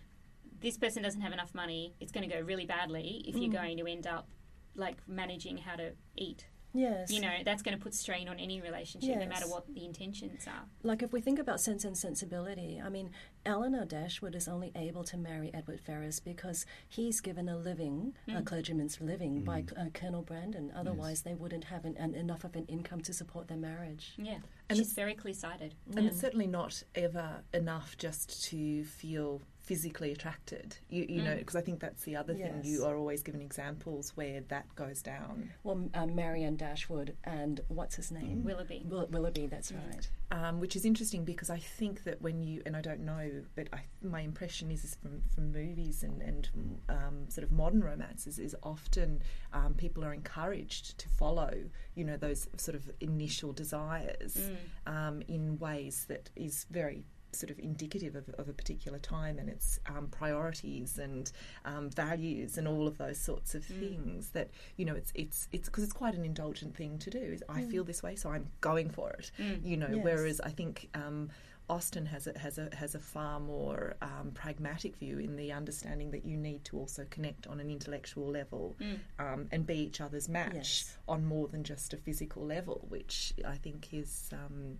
This 0.61 0.77
person 0.77 1.03
doesn't 1.03 1.21
have 1.21 1.33
enough 1.33 1.55
money. 1.55 1.95
It's 2.01 2.13
going 2.13 2.29
to 2.29 2.35
go 2.35 2.41
really 2.43 2.67
badly 2.67 3.25
if 3.27 3.37
you're 3.37 3.53
going 3.53 3.79
to 3.79 3.87
end 3.87 4.07
up 4.07 4.29
like 4.77 4.97
managing 5.07 5.57
how 5.59 5.77
to 5.77 5.93
eat. 6.17 6.47
Yes. 6.75 7.11
You 7.11 7.21
know, 7.21 7.33
that's 7.45 7.63
going 7.63 7.77
to 7.79 7.83
put 7.83 7.95
strain 7.95 8.29
on 8.29 8.39
any 8.39 8.61
relationship, 8.61 9.19
no 9.19 9.27
matter 9.27 9.47
what 9.49 9.73
the 9.73 9.85
intentions 9.85 10.47
are. 10.47 10.65
like 10.83 11.03
if 11.03 11.13
we 11.13 11.21
think 11.21 11.39
about 11.39 11.61
sense 11.61 11.85
and 11.85 11.97
sensibility, 11.97 12.83
I 12.85 12.89
mean, 12.89 13.11
Elinor 13.47 13.85
Dashwood 13.85 14.35
is 14.35 14.49
only 14.49 14.73
able 14.75 15.05
to 15.05 15.17
marry 15.17 15.51
Edward 15.55 15.81
Ferrars 15.81 16.19
because 16.19 16.67
he's 16.89 17.21
given 17.21 17.49
a 17.49 17.57
living, 17.57 18.15
a 18.35 18.43
clergyman's 18.43 19.01
living, 19.01 19.43
by 19.45 19.65
uh, 19.79 19.85
Colonel 19.95 20.23
Brandon. 20.23 20.73
Otherwise, 20.75 21.23
they 21.23 21.35
wouldn't 21.35 21.65
have 21.65 21.85
an, 21.85 21.97
an, 21.97 22.15
enough 22.15 22.43
of 22.45 22.57
an 22.57 22.65
income 22.67 23.01
to 23.03 23.13
support 23.13 23.49
their 23.49 23.57
marriage. 23.59 24.15
Yeah, 24.17 24.39
And 24.69 24.79
she's 24.79 24.89
it's- 24.89 24.95
very 24.97 25.15
clear 25.15 25.35
sighted. 25.35 25.75
And 25.97 26.07
it's 26.07 26.21
certainly 26.21 26.47
not 26.49 26.83
ever 26.95 27.43
enough 27.53 27.97
just 27.97 28.45
to 28.47 28.85
feel 28.85 29.43
physically 29.65 30.13
attracted. 30.13 30.77
You, 30.91 31.07
you 31.09 31.23
know, 31.23 31.37
because 31.37 31.57
I 31.57 31.63
think 31.63 31.81
that's 31.81 32.03
the 32.05 32.17
other 32.17 32.35
thing. 32.35 32.61
You 32.65 32.85
are 32.85 32.97
always 32.97 33.23
given 33.23 33.41
examples 33.41 34.13
where 34.15 34.43
that 34.49 34.67
goes 34.75 35.01
down. 35.03 35.51
Well, 35.63 35.89
um, 35.95 36.15
Marianne 36.15 36.57
Dashwood 36.57 37.17
and 37.25 37.61
what's 37.69 37.97
his 37.97 38.13
name? 38.13 38.45
Willoughby. 38.45 38.85
Will- 38.89 39.09
Willoughby, 39.11 39.47
that's 39.47 39.73
right. 39.73 40.09
um, 40.31 40.61
which 40.61 40.77
is 40.77 40.85
interesting 40.85 41.25
because 41.25 41.49
I 41.51 41.59
think 41.59 42.05
that 42.05 42.21
when 42.21 42.43
you 42.43 42.63
and 42.67 42.77
I 42.77 42.83
don't 42.83 43.01
know, 43.01 43.31
but 43.57 43.69
I, 43.73 43.81
my 44.03 44.21
impression 44.21 44.71
is, 44.71 44.85
is 44.85 44.97
from, 45.01 45.23
from 45.35 45.51
movies 45.53 46.03
and, 46.03 46.21
and 46.21 46.49
um, 46.89 47.31
sort 47.31 47.45
of 47.45 47.51
modern 47.53 47.83
romances 47.83 48.39
is 48.39 48.55
often 48.63 49.23
um, 49.53 49.75
people 49.75 50.05
are 50.05 50.13
encouraged 50.13 50.99
to 50.99 51.09
follow, 51.09 51.53
you 51.95 52.05
know, 52.05 52.17
those 52.19 52.49
sort 52.59 52.75
of 52.75 52.91
initial 53.01 53.53
desires 53.53 54.39
um, 54.87 55.23
in 55.29 55.59
ways 55.59 56.05
that 56.09 56.29
is 56.37 56.67
very 56.71 57.05
sort 57.35 57.51
of 57.51 57.59
indicative 57.59 58.15
of, 58.17 58.29
of 58.39 58.49
a 58.49 58.53
particular 58.53 58.99
time 58.99 59.39
and 59.39 59.49
its 59.49 59.79
um, 59.87 60.09
priorities 60.09 60.99
and 60.99 61.31
um, 61.65 61.91
values 61.91 62.57
and 62.59 62.67
all 62.69 62.87
of 62.87 62.99
those 62.99 63.19
sorts 63.19 63.55
of 63.55 63.65
things 63.65 64.31
that 64.31 64.51
you 64.77 64.85
know 64.85 64.95
it's 64.95 65.13
it's 65.15 65.49
it's 65.53 65.69
because 65.69 65.85
it's 65.85 65.93
quite 65.93 66.15
an 66.15 66.25
indulgent 66.25 66.75
thing 66.77 66.99
to 66.99 67.11
do 67.11 67.19
is 67.19 67.43
I 67.49 67.63
feel 67.63 67.85
this 67.85 68.03
way 68.03 68.17
so 68.17 68.31
I'm 68.31 68.47
going 68.61 68.91
for 68.91 69.11
it 69.11 69.31
you 69.63 69.77
know 69.77 69.89
Yes. 69.91 70.05
whereas 70.05 70.41
I 70.41 70.51
think 70.51 70.89
um, 70.95 71.31
Austen 71.71 72.05
has 72.07 72.27
a 72.27 72.39
has 72.39 72.59
a 72.59 72.69
has 72.77 72.95
a 72.95 72.99
far 72.99 73.41
more 73.41 73.95
um, 74.03 74.33
pragmatic 74.35 74.97
view 74.97 75.19
in 75.19 75.37
the 75.37 75.51
understanding 75.53 76.11
that 76.11 76.25
you 76.27 76.37
need 76.37 76.63
to 76.67 76.79
also 76.79 77.07
connect 77.09 77.47
on 77.47 77.59
an 77.59 77.71
intellectual 77.71 78.27
level 78.27 78.77
um, 79.19 79.47
and 79.51 79.67
be 79.67 79.79
each 79.79 80.01
other's 80.03 80.29
match 80.29 80.53
Yes. 80.55 80.97
on 81.09 81.25
more 81.25 81.49
than 81.49 81.65
just 81.65 81.95
a 81.95 81.97
physical 81.97 82.45
level, 82.45 82.85
which 82.91 83.33
I 83.47 83.57
think 83.57 83.89
is. 83.93 84.31
Um, 84.33 84.79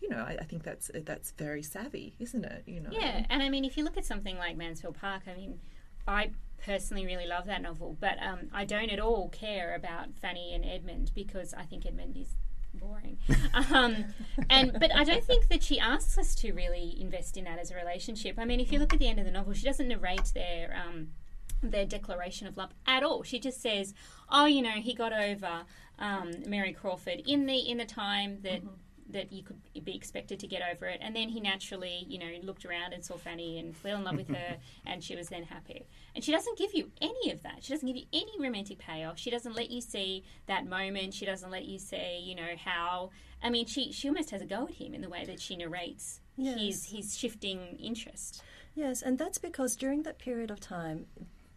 you 0.00 0.08
know, 0.08 0.18
I, 0.18 0.38
I 0.40 0.44
think 0.44 0.62
that's 0.62 0.90
that's 1.04 1.32
very 1.32 1.62
savvy, 1.62 2.14
isn't 2.18 2.44
it? 2.44 2.64
You 2.66 2.80
know, 2.80 2.90
Yeah, 2.90 3.24
and 3.28 3.42
I 3.42 3.48
mean, 3.48 3.64
if 3.64 3.76
you 3.76 3.84
look 3.84 3.96
at 3.96 4.04
something 4.04 4.36
like 4.38 4.56
Mansfield 4.56 4.96
Park, 4.98 5.22
I 5.26 5.34
mean, 5.34 5.60
I 6.08 6.30
personally 6.64 7.06
really 7.06 7.26
love 7.26 7.46
that 7.46 7.62
novel, 7.62 7.96
but 8.00 8.16
um, 8.22 8.48
I 8.52 8.64
don't 8.64 8.90
at 8.90 8.98
all 8.98 9.28
care 9.28 9.74
about 9.74 10.08
Fanny 10.20 10.54
and 10.54 10.64
Edmund 10.64 11.12
because 11.14 11.54
I 11.54 11.62
think 11.62 11.86
Edmund 11.86 12.16
is 12.16 12.34
boring. 12.74 13.18
um, 13.72 14.06
and 14.48 14.72
but 14.78 14.94
I 14.94 15.04
don't 15.04 15.24
think 15.24 15.48
that 15.48 15.62
she 15.62 15.78
asks 15.78 16.18
us 16.18 16.34
to 16.36 16.52
really 16.52 16.96
invest 17.00 17.36
in 17.36 17.44
that 17.44 17.58
as 17.58 17.70
a 17.70 17.76
relationship. 17.76 18.36
I 18.38 18.44
mean, 18.44 18.60
if 18.60 18.72
you 18.72 18.78
look 18.78 18.92
at 18.92 18.98
the 18.98 19.08
end 19.08 19.18
of 19.18 19.24
the 19.24 19.32
novel, 19.32 19.52
she 19.52 19.64
doesn't 19.64 19.88
narrate 19.88 20.32
their. 20.34 20.82
Um, 20.84 21.08
their 21.62 21.84
declaration 21.84 22.46
of 22.46 22.56
love 22.56 22.70
at 22.86 23.02
all. 23.02 23.22
She 23.22 23.38
just 23.38 23.60
says, 23.60 23.92
"Oh, 24.30 24.46
you 24.46 24.62
know, 24.62 24.70
he 24.70 24.94
got 24.94 25.12
over 25.12 25.64
um, 25.98 26.32
Mary 26.46 26.72
Crawford 26.72 27.20
in 27.26 27.44
the 27.44 27.58
in 27.58 27.76
the 27.76 27.84
time 27.84 28.38
that 28.44 28.62
that 29.12 29.32
you 29.32 29.42
could 29.42 29.60
be 29.84 29.94
expected 29.94 30.38
to 30.40 30.46
get 30.46 30.62
over 30.72 30.86
it, 30.86 30.98
and 31.02 31.14
then 31.14 31.28
he 31.28 31.40
naturally, 31.40 32.04
you 32.08 32.18
know, 32.18 32.30
looked 32.42 32.64
around 32.64 32.92
and 32.92 33.04
saw 33.04 33.16
Fanny 33.16 33.58
and 33.58 33.76
fell 33.76 33.96
in 33.96 34.04
love 34.04 34.16
with 34.16 34.28
her, 34.28 34.56
and 34.86 35.02
she 35.02 35.16
was 35.16 35.28
then 35.28 35.44
happy. 35.44 35.86
And 36.14 36.24
she 36.24 36.32
doesn't 36.32 36.58
give 36.58 36.74
you 36.74 36.90
any 37.00 37.30
of 37.30 37.42
that. 37.42 37.62
She 37.62 37.72
doesn't 37.72 37.86
give 37.86 37.96
you 37.96 38.06
any 38.12 38.32
romantic 38.38 38.78
payoff. 38.78 39.18
She 39.18 39.30
doesn't 39.30 39.54
let 39.54 39.70
you 39.70 39.80
see 39.80 40.24
that 40.46 40.66
moment. 40.66 41.14
She 41.14 41.26
doesn't 41.26 41.50
let 41.50 41.64
you 41.64 41.78
see, 41.78 42.18
you 42.22 42.34
know, 42.34 42.54
how. 42.64 43.10
I 43.42 43.50
mean, 43.50 43.66
she 43.66 43.92
she 43.92 44.08
almost 44.08 44.30
has 44.30 44.42
a 44.42 44.46
go 44.46 44.66
at 44.66 44.74
him 44.74 44.94
in 44.94 45.00
the 45.00 45.08
way 45.08 45.24
that 45.24 45.40
she 45.40 45.56
narrates 45.56 46.20
Yes. 46.36 46.58
his 46.58 46.84
his 46.86 47.18
shifting 47.18 47.76
interest. 47.82 48.42
Yes, 48.74 49.02
and 49.02 49.18
that's 49.18 49.38
because 49.38 49.76
during 49.76 50.02
that 50.04 50.18
period 50.18 50.50
of 50.50 50.60
time, 50.60 51.06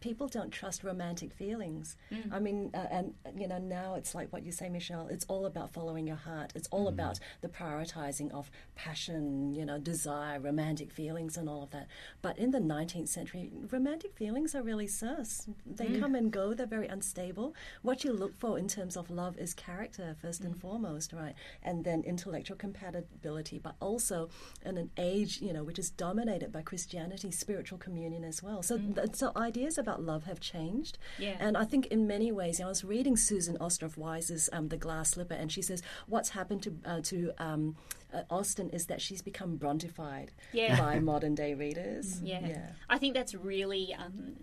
people 0.03 0.27
don't 0.27 0.51
trust 0.51 0.83
romantic 0.83 1.31
feelings. 1.33 1.95
Mm. 2.11 2.33
I 2.33 2.39
mean, 2.39 2.71
uh, 2.73 2.87
and 2.91 3.13
you 3.37 3.47
know, 3.47 3.57
now 3.57 3.95
it's 3.95 4.13
like 4.13 4.33
what 4.33 4.43
you 4.43 4.51
say, 4.51 4.67
Michelle. 4.67 5.07
It's 5.09 5.25
all 5.29 5.45
about 5.45 5.71
following 5.71 6.05
your 6.05 6.17
heart. 6.17 6.51
It's 6.55 6.67
all 6.71 6.87
mm. 6.87 6.89
about 6.89 7.19
the 7.39 7.47
prioritizing 7.47 8.29
of 8.33 8.51
passion, 8.75 9.53
you 9.53 9.65
know, 9.65 9.79
desire, 9.79 10.41
romantic 10.41 10.91
feelings, 10.91 11.37
and 11.37 11.47
all 11.47 11.63
of 11.63 11.71
that. 11.71 11.87
But 12.21 12.37
in 12.37 12.51
the 12.51 12.59
19th 12.59 13.07
century, 13.07 13.49
romantic 13.71 14.13
feelings 14.13 14.53
are 14.53 14.61
really 14.61 14.87
sus. 14.87 15.47
They 15.65 15.85
mm. 15.85 16.01
come 16.01 16.15
and 16.15 16.31
go. 16.31 16.53
They're 16.53 16.67
very 16.67 16.87
unstable. 16.87 17.55
What 17.81 18.03
you 18.03 18.11
look 18.11 18.37
for 18.37 18.59
in 18.59 18.67
terms 18.67 18.97
of 18.97 19.09
love 19.09 19.37
is 19.37 19.53
character 19.53 20.17
first 20.21 20.43
and 20.43 20.59
foremost, 20.59 21.13
right? 21.13 21.33
And 21.63 21.85
then 21.85 22.03
intellectual 22.05 22.57
compatibility, 22.57 23.57
but 23.57 23.75
also 23.79 24.29
in 24.65 24.77
an 24.77 24.91
age, 24.97 25.39
you 25.41 25.53
know, 25.53 25.63
which 25.63 25.79
is 25.79 25.89
dominated 25.89 26.51
by 26.51 26.61
Christianity, 26.61 27.31
spiritual 27.31 27.77
communion 27.77 28.25
as 28.25 28.43
well. 28.43 28.61
So, 28.61 28.77
th- 28.77 29.15
so 29.15 29.31
ideas 29.37 29.77
about 29.77 29.92
love 30.01 30.23
have 30.25 30.39
changed. 30.39 30.97
Yeah. 31.19 31.35
And 31.39 31.55
I 31.57 31.65
think 31.65 31.87
in 31.87 32.07
many 32.07 32.31
ways, 32.31 32.59
I 32.61 32.65
was 32.67 32.83
reading 32.83 33.15
Susan 33.17 33.57
Ostrov 33.57 33.95
Weisser's 33.95 34.49
um, 34.53 34.69
The 34.69 34.77
Glass 34.77 35.11
Slipper, 35.11 35.33
and 35.35 35.51
she 35.51 35.61
says 35.61 35.81
what's 36.07 36.29
happened 36.29 36.63
to 36.63 36.75
uh, 36.85 37.01
to 37.03 37.31
um, 37.37 37.75
uh, 38.13 38.21
Austen 38.29 38.69
is 38.69 38.85
that 38.87 39.01
she's 39.01 39.21
become 39.21 39.55
brontified 39.57 40.31
Yeah. 40.51 40.79
by 40.79 40.99
modern 41.11 41.35
day 41.35 41.53
readers. 41.53 42.21
Yeah. 42.21 42.45
yeah. 42.47 42.69
I 42.89 42.97
think 42.97 43.13
that's 43.15 43.33
really 43.35 43.93
um, 43.97 44.35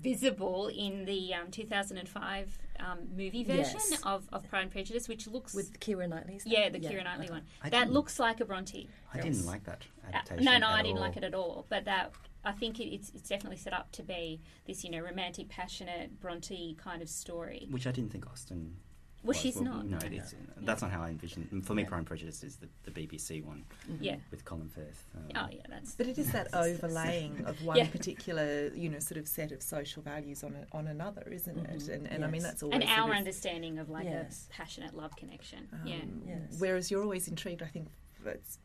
visible 0.00 0.68
in 0.68 1.04
the 1.04 1.34
um, 1.34 1.50
2005 1.50 2.58
um, 2.80 2.98
movie 3.16 3.44
version 3.44 3.80
Yes. 3.90 4.00
of, 4.04 4.28
of 4.32 4.48
Pride 4.48 4.62
and 4.62 4.70
Prejudice, 4.70 5.08
which 5.08 5.26
looks. 5.26 5.54
With 5.54 5.78
Keira 5.80 6.08
Knightley's. 6.08 6.44
yeah, 6.46 6.68
the 6.68 6.78
Keira 6.80 7.04
Knightley 7.04 7.30
one. 7.30 7.42
I 7.62 7.68
That 7.70 7.90
looks 7.90 8.18
like 8.18 8.40
a 8.40 8.44
Bronte. 8.44 8.88
I 9.12 9.20
didn't 9.20 9.44
like 9.44 9.64
that 9.64 9.82
Uh, 10.04 10.08
adaptation. 10.08 10.44
no, 10.44 10.58
no, 10.58 10.68
at 10.68 10.72
I 10.72 10.82
didn't 10.82 10.96
all. 10.98 11.02
like 11.02 11.16
it 11.16 11.24
at 11.24 11.34
all. 11.34 11.66
But 11.68 11.84
that 11.86 12.12
I 12.44 12.52
think 12.52 12.80
it, 12.80 12.84
it's 12.92 13.10
it's 13.14 13.28
definitely 13.28 13.58
set 13.58 13.72
up 13.72 13.92
to 13.92 14.02
be 14.02 14.40
this, 14.66 14.82
you 14.84 14.90
know, 14.90 15.00
romantic, 15.00 15.48
passionate 15.48 16.20
Bronte 16.20 16.74
kind 16.82 17.02
of 17.02 17.08
story. 17.08 17.68
Which 17.70 17.86
I 17.86 17.92
didn't 17.92 18.10
think 18.12 18.26
Austen. 18.30 18.76
Well, 19.24 19.28
was. 19.28 19.36
she's 19.40 19.60
not. 19.60 19.86
No, 19.86 19.98
it's, 20.02 20.34
that's 20.62 20.82
not 20.82 20.90
how 20.90 21.00
I 21.00 21.10
envisioned. 21.10 21.64
For 21.64 21.74
me, 21.74 21.84
Pride 21.84 21.98
and 21.98 22.06
Prejudice 22.08 22.42
is 22.42 22.56
the, 22.56 22.66
the 22.82 22.90
BBC 22.90 23.44
one 23.44 23.62
Yeah. 24.00 24.16
with 24.32 24.44
Colin 24.44 24.68
Firth. 24.68 25.04
Um, 25.14 25.22
Oh, 25.36 25.46
yeah, 25.48 25.60
that's. 25.68 25.94
But 25.94 26.08
it 26.08 26.18
is 26.18 26.32
that 26.32 26.48
overlaying 26.52 27.44
of 27.46 27.62
one 27.64 27.76
Yeah. 27.76 27.86
particular, 27.86 28.72
you 28.74 28.88
know, 28.88 28.98
sort 28.98 29.18
of 29.18 29.28
set 29.28 29.52
of 29.52 29.62
social 29.62 30.02
values 30.02 30.42
on 30.42 30.56
a, 30.56 30.76
on 30.76 30.88
another, 30.88 31.22
isn't 31.30 31.56
it? 31.56 31.88
And, 31.88 32.08
and 32.08 32.24
I 32.24 32.28
mean 32.30 32.42
that's 32.42 32.64
always 32.64 32.80
And 32.80 32.82
sort 32.88 32.98
our 32.98 33.10
of, 33.12 33.16
understanding 33.16 33.78
of 33.78 33.90
like 33.90 34.06
Yes. 34.06 34.48
a 34.50 34.54
passionate 34.54 34.96
love 34.96 35.14
connection. 35.14 35.68
um, 35.72 35.82
yeah. 35.86 35.98
Yes. 36.26 36.56
Whereas 36.58 36.90
you're 36.90 37.04
always 37.04 37.28
intrigued, 37.28 37.62
I 37.62 37.66
think 37.66 37.84
that's 37.86 38.01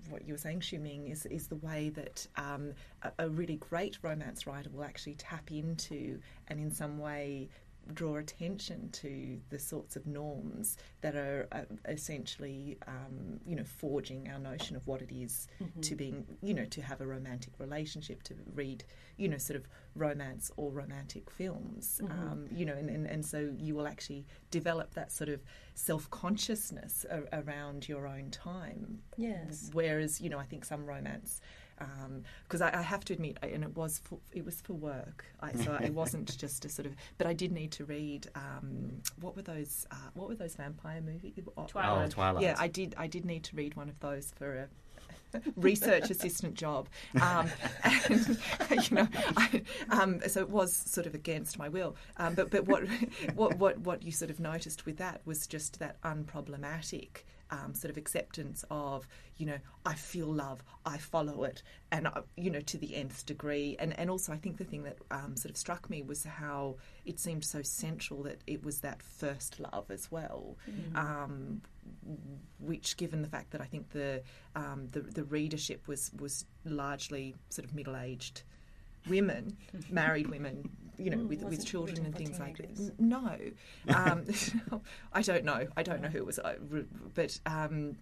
what 0.09 0.25
you 0.25 0.33
were 0.33 0.37
saying, 0.37 0.61
Siu-Ming, 0.61 1.07
is 1.07 1.25
is 1.25 1.47
the 1.47 1.55
way 1.57 1.89
that 1.89 2.27
um, 2.35 2.73
a, 3.03 3.11
a 3.19 3.29
really 3.29 3.55
great 3.55 3.97
romance 4.01 4.47
writer 4.47 4.69
will 4.69 4.83
actually 4.83 5.15
tap 5.15 5.51
into 5.51 6.19
and 6.47 6.59
in 6.59 6.71
some 6.71 6.99
way 6.99 7.49
draw 7.93 8.17
attention 8.17 8.89
to 8.91 9.39
the 9.49 9.59
sorts 9.59 9.95
of 9.95 10.05
norms 10.07 10.77
that 11.01 11.15
are 11.15 11.47
uh, 11.51 11.61
essentially, 11.87 12.77
um, 12.87 13.39
you 13.45 13.55
know, 13.55 13.63
forging 13.63 14.29
our 14.29 14.39
notion 14.39 14.75
of 14.75 14.85
what 14.87 15.01
it 15.01 15.11
is 15.13 15.47
to 15.81 15.95
being, 15.95 16.25
you 16.41 16.53
know, 16.53 16.65
to 16.65 16.81
have 16.81 17.01
a 17.01 17.05
romantic 17.07 17.53
relationship, 17.59 18.23
to 18.23 18.33
read, 18.53 18.83
you 19.17 19.27
know, 19.27 19.37
sort 19.37 19.57
of 19.57 19.67
romance 19.95 20.51
or 20.57 20.71
romantic 20.71 21.29
films, 21.29 22.01
um, 22.09 22.45
you 22.51 22.65
know, 22.65 22.73
and, 22.73 22.89
and, 22.89 23.05
and 23.07 23.25
so 23.25 23.53
you 23.57 23.75
will 23.75 23.87
actually 23.87 24.25
develop 24.51 24.93
that 24.93 25.11
sort 25.11 25.29
of 25.29 25.41
self 25.73 26.09
consciousness 26.09 27.05
a- 27.09 27.41
around 27.41 27.87
your 27.87 28.07
own 28.07 28.29
time. 28.31 28.99
Yes. 29.17 29.69
Whereas, 29.73 30.21
you 30.21 30.29
know, 30.29 30.39
I 30.39 30.45
think 30.45 30.65
some 30.65 30.85
romance. 30.85 31.41
Because 32.43 32.61
I, 32.61 32.77
I 32.79 32.81
have 32.81 33.03
to 33.05 33.13
admit, 33.13 33.37
I- 33.43 33.47
and 33.47 33.63
it 33.63 33.75
was 33.75 33.99
for, 33.99 34.19
it 34.31 34.43
was 34.45 34.61
for 34.61 34.73
work, 34.73 35.25
I, 35.41 35.53
so 35.53 35.73
it 35.75 35.93
wasn't 36.01 36.37
just 36.37 36.65
a 36.65 36.69
sort 36.69 36.85
of. 36.85 36.93
But 37.17 37.27
I 37.27 37.33
did 37.33 37.51
need 37.51 37.71
to 37.73 37.85
read 37.85 38.27
um, 38.35 39.01
what 39.21 39.35
were 39.35 39.41
those 39.43 39.85
uh, 39.91 39.95
what 40.13 40.27
were 40.29 40.35
those 40.35 40.55
vampire 40.55 41.01
movies? 41.01 41.33
Twilight. 41.67 42.07
Oh, 42.07 42.09
Twilight. 42.09 42.43
Yeah, 42.43 42.55
I 42.57 42.67
did. 42.67 42.95
I 42.97 43.07
did 43.07 43.25
need 43.25 43.43
to 43.45 43.55
read 43.55 43.75
one 43.75 43.89
of 43.89 43.99
those 43.99 44.31
for 44.35 44.55
a 44.57 44.67
research 45.57 46.09
assistant 46.09 46.55
job, 46.55 46.87
um, 47.21 47.49
and 47.83 48.89
you 48.89 48.95
know, 48.95 49.07
I, 49.35 49.61
um, 49.89 50.21
so 50.27 50.39
it 50.39 50.49
was 50.49 50.73
sort 50.73 51.05
of 51.05 51.13
against 51.13 51.59
my 51.59 51.67
will. 51.69 51.95
Um, 52.15 52.33
but 52.33 52.49
but 52.49 52.65
what 52.65 52.83
what 53.35 53.57
what 53.57 53.77
what 53.79 54.03
you 54.03 54.11
sort 54.11 54.31
of 54.31 54.39
noticed 54.39 54.85
with 54.85 54.97
that 54.97 55.21
was 55.25 55.45
just 55.45 55.79
that 55.79 56.01
unproblematic. 56.01 57.23
Um, 57.49 57.73
sort 57.73 57.91
of 57.91 57.97
acceptance 57.97 58.65
of 58.69 59.07
you 59.37 59.45
know 59.45 59.57
I 59.85 59.93
feel 59.93 60.27
love 60.27 60.63
I 60.85 60.97
follow 60.97 61.45
it 61.45 61.63
and 61.91 62.07
I, 62.07 62.21
you 62.35 62.49
know 62.49 62.59
to 62.61 62.77
the 62.77 62.95
nth 62.95 63.25
degree. 63.25 63.75
And 63.79 63.97
and 63.97 64.09
also 64.09 64.33
I 64.33 64.37
think 64.37 64.57
the 64.57 64.65
thing 64.65 64.83
that 64.83 64.97
um, 65.11 65.35
sort 65.35 65.51
of 65.51 65.57
struck 65.57 65.89
me 65.89 66.01
was 66.01 66.23
how 66.23 66.75
it 67.05 67.19
seemed 67.19 67.45
so 67.45 67.61
central 67.61 68.23
that 68.23 68.41
it 68.47 68.63
was 68.63 68.81
that 68.81 69.01
first 69.01 69.59
love 69.59 69.89
as 69.89 70.11
well 70.11 70.57
um, 70.95 71.61
which, 72.59 72.97
given 72.97 73.21
the 73.21 73.27
fact 73.27 73.51
that 73.51 73.61
I 73.61 73.65
think 73.65 73.91
the 73.91 74.21
um, 74.55 74.87
the, 74.91 75.01
the 75.01 75.23
readership 75.23 75.87
was 75.87 76.11
was 76.19 76.45
largely 76.65 77.35
sort 77.49 77.65
of 77.65 77.75
middle 77.75 77.95
aged 77.95 78.43
women, 79.07 79.57
married 79.89 80.27
women, 80.27 80.69
you 80.97 81.09
know, 81.11 81.17
Mm, 81.17 81.27
with, 81.27 81.43
with 81.43 81.65
children 81.65 82.05
and 82.05 82.15
things 82.15 82.39
like 82.39 82.57
that. 82.57 82.75
teenagers. 82.75 82.91
No, 82.99 83.37
um, 83.93 84.25
I 85.13 85.21
don't 85.21 85.43
know. 85.45 85.67
I 85.75 85.83
don't 85.83 86.01
know 86.01 86.09
who 86.09 86.19
it 86.19 86.25
was, 86.25 86.39
but. 87.13 87.39
Um, 87.45 87.97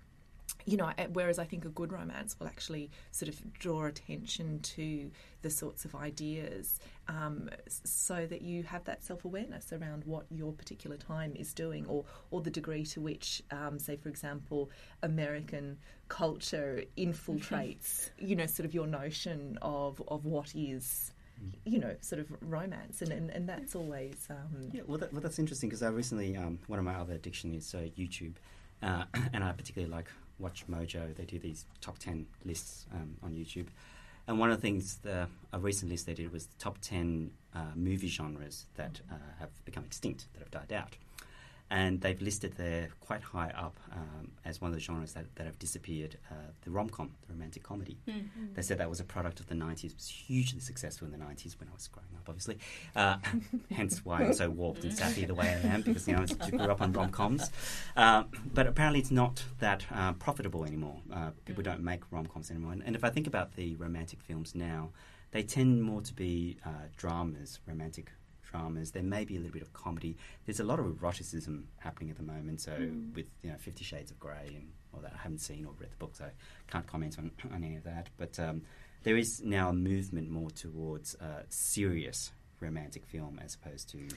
you 0.68 0.78
know, 0.78 0.92
whereas 1.14 1.38
I 1.40 1.46
think 1.46 1.66
a 1.66 1.70
good 1.70 1.92
romance 1.92 2.36
will 2.40 2.48
actually 2.48 2.90
sort 3.12 3.30
of 3.30 3.54
draw 3.54 3.86
attention 3.86 4.60
to 4.60 5.12
the 5.42 5.50
sorts 5.50 5.86
of 5.86 5.96
ideas 5.96 6.80
um, 7.08 7.50
so 7.68 8.26
that 8.28 8.42
you 8.42 8.64
have 8.64 8.84
that 8.86 9.04
self 9.04 9.26
awareness 9.26 9.74
around 9.74 10.04
what 10.06 10.26
your 10.30 10.54
particular 10.54 10.98
time 10.98 11.36
is 11.36 11.54
doing 11.54 11.86
or, 11.88 12.06
or 12.32 12.42
the 12.42 12.50
degree 12.52 12.84
to 12.86 13.02
which, 13.02 13.44
um, 13.52 13.78
say, 13.80 13.96
for 13.96 14.10
example, 14.10 14.70
American 15.04 15.78
culture 16.10 16.84
infiltrates, 16.98 18.10
you 18.20 18.36
know, 18.36 18.46
sort 18.46 18.66
of 18.66 18.74
your 18.74 18.88
notion 18.88 19.58
of, 19.62 20.02
of 20.08 20.26
what 20.26 20.54
is. 20.56 21.12
You 21.66 21.80
know, 21.80 21.96
sort 22.02 22.20
of 22.20 22.28
romance, 22.42 23.02
and, 23.02 23.12
and, 23.12 23.30
and 23.30 23.48
that's 23.48 23.76
always 23.76 24.28
um, 24.30 24.70
Yeah, 24.72 24.82
well, 24.88 24.98
that, 24.98 25.12
well 25.12 25.22
that's 25.22 25.40
interesting 25.40 25.70
because 25.70 25.84
I 25.84 25.90
recently, 25.90 26.36
um, 26.38 26.60
one 26.68 26.80
of 26.80 26.86
my 26.86 26.96
other 26.96 27.14
addiction 27.14 27.54
is 27.54 27.74
uh, 27.74 27.88
YouTube, 27.98 28.34
uh, 28.82 29.04
and 29.34 29.44
I 29.44 29.52
particularly 29.52 29.92
like 29.92 30.08
WatchMojo. 30.42 31.16
They 31.16 31.26
do 31.26 31.40
these 31.40 31.66
top 31.82 31.98
10 32.00 32.26
lists 32.44 32.86
um, 32.94 33.18
on 33.24 33.34
YouTube. 33.36 33.68
And 34.28 34.40
one 34.40 34.50
of 34.50 34.58
the 34.58 34.62
things, 34.62 34.98
the, 34.98 35.28
a 35.54 35.60
recent 35.60 35.92
list 35.92 36.08
they 36.08 36.14
did 36.14 36.32
was 36.32 36.48
the 36.48 36.58
top 36.58 36.80
10 36.82 37.32
uh, 37.54 37.60
movie 37.76 38.08
genres 38.08 38.66
that 38.76 39.00
uh, 39.12 39.16
have 39.40 39.50
become 39.66 39.84
extinct, 39.84 40.26
that 40.34 40.40
have 40.40 40.52
died 40.52 40.74
out. 40.74 40.96
And 41.72 42.00
they've 42.00 42.22
listed 42.22 42.54
there 42.58 42.90
quite 43.00 43.22
high 43.22 43.52
up 43.58 43.80
um, 43.92 44.32
as 44.46 44.62
one 44.62 44.70
of 44.70 44.76
the 44.76 44.80
genres 44.80 45.14
that, 45.14 45.26
that 45.36 45.46
have 45.48 45.58
disappeared 45.58 46.18
uh, 46.30 46.36
the 46.62 46.70
rom 46.70 46.90
com, 46.90 47.12
the 47.28 47.34
romantic 47.34 47.64
comedy. 47.64 47.98
They 48.54 48.62
said 48.62 48.78
that 48.78 48.90
was 48.90 49.00
a 49.00 49.04
product 49.04 49.40
of 49.40 49.48
the 49.48 49.56
90s, 49.56 49.86
it 49.86 49.96
was 49.96 50.08
hugely 50.08 50.60
successful 50.60 51.08
in 51.08 51.12
the 51.12 51.18
90s 51.18 51.60
when 51.60 51.68
I 51.68 51.74
was 51.74 51.88
growing 51.88 52.10
up, 52.16 52.30
obviously. 52.30 52.60
Uh, 52.96 53.18
hence 53.74 54.06
why 54.06 54.22
I'm 54.22 54.34
so 54.34 54.50
warped 54.50 54.84
and 54.84 54.94
sappy 54.96 55.26
the 55.26 55.34
way 55.34 55.48
I 55.48 55.68
am, 55.68 55.82
because, 55.82 56.08
you 56.08 56.16
know, 56.16 56.26
I 56.40 56.50
grew 56.52 56.60
up 56.62 56.82
on 56.82 56.94
rom 56.94 57.10
coms. 57.10 57.50
Uh, 57.96 58.24
but 58.54 58.68
apparently 58.68 59.00
it's 59.00 59.12
not 59.12 59.44
that 59.60 59.86
uh, 59.92 60.14
profitable 60.14 60.66
anymore. 60.66 61.00
Uh, 61.12 61.32
people 61.46 61.64
don't 61.64 61.82
make 61.82 62.02
rom 62.12 62.28
coms 62.28 62.52
anymore. 62.52 62.74
And, 62.74 62.84
and 62.86 62.96
if 62.96 63.04
I 63.04 63.10
think 63.10 63.26
about 63.26 63.56
the 63.56 63.76
romantic 63.76 64.22
films 64.22 64.54
now, 64.54 64.92
they 65.32 65.44
tend 65.44 65.84
more 65.84 66.02
to 66.02 66.14
be 66.14 66.58
uh, 66.66 66.70
dramas, 66.96 67.60
romantic 67.68 68.12
dramas. 68.56 68.92
There 68.92 69.04
may 69.04 69.26
be 69.26 69.36
a 69.36 69.40
little 69.40 69.54
bit 69.54 69.62
of 69.62 69.74
comedy. 69.74 70.18
There's 70.46 70.60
a 70.60 70.64
lot 70.64 70.80
of 70.80 70.86
eroticism 70.86 71.68
happening 71.78 72.10
at 72.10 72.18
the 72.18 72.24
moment. 72.24 72.62
So 72.62 72.72
with 73.16 73.26
you 73.42 73.52
know 73.52 73.58
Fifty 73.58 73.84
Shades 73.84 74.12
of 74.12 74.20
Grey 74.20 74.54
and 74.56 74.72
all 74.94 75.02
that, 75.02 75.14
I 75.14 75.22
haven't 75.22 75.40
seen 75.40 75.66
or 75.66 75.74
read 75.80 75.92
the 75.92 75.98
book, 75.98 76.16
so 76.16 76.26
I 76.26 76.72
can't 76.72 76.88
comment 76.88 77.18
on, 77.18 77.32
on 77.54 77.64
any 77.64 77.76
of 77.76 77.84
that. 77.84 78.10
But 78.18 78.40
um, 78.40 78.62
there 79.04 79.18
is 79.18 79.42
now 79.44 79.70
a 79.70 79.74
movement 79.74 80.30
more 80.30 80.50
towards 80.52 81.16
uh, 81.16 81.44
serious 81.50 82.32
romantic 82.60 83.06
film 83.06 83.40
as 83.44 83.56
opposed 83.56 83.90
to 83.90 84.08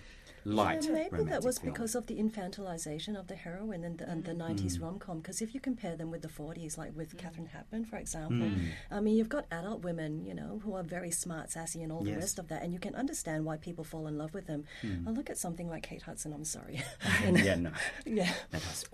light 0.49 0.85
Yeah, 0.85 0.93
maybe 0.93 1.09
romantic 1.13 1.31
that 1.31 1.43
was 1.45 1.59
film. 1.59 1.73
because 1.73 1.95
of 1.95 2.07
the 2.07 2.17
infantilization 2.17 3.19
of 3.19 3.27
the 3.29 3.35
heroine 3.37 3.85
and 3.85 3.99
the, 3.99 4.09
and 4.11 4.25
the 4.25 4.33
90s 4.35 4.79
Mm. 4.79 4.83
rom 4.83 4.99
com. 4.99 5.19
Because 5.21 5.41
if 5.43 5.55
you 5.55 5.61
compare 5.61 5.97
them 5.97 6.11
with 6.11 6.23
the 6.23 6.29
40s, 6.29 6.77
like 6.79 6.97
with 6.97 7.17
Katharine 7.17 7.47
Hepburn, 7.47 7.85
for 7.85 7.97
example, 7.97 8.49
Mm. 8.49 8.69
I 8.91 9.01
mean, 9.01 9.17
you've 9.17 9.29
got 9.29 9.47
adult 9.51 9.83
women, 9.83 10.25
you 10.25 10.35
know, 10.35 10.61
who 10.65 10.75
are 10.75 10.83
very 10.83 11.11
smart, 11.11 11.51
sassy, 11.51 11.83
and 11.83 11.91
all 11.93 12.03
the 12.03 12.15
rest 12.17 12.39
of 12.39 12.49
that, 12.49 12.63
and 12.63 12.73
you 12.73 12.79
can 12.81 12.95
understand 12.95 13.45
why 13.45 13.57
people 13.57 13.85
fall 13.85 14.07
in 14.07 14.17
love 14.19 14.35
with 14.35 14.47
them. 14.47 14.65
I 15.07 15.11
look 15.11 15.31
at 15.31 15.39
something 15.39 15.69
like 15.69 15.83
Kate 15.83 16.03
Hudson, 16.03 16.33
I'm 16.33 16.45
sorry. 16.45 16.83
yeah, 17.49 17.55
no, 17.57 17.71
yeah. 18.07 18.33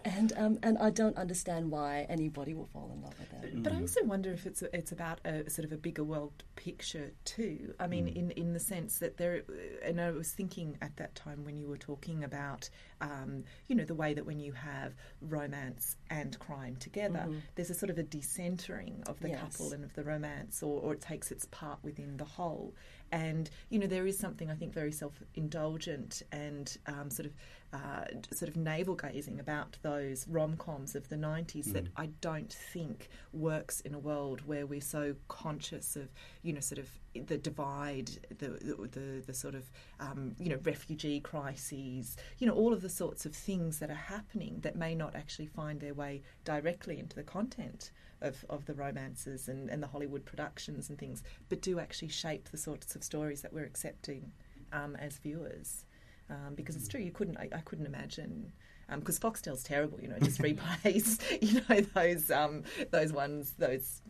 And 0.05 0.33
um, 0.37 0.59
and 0.63 0.79
I 0.79 0.91
don't 0.91 1.17
understand 1.17 1.71
why 1.71 2.07
anybody 2.09 2.55
will 2.55 2.67
fall 2.67 2.91
in 2.95 3.03
love 3.03 3.19
with 3.19 3.31
them. 3.31 3.63
But 3.63 3.73
I 3.73 3.81
also 3.81 4.03
wonder 4.05 4.31
if 4.33 4.47
it's 4.47 4.63
it's 4.73 4.93
about 4.93 5.21
a 5.25 5.49
sort 5.51 5.65
of 5.65 5.73
a 5.73 5.77
bigger 5.77 6.05
world 6.05 6.33
picture 6.57 7.13
too. 7.25 7.75
I 7.79 7.87
mean, 7.87 8.09
in 8.09 8.31
in 8.33 8.53
the 8.53 8.61
sense 8.61 8.99
that 8.99 9.17
there, 9.17 9.43
and 9.85 10.01
I 10.01 10.11
was 10.11 10.33
thinking 10.33 10.77
at 10.81 10.97
that 10.97 11.15
time 11.15 11.44
when 11.45 11.57
you 11.57 11.69
were 11.69 11.77
talking 11.79 12.25
about, 12.25 12.69
um, 13.01 13.45
you 13.69 13.75
know, 13.77 13.85
the 13.85 13.95
way 13.95 14.15
that 14.15 14.25
when 14.27 14.39
you 14.41 14.53
have 14.53 14.95
romance 15.21 15.97
and 16.11 16.39
crime 16.39 16.77
together, 16.77 17.27
there's 17.55 17.71
a 17.71 17.75
sort 17.75 17.91
of 17.91 17.99
a 17.99 18.03
decentering 18.05 19.07
of 19.09 19.21
the 19.21 19.29
Yes. 19.29 19.41
couple 19.41 19.73
and 19.73 19.85
of 19.85 19.93
the 19.95 20.03
romance, 20.05 20.63
or, 20.63 20.81
or 20.81 20.93
it 20.95 21.01
takes 21.01 21.31
its 21.31 21.47
part 21.47 21.79
within 21.83 22.17
the 22.17 22.25
whole. 22.25 22.75
And 23.13 23.49
you 23.69 23.79
know, 23.79 23.87
there 23.87 24.07
is 24.07 24.19
something 24.19 24.51
I 24.51 24.55
think 24.55 24.73
very 24.73 24.93
self-indulgent 24.93 26.23
and 26.33 26.77
um, 26.87 27.11
sort 27.11 27.27
of 27.27 27.33
uh, 27.75 28.05
sort 28.33 28.49
of 28.49 28.57
navel 28.57 28.95
gazing 28.95 29.41
about 29.41 29.77
those 29.83 30.29
rom 30.29 30.57
coms 30.57 30.95
of 30.95 31.09
the 31.09 31.17
'90s 31.17 31.73
that 31.73 31.89
I 31.97 32.07
don't 32.21 32.53
think 32.53 33.09
works 33.33 33.81
in 33.81 33.95
a 33.95 33.99
world 33.99 34.47
where 34.47 34.65
we're 34.65 34.81
so 34.81 35.17
conscious 35.27 35.97
of 35.97 36.09
you 36.43 36.53
know 36.53 36.61
sort 36.61 36.79
of 36.79 36.89
the 37.27 37.37
divide, 37.37 38.11
the 38.39 38.49
the, 38.49 38.89
the, 38.93 39.23
the 39.27 39.35
sort 39.35 39.57
of 39.57 39.71
um, 39.99 40.37
you 40.39 40.51
know 40.51 40.59
refugee 40.63 41.19
crises, 41.19 42.17
you 42.39 42.47
know 42.47 42.55
all 42.55 42.73
of 42.73 42.81
the 42.81 42.89
sorts 42.89 43.27
of 43.27 43.35
things 43.35 43.81
that 43.81 43.91
are 43.91 43.95
happening 43.95 44.61
that 44.61 44.77
may 44.77 44.95
not 44.95 45.17
actually 45.17 45.47
find 45.47 45.81
their 45.81 45.95
way 45.95 46.23
directly 46.45 47.01
into 47.01 47.17
the 47.17 47.25
content 47.25 47.91
of, 48.21 48.45
of 48.49 48.65
the 48.67 48.75
romances 48.75 49.49
and, 49.49 49.69
and 49.69 49.83
the 49.83 49.87
Hollywood 49.87 50.25
productions 50.25 50.89
and 50.89 50.99
things, 50.99 51.25
but 51.49 51.61
do 51.61 51.81
actually 51.81 52.09
shape 52.09 52.51
the 52.51 52.57
sorts 52.57 52.95
of 52.95 53.03
stories 53.03 53.43
that 53.43 53.53
we're 53.53 53.65
accepting 53.65 54.33
um, 54.73 54.97
as 54.97 55.19
viewers. 55.19 55.85
Um, 56.31 56.55
because 56.55 56.75
it's 56.77 56.89
true, 56.89 57.01
you 57.01 57.11
couldn't. 57.13 57.37
I, 57.37 57.49
I 57.55 57.61
couldn't 57.61 57.87
imagine 57.87 58.53
because 58.99 59.19
Foxtel's 59.19 59.63
terrible. 59.63 60.01
You 60.01 60.09
know, 60.09 60.17
it 60.17 60.23
just 60.23 60.41
replays. 60.41 61.21
You 61.43 61.61
know 61.69 61.81
those 61.95 62.31
um, 62.31 62.63
those 62.91 63.13
ones, 63.13 63.53
those 63.59 64.01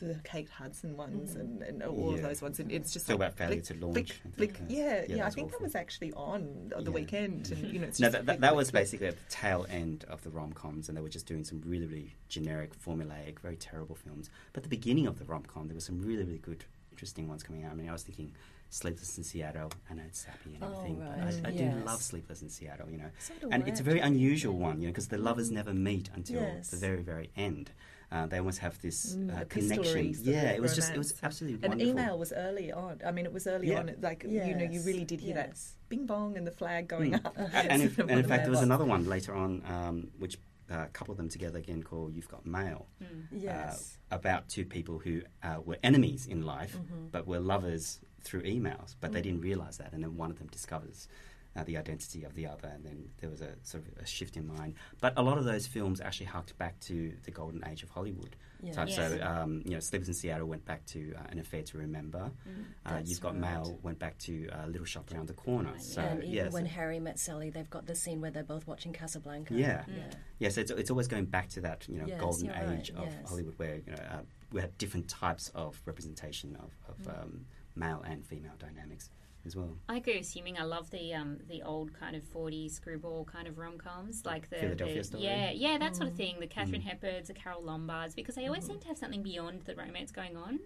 the 0.00 0.18
Kate 0.24 0.48
Hudson 0.50 0.96
ones, 0.96 1.34
and, 1.36 1.62
and 1.62 1.82
all 1.82 2.14
of 2.14 2.20
those 2.22 2.42
ones. 2.42 2.58
And 2.58 2.70
it's 2.72 2.92
just 2.92 3.06
Talk 3.06 3.18
like 3.20 3.28
about 3.28 3.38
failure 3.38 3.60
to 3.62 3.74
launch, 3.74 3.94
flick, 4.12 4.20
I 4.26 4.36
flick. 4.36 4.54
uh, 4.60 4.64
yeah, 4.68 5.04
yeah, 5.08 5.16
yeah. 5.16 5.26
I 5.26 5.30
think 5.30 5.52
that 5.52 5.60
was 5.62 5.74
actually 5.74 6.12
on 6.14 6.72
the 6.76 6.82
Yeah. 6.82 6.88
weekend, 6.90 7.52
and 7.52 7.72
you 7.72 7.78
know, 7.78 7.86
it's 7.86 8.00
No, 8.00 8.10
that, 8.10 8.26
that, 8.26 8.40
that 8.40 8.56
was 8.56 8.70
basically 8.70 9.06
at 9.06 9.16
the 9.16 9.30
tail 9.30 9.66
end 9.70 10.04
of 10.08 10.22
the 10.22 10.30
rom 10.30 10.52
coms, 10.52 10.88
and 10.88 10.98
they 10.98 11.02
were 11.02 11.08
just 11.08 11.26
doing 11.26 11.44
some 11.44 11.62
really, 11.64 11.86
really 11.86 12.14
generic, 12.28 12.72
formulaic, 12.80 13.38
very 13.38 13.56
terrible 13.56 13.94
films. 13.94 14.30
But 14.52 14.62
the 14.64 14.68
beginning 14.68 15.06
of 15.06 15.18
the 15.18 15.24
rom 15.26 15.44
com, 15.44 15.68
there 15.68 15.74
were 15.76 15.80
some 15.80 16.00
really, 16.02 16.24
really 16.24 16.38
good, 16.38 16.64
interesting 16.90 17.28
ones 17.28 17.42
coming 17.42 17.64
out. 17.64 17.72
I 17.72 17.74
mean, 17.74 17.88
I 17.88 17.92
was 17.92 18.02
thinking 18.02 18.32
Sleepless 18.74 19.16
in 19.18 19.22
Seattle, 19.24 19.70
and 19.88 20.00
it's 20.00 20.18
sappy 20.26 20.54
and 20.56 20.64
Oh, 20.64 20.66
everything. 20.66 20.96
but 20.98 21.20
right. 21.24 21.40
I, 21.44 21.48
I 21.48 21.52
do 21.52 21.70
love 21.84 22.02
Sleepless 22.02 22.42
in 22.42 22.48
Seattle, 22.48 22.90
you 22.90 22.98
know. 22.98 23.10
So 23.20 23.32
and 23.52 23.62
I, 23.62 23.66
it's 23.68 23.78
a 23.78 23.84
very 23.84 24.00
unusual 24.00 24.58
one, 24.58 24.80
you 24.80 24.88
know, 24.88 24.92
because 24.92 25.06
the 25.06 25.16
lovers 25.18 25.52
never 25.52 25.72
meet 25.72 26.10
until 26.12 26.40
Yes. 26.42 26.70
the 26.70 26.76
very, 26.76 27.02
very 27.02 27.30
end. 27.36 27.70
Uh, 28.10 28.26
they 28.26 28.38
almost 28.38 28.58
have 28.58 28.80
this 28.82 29.14
Mm, 29.14 29.30
uh, 29.30 29.44
connection. 29.48 30.12
Yeah, 30.22 30.50
it 30.50 30.60
was 30.60 30.74
just, 30.74 30.92
it 30.92 30.98
was 30.98 31.10
romance. 31.12 31.20
absolutely 31.22 31.60
And 31.62 31.70
wonderful. 31.70 32.00
email 32.00 32.18
was 32.18 32.32
early 32.32 32.72
on. 32.72 33.00
I 33.06 33.12
mean, 33.12 33.26
it 33.26 33.32
was 33.32 33.46
early 33.46 33.70
Yeah. 33.70 33.78
on. 33.78 33.94
Like 34.00 34.24
you 34.24 34.54
know, 34.56 34.64
you 34.64 34.80
really 34.82 35.04
did 35.04 35.20
hear 35.20 35.34
that 35.34 35.56
bing 35.88 36.06
bong 36.06 36.36
and 36.36 36.44
the 36.44 36.50
flag 36.50 36.88
going 36.88 37.12
Mm. 37.12 37.24
up. 37.24 37.36
And, 37.54 37.80
in, 37.82 37.94
and 38.08 38.18
in 38.18 38.26
fact, 38.26 38.42
there 38.42 38.50
was 38.50 38.58
the 38.60 38.66
another 38.66 38.84
one 38.84 39.04
later 39.04 39.34
on 39.36 39.62
um, 39.66 40.08
which 40.18 40.36
uh, 40.68 40.86
coupled 40.92 41.18
them 41.18 41.28
together 41.28 41.58
again 41.60 41.82
called 41.84 42.12
You've 42.14 42.28
Got 42.28 42.44
Mail. 42.44 42.88
Yes. 43.30 43.98
uh, 44.10 44.16
about 44.16 44.48
two 44.48 44.64
people 44.64 44.98
who 44.98 45.22
uh, 45.44 45.58
were 45.64 45.78
enemies 45.84 46.26
in 46.26 46.42
life, 46.42 46.76
Mm-hmm. 46.76 47.06
but 47.12 47.26
were 47.28 47.38
lovers 47.40 48.00
through 48.24 48.42
emails. 48.42 48.94
But 49.00 49.12
they 49.12 49.20
Mm. 49.20 49.24
didn't 49.24 49.40
realize 49.42 49.76
that, 49.78 49.92
and 49.92 50.02
then 50.02 50.16
one 50.16 50.30
of 50.30 50.38
them 50.38 50.48
discovers 50.48 51.08
uh, 51.56 51.62
the 51.62 51.76
identity 51.76 52.24
of 52.24 52.34
the 52.34 52.48
other, 52.48 52.66
and 52.66 52.84
then 52.84 53.08
there 53.20 53.30
was 53.30 53.40
a 53.40 53.54
sort 53.62 53.86
of 53.86 53.96
a 54.02 54.04
shift 54.06 54.36
in 54.36 54.44
mind. 54.44 54.74
But 55.00 55.12
a 55.16 55.22
lot 55.22 55.38
of 55.38 55.44
those 55.44 55.68
films 55.68 56.00
actually 56.00 56.26
harked 56.26 56.58
back 56.58 56.80
to 56.80 57.14
the 57.22 57.30
golden 57.30 57.64
age 57.68 57.84
of 57.84 57.90
Hollywood. 57.90 58.34
Yeah. 58.60 58.72
type. 58.72 58.88
Yes. 58.88 58.96
So, 58.96 59.22
um, 59.22 59.62
you 59.64 59.72
know, 59.72 59.78
Sleepless 59.80 60.08
in 60.08 60.14
Seattle 60.14 60.48
went 60.48 60.64
back 60.64 60.84
to 60.86 61.14
uh, 61.14 61.22
An 61.30 61.38
Affair 61.38 61.62
to 61.62 61.78
Remember. 61.78 62.18
Uh, 62.18 62.48
Mm. 62.50 62.64
That's 62.86 63.10
You've 63.10 63.20
Got 63.20 63.32
right. 63.34 63.40
Mail 63.42 63.78
went 63.82 63.98
back 64.00 64.18
to 64.20 64.48
uh, 64.48 64.66
Little 64.66 64.86
Shop 64.86 65.12
Around 65.12 65.28
the 65.28 65.34
Corner. 65.34 65.70
Right, 65.72 65.82
So, 65.82 66.00
and 66.02 66.22
even 66.24 66.34
yeah, 66.34 66.48
when 66.48 66.64
so- 66.64 66.70
Harry 66.70 66.98
met 66.98 67.18
Sally, 67.20 67.50
they've 67.50 67.68
got 67.70 67.86
the 67.86 67.94
scene 67.94 68.20
where 68.22 68.30
they're 68.32 68.42
both 68.42 68.66
watching 68.66 68.92
Casablanca. 68.92 69.54
Yeah. 69.54 69.84
yeah. 69.86 70.10
Yes, 70.40 70.56
it's, 70.56 70.70
it's 70.72 70.90
always 70.90 71.06
going 71.08 71.26
back 71.26 71.50
to 71.50 71.60
that 71.60 71.86
you 71.88 71.98
know 71.98 72.06
Yes, 72.08 72.18
golden 72.20 72.46
you're 72.46 72.54
right, 72.54 72.78
age 72.80 72.90
of 72.90 73.04
yes. 73.04 73.28
Hollywood, 73.28 73.54
where 73.58 73.76
you 73.76 73.92
know 73.92 74.02
uh, 74.10 74.22
we 74.50 74.60
had 74.62 74.76
different 74.78 75.08
types 75.08 75.50
of 75.54 75.80
representation 75.84 76.56
of, 76.56 76.70
of 76.88 76.96
Mm. 77.06 77.22
um, 77.22 77.46
male 77.76 78.02
and 78.06 78.24
female 78.26 78.54
dynamics 78.58 79.10
as 79.46 79.54
well. 79.54 79.76
I 79.90 79.96
agree 79.96 80.16
with 80.16 80.26
Siu-Ming. 80.26 80.58
I 80.58 80.62
love 80.64 80.90
the 80.90 81.12
um, 81.12 81.38
the 81.48 81.62
old 81.62 81.92
kind 81.92 82.16
of 82.16 82.22
40s 82.24 82.72
screwball 82.72 83.24
kind 83.24 83.46
of 83.46 83.58
rom 83.58 83.76
coms, 83.76 84.24
like 84.24 84.48
the 84.48 84.56
Philadelphia 84.56 84.96
the, 84.98 85.04
Story? 85.04 85.22
Yeah, 85.24 85.50
yeah, 85.50 85.78
that 85.78 85.92
Mm. 85.92 85.96
sort 85.96 86.08
of 86.08 86.14
thing. 86.16 86.40
The 86.40 86.46
Katharine 86.46 86.82
Mm. 86.82 87.00
Hepburns, 87.00 87.26
the 87.26 87.34
Carole 87.34 87.62
Lombards, 87.62 88.14
because 88.14 88.36
they 88.36 88.46
always 88.46 88.64
seem 88.64 88.78
to 88.80 88.88
have 88.88 88.96
something 88.96 89.22
beyond 89.22 89.62
the 89.62 89.74
romance 89.74 90.10
going 90.12 90.36
on 90.36 90.60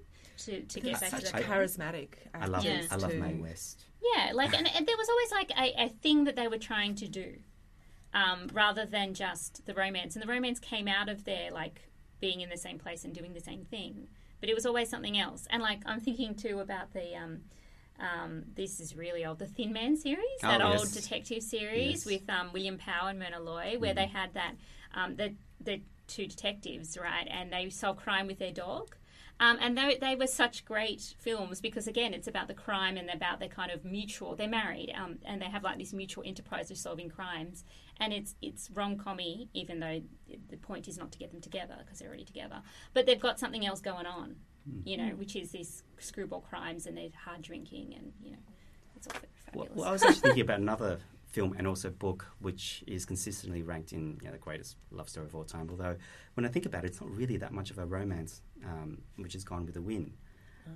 to, 0.44 0.62
to 0.62 0.80
get 0.80 1.00
They're 1.00 1.10
back 1.10 1.20
to 1.20 1.32
the 1.32 1.42
charismatic. 1.42 2.08
I 2.32 2.46
love 2.46 2.64
Yeah. 2.64 2.82
I 2.90 2.96
love. 2.96 3.14
Mae 3.14 3.34
West. 3.34 3.84
Yeah, 4.00 4.30
like, 4.32 4.56
and, 4.56 4.68
and 4.72 4.86
there 4.86 4.96
was 4.96 5.08
always 5.08 5.30
like 5.32 5.50
a, 5.58 5.84
a 5.86 5.88
thing 5.88 6.22
that 6.24 6.36
they 6.36 6.46
were 6.46 6.58
trying 6.58 6.94
to 6.96 7.08
do, 7.08 7.38
um, 8.14 8.48
rather 8.52 8.86
than 8.86 9.12
just 9.12 9.66
the 9.66 9.74
romance. 9.74 10.14
And 10.14 10.22
the 10.22 10.28
romance 10.28 10.60
came 10.60 10.86
out 10.86 11.08
of 11.08 11.24
their 11.24 11.50
like 11.50 11.88
being 12.20 12.40
in 12.42 12.48
the 12.48 12.56
same 12.56 12.78
place 12.78 13.04
and 13.04 13.12
doing 13.12 13.32
the 13.32 13.40
same 13.40 13.64
thing, 13.64 14.06
but 14.40 14.48
it 14.48 14.54
was 14.54 14.66
always 14.66 14.88
something 14.88 15.18
else. 15.18 15.46
And 15.50 15.62
like, 15.62 15.80
I'm 15.86 16.00
thinking 16.00 16.34
too 16.34 16.60
about 16.60 16.92
the. 16.92 17.14
Um, 17.16 17.40
um, 18.00 18.44
this 18.54 18.78
is 18.78 18.94
really 18.94 19.26
old. 19.26 19.40
The 19.40 19.46
Thin 19.46 19.72
Man 19.72 19.96
series, 19.96 20.22
Oh, 20.44 20.48
that 20.48 20.62
old 20.62 20.92
detective 20.92 21.42
series 21.42 22.06
Yes. 22.06 22.06
with 22.06 22.30
um, 22.30 22.50
William 22.52 22.78
Powell 22.78 23.08
and 23.08 23.18
Myrna 23.18 23.40
Loy, 23.40 23.74
where 23.78 23.92
they 23.92 24.06
had 24.06 24.34
that 24.34 24.52
um, 24.94 25.16
the 25.16 25.34
the 25.60 25.80
two 26.06 26.26
detectives, 26.28 26.96
right, 26.96 27.26
and 27.28 27.52
they 27.52 27.68
solve 27.70 27.96
crime 27.96 28.28
with 28.28 28.38
their 28.38 28.52
dog. 28.52 28.94
Um, 29.40 29.56
and 29.60 29.78
they, 29.78 29.96
they 30.00 30.16
were 30.16 30.26
such 30.26 30.64
great 30.64 31.14
films 31.20 31.60
because, 31.60 31.86
again, 31.86 32.12
it's 32.12 32.26
about 32.26 32.48
the 32.48 32.54
crime 32.54 32.96
and 32.96 33.08
about 33.08 33.38
their 33.38 33.48
kind 33.48 33.70
of 33.70 33.84
mutual. 33.84 34.34
They're 34.34 34.48
married 34.48 34.92
um, 35.00 35.18
and 35.24 35.40
they 35.40 35.46
have 35.46 35.62
like 35.62 35.78
this 35.78 35.92
mutual 35.92 36.24
enterprise 36.26 36.70
of 36.72 36.76
solving 36.76 37.08
crimes. 37.08 37.64
And 38.00 38.12
it's 38.12 38.34
it's 38.42 38.68
rom 38.72 38.96
commy, 38.96 39.48
even 39.54 39.78
though 39.80 40.00
the 40.50 40.56
point 40.56 40.88
is 40.88 40.98
not 40.98 41.12
to 41.12 41.18
get 41.18 41.30
them 41.30 41.40
together 41.40 41.76
because 41.84 41.98
they're 42.00 42.08
already 42.08 42.24
together. 42.24 42.62
But 42.94 43.06
they've 43.06 43.20
got 43.20 43.38
something 43.38 43.64
else 43.64 43.80
going 43.80 44.06
on, 44.06 44.36
you 44.84 44.96
know, 44.96 45.10
which 45.16 45.36
is 45.36 45.50
these 45.50 45.82
screwball 45.98 46.40
crimes 46.40 46.86
and 46.86 46.96
they're 46.96 47.10
hard 47.24 47.42
drinking 47.42 47.94
and 47.96 48.12
you 48.22 48.32
know, 48.32 48.38
it's 48.96 49.06
all 49.08 49.14
Well, 49.54 49.64
fabulous. 49.66 49.70
well, 49.76 49.88
I 49.88 49.92
was 49.92 50.02
actually 50.02 50.20
thinking 50.20 50.42
about 50.42 50.60
another 50.60 50.98
film 51.26 51.54
and 51.58 51.66
also 51.66 51.90
book 51.90 52.26
which 52.40 52.82
is 52.86 53.04
consistently 53.04 53.62
ranked 53.62 53.92
in 53.92 54.18
you 54.20 54.26
know, 54.26 54.32
the 54.32 54.38
greatest 54.38 54.76
love 54.90 55.08
story 55.08 55.26
of 55.26 55.34
all 55.34 55.44
time. 55.44 55.68
Although 55.70 55.96
when 56.34 56.46
I 56.46 56.48
think 56.48 56.66
about 56.66 56.84
it, 56.84 56.88
it's 56.88 57.00
not 57.00 57.10
really 57.10 57.36
that 57.38 57.52
much 57.52 57.70
of 57.70 57.78
a 57.78 57.84
romance, 57.84 58.42
um, 58.64 58.98
which 59.16 59.32
has 59.34 59.44
Gone 59.44 59.64
with 59.64 59.74
the 59.74 59.82
Wind. 59.82 60.12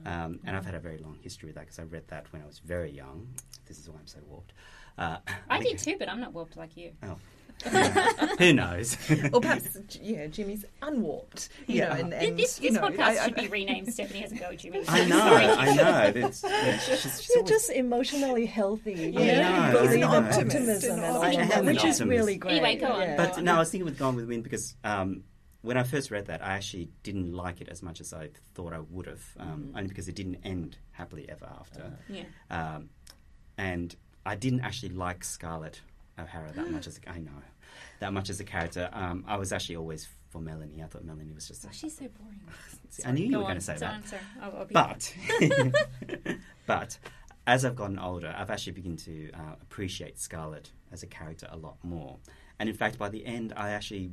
Um, 0.06 0.40
and 0.46 0.56
I've 0.56 0.64
had 0.64 0.74
a 0.74 0.80
very 0.80 0.96
long 0.96 1.18
history 1.20 1.48
with 1.48 1.56
that 1.56 1.62
because 1.62 1.78
I 1.78 1.82
read 1.82 2.08
that 2.08 2.32
when 2.32 2.40
I 2.40 2.46
was 2.46 2.60
very 2.60 2.90
young. 2.90 3.28
This 3.66 3.78
is 3.78 3.90
why 3.90 3.96
I'm 4.00 4.06
so 4.06 4.20
warped. 4.26 4.54
Uh, 4.96 5.18
I 5.50 5.60
did 5.60 5.78
too, 5.78 5.96
but 5.98 6.08
I'm 6.08 6.18
not 6.20 6.32
warped 6.32 6.56
like 6.56 6.76
you. 6.78 6.92
Oh. 7.02 7.18
Who 8.38 8.54
knows? 8.54 8.96
or 9.32 9.40
perhaps, 9.40 9.76
yeah, 10.00 10.26
Jimmy's 10.28 10.64
unwarped. 10.80 11.50
You 11.66 11.76
Yeah. 11.76 11.88
know, 11.88 11.94
and, 12.00 12.14
and, 12.14 12.38
this 12.38 12.58
you 12.60 12.70
know, 12.70 12.80
podcast 12.80 13.00
I- 13.00 13.10
I- 13.18 13.24
should 13.26 13.34
be 13.36 13.48
renamed 13.48 13.92
Stephanie 13.92 14.20
has 14.20 14.32
a 14.32 14.36
go, 14.36 14.54
Jimmy. 14.56 14.82
I 14.88 15.04
know, 15.04 15.20
I 15.22 15.74
know. 15.74 16.26
It's, 16.26 16.42
it's 16.42 16.86
just, 16.88 17.02
she's 17.22 17.28
You're 17.28 17.38
always- 17.40 17.50
just 17.50 17.70
emotionally 17.70 18.46
healthy. 18.46 18.94
You 18.94 19.20
I 19.20 19.26
know, 19.26 19.72
know, 19.72 19.80
I 19.92 19.96
know. 19.96 20.08
optimism 20.08 20.98
and 20.98 21.04
all 21.04 21.22
I 21.22 21.32
am 21.32 21.48
that, 21.50 21.58
an 21.60 21.66
which 21.66 21.84
is 21.84 22.02
really 22.02 22.36
great. 22.36 22.52
Anyway, 22.62 22.76
go 22.76 22.86
on. 22.86 23.00
yeah. 23.02 23.16
But 23.16 23.36
on. 23.38 23.44
no, 23.44 23.56
I 23.56 23.58
was 23.58 23.70
thinking 23.70 23.84
with 23.84 23.98
Gone 23.98 24.16
with 24.16 24.24
the 24.24 24.28
Wind 24.30 24.42
because 24.42 24.74
um, 24.82 25.22
when 25.62 25.76
I 25.76 25.84
first 25.84 26.10
read 26.10 26.26
that, 26.26 26.44
I 26.44 26.54
actually 26.54 26.90
didn't 27.02 27.32
like 27.32 27.60
it 27.60 27.68
as 27.68 27.82
much 27.82 28.00
as 28.00 28.12
I 28.12 28.30
thought 28.54 28.72
I 28.72 28.80
would 28.80 29.06
have, 29.06 29.24
um, 29.38 29.72
only 29.74 29.88
because 29.88 30.08
it 30.08 30.16
didn't 30.16 30.38
end 30.44 30.76
happily 30.90 31.28
ever 31.28 31.46
after. 31.58 31.92
Yeah. 32.08 32.24
Um, 32.50 32.90
and 33.56 33.94
I 34.26 34.34
didn't 34.34 34.60
actually 34.60 34.90
like 34.90 35.24
Scarlett 35.24 35.80
O'Hara 36.18 36.52
that 36.52 36.70
much 36.70 36.86
as 36.86 36.98
a, 36.98 37.10
I 37.10 37.18
know 37.18 37.30
that 38.00 38.12
much 38.12 38.28
as 38.28 38.40
a 38.40 38.44
character. 38.44 38.90
Um, 38.92 39.24
I 39.26 39.36
was 39.36 39.52
actually 39.52 39.76
always 39.76 40.08
for 40.30 40.40
Melanie. 40.40 40.82
I 40.82 40.86
thought 40.86 41.04
Melanie 41.04 41.32
was 41.32 41.46
just. 41.46 41.64
Oh, 41.64 41.68
she's 41.72 41.96
so 41.96 42.08
boring. 42.08 42.40
I 43.04 43.12
knew 43.12 43.26
you 43.26 43.38
were 43.38 43.44
going 43.44 43.56
to 43.56 43.60
say 43.60 43.74
Go 43.74 43.80
that. 43.80 44.02
I'll, 44.40 44.56
I'll 44.56 44.64
be 44.64 44.74
But, 44.74 45.14
but 46.66 46.98
as 47.46 47.64
I've 47.64 47.76
gotten 47.76 47.98
older, 47.98 48.34
I've 48.36 48.50
actually 48.50 48.72
begun 48.72 48.96
to 48.98 49.30
uh, 49.32 49.54
appreciate 49.60 50.18
Scarlett 50.18 50.70
as 50.90 51.02
a 51.02 51.06
character 51.06 51.48
a 51.50 51.56
lot 51.56 51.76
more. 51.82 52.18
And 52.58 52.68
in 52.68 52.74
fact, 52.74 52.98
by 52.98 53.08
the 53.08 53.24
end, 53.24 53.52
I 53.56 53.70
actually 53.70 54.12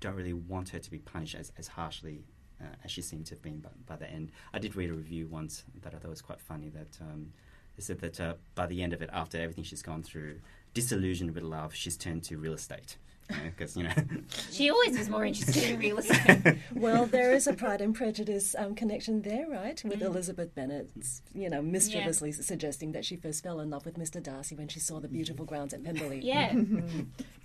don't 0.00 0.14
really 0.14 0.32
want 0.32 0.70
her 0.70 0.78
to 0.78 0.90
be 0.90 0.98
punished 0.98 1.34
as, 1.34 1.52
as 1.58 1.68
harshly 1.68 2.24
uh, 2.60 2.64
as 2.84 2.90
she 2.90 3.02
seemed 3.02 3.26
to 3.26 3.34
have 3.34 3.42
been 3.42 3.60
by, 3.60 3.70
by 3.86 3.96
the 3.96 4.10
end. 4.10 4.32
I 4.52 4.58
did 4.58 4.76
read 4.76 4.90
a 4.90 4.94
review 4.94 5.26
once 5.28 5.64
that 5.82 5.94
I 5.94 5.98
thought 5.98 6.10
was 6.10 6.22
quite 6.22 6.40
funny 6.40 6.68
that 6.70 6.98
um, 7.00 7.32
they 7.76 7.82
said 7.82 8.00
that 8.00 8.20
uh, 8.20 8.34
by 8.54 8.66
the 8.66 8.82
end 8.82 8.92
of 8.92 9.02
it, 9.02 9.10
after 9.12 9.40
everything 9.40 9.64
she's 9.64 9.82
gone 9.82 10.02
through, 10.02 10.40
disillusioned 10.74 11.34
with 11.34 11.44
love, 11.44 11.74
she's 11.74 11.96
turned 11.96 12.24
to 12.24 12.38
real 12.38 12.54
estate. 12.54 12.96
Because, 13.44 13.76
you 13.76 13.82
know, 13.82 13.92
She 14.50 14.70
always 14.70 14.98
was 14.98 15.10
more 15.10 15.24
interested 15.24 15.62
in 15.64 15.78
real 15.78 15.98
estate. 15.98 16.56
Well, 16.74 17.04
there 17.04 17.32
is 17.34 17.46
a 17.46 17.52
Pride 17.52 17.82
and 17.82 17.94
Prejudice 17.94 18.54
um, 18.56 18.74
connection 18.74 19.20
there, 19.20 19.46
right? 19.48 19.76
Mm. 19.76 19.90
With 19.90 20.02
Elizabeth 20.02 20.54
Bennet, 20.54 20.88
you 21.34 21.50
know, 21.50 21.60
mischievously 21.60 22.32
suggesting 22.32 22.92
that 22.92 23.04
she 23.04 23.16
first 23.16 23.42
fell 23.42 23.60
in 23.60 23.68
love 23.68 23.84
with 23.84 23.98
Mr. 23.98 24.22
Darcy 24.22 24.54
when 24.54 24.68
she 24.68 24.80
saw 24.80 24.98
the 24.98 25.08
beautiful 25.08 25.44
grounds 25.44 25.74
at 25.74 25.84
Pemberley. 25.84 26.20
Yeah. 26.22 26.54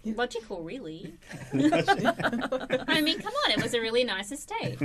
Logical, 0.06 0.64
really. 0.64 1.14
I 1.54 3.02
mean, 3.02 3.20
come 3.20 3.34
on, 3.46 3.52
it 3.52 3.62
was 3.62 3.74
a 3.74 3.80
really 3.80 4.04
nice 4.04 4.32
estate. 4.32 4.78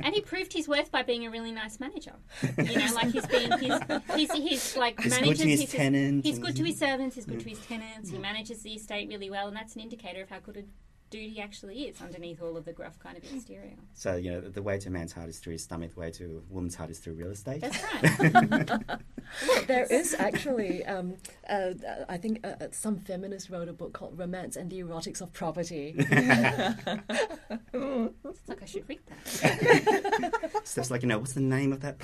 And 0.00 0.12
he 0.14 0.20
proved 0.20 0.52
his 0.52 0.66
worth 0.66 0.90
by 0.90 1.02
being 1.02 1.24
a 1.24 1.30
really 1.30 1.52
nice 1.52 1.78
manager. 1.78 2.14
You 2.58 2.78
know, 2.78 2.94
like 2.94 3.12
he's 3.12 3.26
being, 3.26 3.52
he's, 3.58 3.78
he's, 4.14 4.32
he's 4.32 4.76
like 4.76 5.00
He's 5.00 5.14
good 5.14 5.22
manages 5.22 5.40
to 5.40 5.48
his 5.48 5.60
he's, 5.60 5.72
tenants 5.72 6.26
He's 6.26 6.38
good 6.38 6.56
to 6.56 6.64
his 6.64 6.78
servants, 6.78 7.14
he's 7.14 7.26
good 7.26 7.40
to 7.40 7.48
his 7.48 7.60
tenants, 7.60 8.10
he 8.10 8.18
manages 8.18 8.62
the 8.62 8.72
estate 8.72 9.08
really 9.08 9.30
well, 9.30 9.46
and 9.48 9.56
that's 9.56 9.74
an 9.76 9.80
indicator 9.80 10.22
of 10.22 10.30
how 10.30 10.40
good 10.40 10.56
a 10.56 10.64
dude 11.10 11.30
he 11.30 11.40
actually 11.40 11.82
is 11.82 12.02
underneath 12.02 12.42
all 12.42 12.56
of 12.56 12.64
the 12.64 12.72
gruff 12.72 12.98
kind 12.98 13.16
of 13.16 13.22
exterior. 13.22 13.76
so, 13.92 14.16
you 14.16 14.32
know, 14.32 14.40
the 14.40 14.62
way 14.62 14.78
to 14.78 14.88
a 14.88 14.92
man's 14.92 15.12
heart 15.12 15.28
is 15.28 15.38
through 15.38 15.52
his 15.52 15.62
stomach, 15.62 15.94
the 15.94 16.00
way 16.00 16.10
to 16.10 16.42
a 16.50 16.52
woman's 16.52 16.74
heart 16.74 16.90
is 16.90 16.98
through 16.98 17.12
real 17.12 17.30
estate. 17.30 17.60
That's 17.60 17.82
right. 18.50 18.80
There 19.66 19.86
is 19.86 20.14
actually, 20.18 20.84
um, 20.86 21.14
uh, 21.48 21.72
I 22.08 22.16
think 22.16 22.44
uh, 22.44 22.54
uh, 22.60 22.68
some 22.70 22.98
feminist 22.98 23.50
wrote 23.50 23.68
a 23.68 23.72
book 23.72 23.92
called 23.92 24.18
Romance 24.18 24.56
and 24.56 24.70
the 24.70 24.80
Erotics 24.82 25.20
of 25.20 25.32
Property. 25.32 25.94
It's 27.74 28.48
like 28.48 28.62
I 28.62 28.66
should 28.66 28.88
read 28.88 29.00
that. 29.06 30.60
Steph's 30.64 30.90
like, 30.90 31.02
you 31.02 31.08
know, 31.08 31.18
what's 31.18 31.32
the 31.32 31.40
name 31.40 31.72
of 31.72 31.80
that 31.80 31.96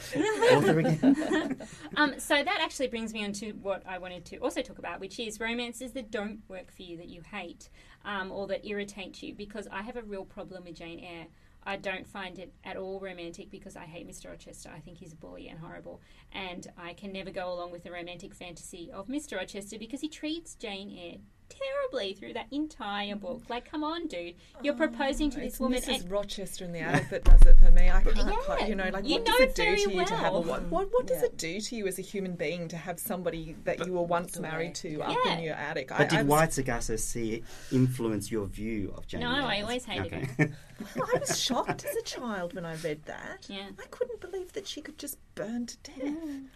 author 0.52 0.78
again? 0.78 1.56
Um, 1.96 2.18
so 2.18 2.36
that 2.42 2.58
actually 2.60 2.88
brings 2.88 3.12
me 3.12 3.24
on 3.24 3.32
to 3.34 3.52
what 3.52 3.82
I 3.86 3.98
wanted 3.98 4.24
to 4.26 4.38
also 4.38 4.62
talk 4.62 4.78
about, 4.78 5.00
which 5.00 5.18
is 5.18 5.40
romances 5.40 5.92
that 5.92 6.10
don't 6.10 6.40
work 6.48 6.72
for 6.72 6.82
you, 6.82 6.96
that 6.98 7.08
you 7.08 7.20
hate, 7.22 7.68
um, 8.04 8.30
or 8.30 8.46
that 8.46 8.64
irritate 8.64 9.22
you. 9.22 9.34
Because 9.34 9.66
I 9.70 9.82
have 9.82 9.96
a 9.96 10.02
real 10.02 10.24
problem 10.24 10.64
with 10.64 10.76
Jane 10.76 11.00
Eyre. 11.00 11.26
I 11.70 11.76
don't 11.76 12.04
find 12.04 12.36
it 12.40 12.52
at 12.64 12.76
all 12.76 12.98
romantic 12.98 13.48
because 13.48 13.76
I 13.76 13.84
hate 13.84 14.08
Mr. 14.08 14.28
Rochester. 14.28 14.70
I 14.74 14.80
think 14.80 14.98
he's 14.98 15.12
a 15.12 15.16
bully 15.16 15.46
and 15.46 15.56
horrible. 15.56 16.00
And 16.32 16.66
I 16.76 16.94
can 16.94 17.12
never 17.12 17.30
go 17.30 17.52
along 17.52 17.70
with 17.70 17.84
the 17.84 17.92
romantic 17.92 18.34
fantasy 18.34 18.90
of 18.92 19.06
Mr. 19.06 19.36
Rochester 19.36 19.78
because 19.78 20.00
he 20.00 20.08
treats 20.08 20.56
Jane 20.56 20.90
Eyre 20.90 21.18
terribly 21.48 22.14
through 22.14 22.32
that 22.32 22.48
entire 22.50 23.14
book. 23.14 23.44
Like, 23.48 23.70
come 23.70 23.84
on, 23.84 24.08
dude. 24.08 24.34
You're 24.64 24.74
oh, 24.74 24.78
proposing 24.78 25.30
to 25.30 25.38
this 25.38 25.52
It's 25.52 25.60
woman. 25.60 25.80
Mrs. 25.80 26.00
and- 26.00 26.10
Rochester 26.10 26.64
in 26.64 26.72
the 26.72 26.80
attic 26.80 27.08
that 27.10 27.22
does 27.22 27.42
it 27.42 27.59
for 27.61 27.70
me. 27.70 27.90
I 27.90 28.02
can't 28.02 28.16
Yeah. 28.16 28.36
quite, 28.44 28.68
you 28.68 28.74
know, 28.74 28.88
like 28.92 29.04
You 29.06 29.14
what 29.16 29.26
know 29.26 29.32
does 29.32 29.40
it 29.40 29.54
do 29.54 29.62
very 29.64 29.76
to 29.84 29.92
you 29.94 30.04
to 30.06 30.16
have 30.16 30.34
a 30.34 30.40
what? 30.40 30.62
What, 30.64 30.92
what 30.92 31.06
does 31.06 31.18
Yeah. 31.20 31.26
it 31.26 31.36
do 31.36 31.61
to 31.61 31.76
you 31.76 31.86
as 31.86 31.98
a 31.98 32.02
human 32.02 32.34
being 32.34 32.68
to 32.68 32.76
have 32.76 32.98
somebody 32.98 33.56
that 33.64 33.86
you 33.86 33.92
were 33.92 34.02
once 34.02 34.38
married 34.38 34.74
to 34.76 35.02
up 35.02 35.16
in 35.26 35.40
your 35.44 35.54
attic? 35.54 35.88
But 35.88 36.00
I, 36.00 36.04
did 36.04 36.18
I 36.20 36.22
was, 36.22 36.30
Wide 36.30 36.52
Sargasso 36.52 36.96
Sea 36.96 37.34
it 37.34 37.44
influence 37.72 38.30
your 38.30 38.46
view 38.46 38.92
of 38.96 39.06
Jane? 39.06 39.20
No, 39.20 39.30
Eyre? 39.34 39.42
I 39.42 39.61
always 39.62 39.84
hated 39.84 40.28
okay. 40.38 40.52
Well, 40.96 41.06
I 41.14 41.18
was 41.18 41.38
shocked 41.38 41.84
as 41.84 41.94
a 41.94 42.00
child 42.02 42.54
when 42.54 42.64
I 42.64 42.74
read 42.76 43.02
that. 43.04 43.44
Yeah. 43.50 43.68
I 43.78 43.84
couldn't 43.90 44.18
believe 44.18 44.54
that 44.54 44.66
she 44.66 44.80
could 44.80 44.96
just 44.96 45.18
burn 45.34 45.66
to 45.66 45.76
death. 45.82 45.98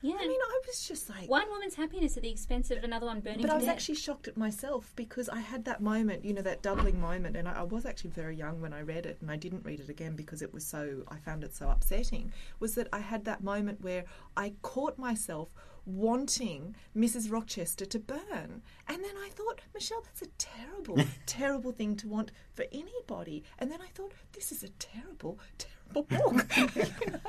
Yeah. 0.00 0.14
I 0.18 0.26
mean, 0.26 0.40
I 0.40 0.61
was 0.66 0.88
just 0.88 1.11
like, 1.11 1.28
One 1.28 1.46
woman's 1.50 1.74
happiness 1.74 2.16
at 2.16 2.22
the 2.22 2.30
expense 2.30 2.70
of 2.70 2.82
another 2.82 3.05
one 3.05 3.20
burning 3.20 3.42
But 3.42 3.50
I 3.50 3.55
was 3.57 3.64
death. 3.66 3.74
actually 3.74 3.96
shocked 3.96 4.26
at 4.26 4.38
myself 4.38 4.94
because 4.96 5.28
I 5.28 5.40
had 5.40 5.66
that 5.66 5.82
moment, 5.82 6.24
you 6.24 6.32
know, 6.32 6.40
that 6.40 6.62
doubling 6.62 6.98
moment, 6.98 7.36
and 7.36 7.46
I, 7.46 7.52
I 7.61 7.62
was 7.64 7.84
actually 7.84 8.11
very 8.12 8.34
young 8.34 8.62
when 8.62 8.72
I 8.72 8.80
read 8.80 9.05
it, 9.05 9.18
and 9.20 9.30
I 9.30 9.36
didn't 9.36 9.62
read 9.62 9.80
it 9.80 9.90
again 9.90 10.16
because 10.16 10.40
it 10.40 10.55
was 10.55 10.64
so, 10.64 10.93
I 11.09 11.16
found 11.18 11.45
it 11.45 11.55
so 11.55 11.68
upsetting. 11.68 12.32
Was 12.61 12.74
that 12.74 12.88
I 12.92 13.01
had 13.01 13.24
that 13.24 13.42
moment 13.42 13.82
where 13.82 14.05
I 14.36 14.55
caught 14.62 14.99
myself 14.99 15.49
wanting 15.86 16.74
Mrs. 16.97 17.30
Rochester 17.30 17.84
to 17.84 17.99
burn. 17.99 18.62
And 18.88 19.05
then 19.05 19.16
I 19.18 19.28
thought, 19.30 19.61
Michelle, 19.72 20.03
that's 20.03 20.22
a 20.22 20.28
terrible, 20.38 20.99
terrible 21.26 21.72
thing 21.72 21.97
to 21.97 22.09
want 22.09 22.32
for 22.55 22.64
anybody. 22.72 23.45
And 23.59 23.70
then 23.70 23.80
I 23.80 23.88
thought, 23.88 24.12
this 24.32 24.53
is 24.53 24.62
a 24.62 24.68
terrible, 24.70 25.38
terrible 25.59 26.03
book. 26.03 26.47
you 26.57 27.11
know, 27.12 27.20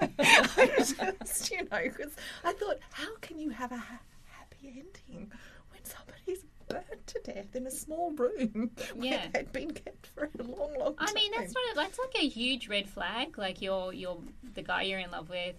I 0.57 0.73
just, 0.77 1.51
you 1.51 1.63
know, 1.69 1.81
because 1.83 2.15
I 2.43 2.53
thought, 2.53 2.77
how 2.91 3.15
can 3.21 3.39
you 3.39 3.49
have 3.49 3.71
a 3.71 3.77
ha- 3.77 3.99
happy 4.25 4.67
ending 4.67 5.31
when 5.71 5.83
somebody's 5.83 6.45
burnt 6.67 7.07
to 7.07 7.19
death 7.23 7.55
in 7.55 7.67
a 7.67 7.71
small 7.71 8.11
room 8.11 8.71
where 8.95 9.11
Yeah. 9.11 9.27
they'd 9.33 9.51
been 9.51 9.71
kept 9.71 10.07
for 10.07 10.29
a 10.39 10.43
long, 10.43 10.77
long 10.77 10.95
time? 10.95 11.07
I 11.09 11.13
mean, 11.13 11.31
that's 11.35 11.53
not 11.53 11.63
a, 11.71 11.75
that's 11.75 11.99
like 11.99 12.15
a 12.15 12.27
huge 12.27 12.67
red 12.67 12.89
flag. 12.89 13.37
Like 13.37 13.61
you're 13.61 13.93
you're 13.93 14.19
the 14.53 14.61
guy 14.61 14.83
you're 14.83 14.99
in 14.99 15.11
love 15.11 15.29
with, 15.29 15.55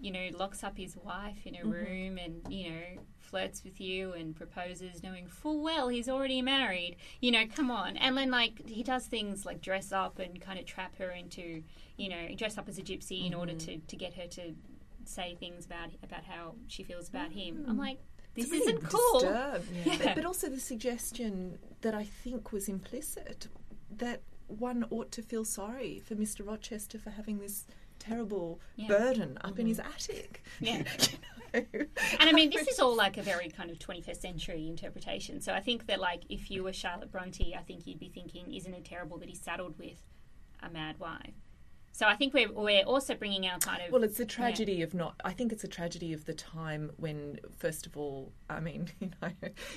you 0.00 0.10
know, 0.10 0.28
locks 0.34 0.62
up 0.64 0.76
his 0.76 0.96
wife 0.96 1.46
in 1.46 1.54
a 1.54 1.58
mm-hmm. 1.58 1.70
room 1.70 2.18
and 2.18 2.42
you 2.48 2.70
know 2.70 3.02
flirts 3.20 3.64
with 3.64 3.80
you 3.80 4.12
and 4.12 4.36
proposes, 4.36 5.02
knowing 5.02 5.26
full 5.26 5.60
well 5.62 5.88
he's 5.88 6.08
already 6.08 6.42
married. 6.42 6.96
You 7.20 7.32
know, 7.32 7.44
come 7.46 7.70
on. 7.70 7.96
And 7.96 8.16
then 8.16 8.30
like 8.30 8.68
he 8.68 8.82
does 8.82 9.06
things 9.06 9.44
like 9.44 9.60
dress 9.60 9.92
up 9.92 10.18
and 10.18 10.40
kind 10.40 10.58
of 10.58 10.66
trap 10.66 10.96
her 10.98 11.10
into, 11.10 11.62
you 11.96 12.08
know, 12.08 12.28
dress 12.36 12.58
up 12.58 12.68
as 12.68 12.78
a 12.78 12.82
gypsy 12.82 13.26
in 13.26 13.34
order 13.34 13.52
mm-hmm. 13.52 13.80
to 13.80 13.86
to 13.86 13.96
get 13.96 14.14
her 14.14 14.26
to 14.28 14.54
say 15.06 15.36
things 15.38 15.66
about 15.66 15.90
about 16.02 16.24
how 16.24 16.54
she 16.68 16.82
feels 16.82 17.08
about 17.08 17.32
him. 17.32 17.64
I'm 17.68 17.76
mm. 17.76 17.80
like, 17.80 17.98
this 18.34 18.50
really 18.50 18.62
isn't 18.62 18.88
cool. 18.88 19.20
disturbed. 19.20 19.68
Yeah. 19.84 19.96
But, 20.02 20.14
but 20.16 20.24
also 20.24 20.48
the 20.48 20.60
suggestion 20.60 21.58
that 21.82 21.94
I 21.94 22.04
think 22.04 22.52
was 22.52 22.68
implicit 22.68 23.48
that 23.96 24.22
one 24.46 24.84
ought 24.90 25.10
to 25.12 25.22
feel 25.22 25.44
sorry 25.44 26.00
for 26.00 26.14
Mr. 26.14 26.46
Rochester 26.46 26.98
for 26.98 27.10
having 27.10 27.38
this 27.38 27.66
terrible 27.98 28.60
Yeah. 28.76 28.88
burden 28.88 29.38
up 29.42 29.58
in 29.58 29.66
his 29.66 29.78
mm-hmm. 29.78 29.92
attic. 29.92 30.42
Yeah. 30.60 30.78
You 30.78 31.66
know? 31.72 31.86
And 32.18 32.28
I 32.28 32.32
mean, 32.32 32.50
this 32.54 32.66
is 32.66 32.80
all 32.80 32.96
like 32.96 33.16
a 33.16 33.22
very 33.22 33.48
kind 33.48 33.70
of 33.70 33.78
21st 33.78 34.20
century 34.20 34.66
interpretation. 34.66 35.40
So 35.40 35.52
I 35.52 35.60
think 35.60 35.86
that, 35.86 36.00
like, 36.00 36.22
if 36.28 36.50
you 36.50 36.64
were 36.64 36.72
Charlotte 36.72 37.12
Bronte, 37.12 37.54
I 37.56 37.62
think 37.62 37.86
you'd 37.86 38.00
be 38.00 38.08
thinking, 38.08 38.52
isn't 38.52 38.74
it 38.74 38.84
terrible 38.84 39.18
that 39.18 39.28
he's 39.28 39.40
saddled 39.40 39.78
with 39.78 40.02
a 40.62 40.68
mad 40.68 40.98
wife? 40.98 41.34
So 41.96 42.08
I 42.08 42.16
think 42.16 42.34
we're, 42.34 42.52
we're 42.52 42.82
also 42.82 43.14
bringing 43.14 43.46
our 43.46 43.56
kind 43.60 43.80
of. 43.86 43.92
Well, 43.92 44.02
it's 44.02 44.18
a 44.18 44.24
tragedy 44.26 44.82
of 44.82 44.94
not. 44.94 45.14
I 45.24 45.32
think 45.32 45.52
it's 45.52 45.62
a 45.62 45.68
tragedy 45.68 46.12
of 46.12 46.24
the 46.24 46.34
time 46.34 46.90
when, 46.96 47.38
first 47.56 47.86
of 47.86 47.96
all, 47.96 48.32
I 48.50 48.58
mean, 48.58 48.88
you 49.00 49.10
know, 49.22 49.28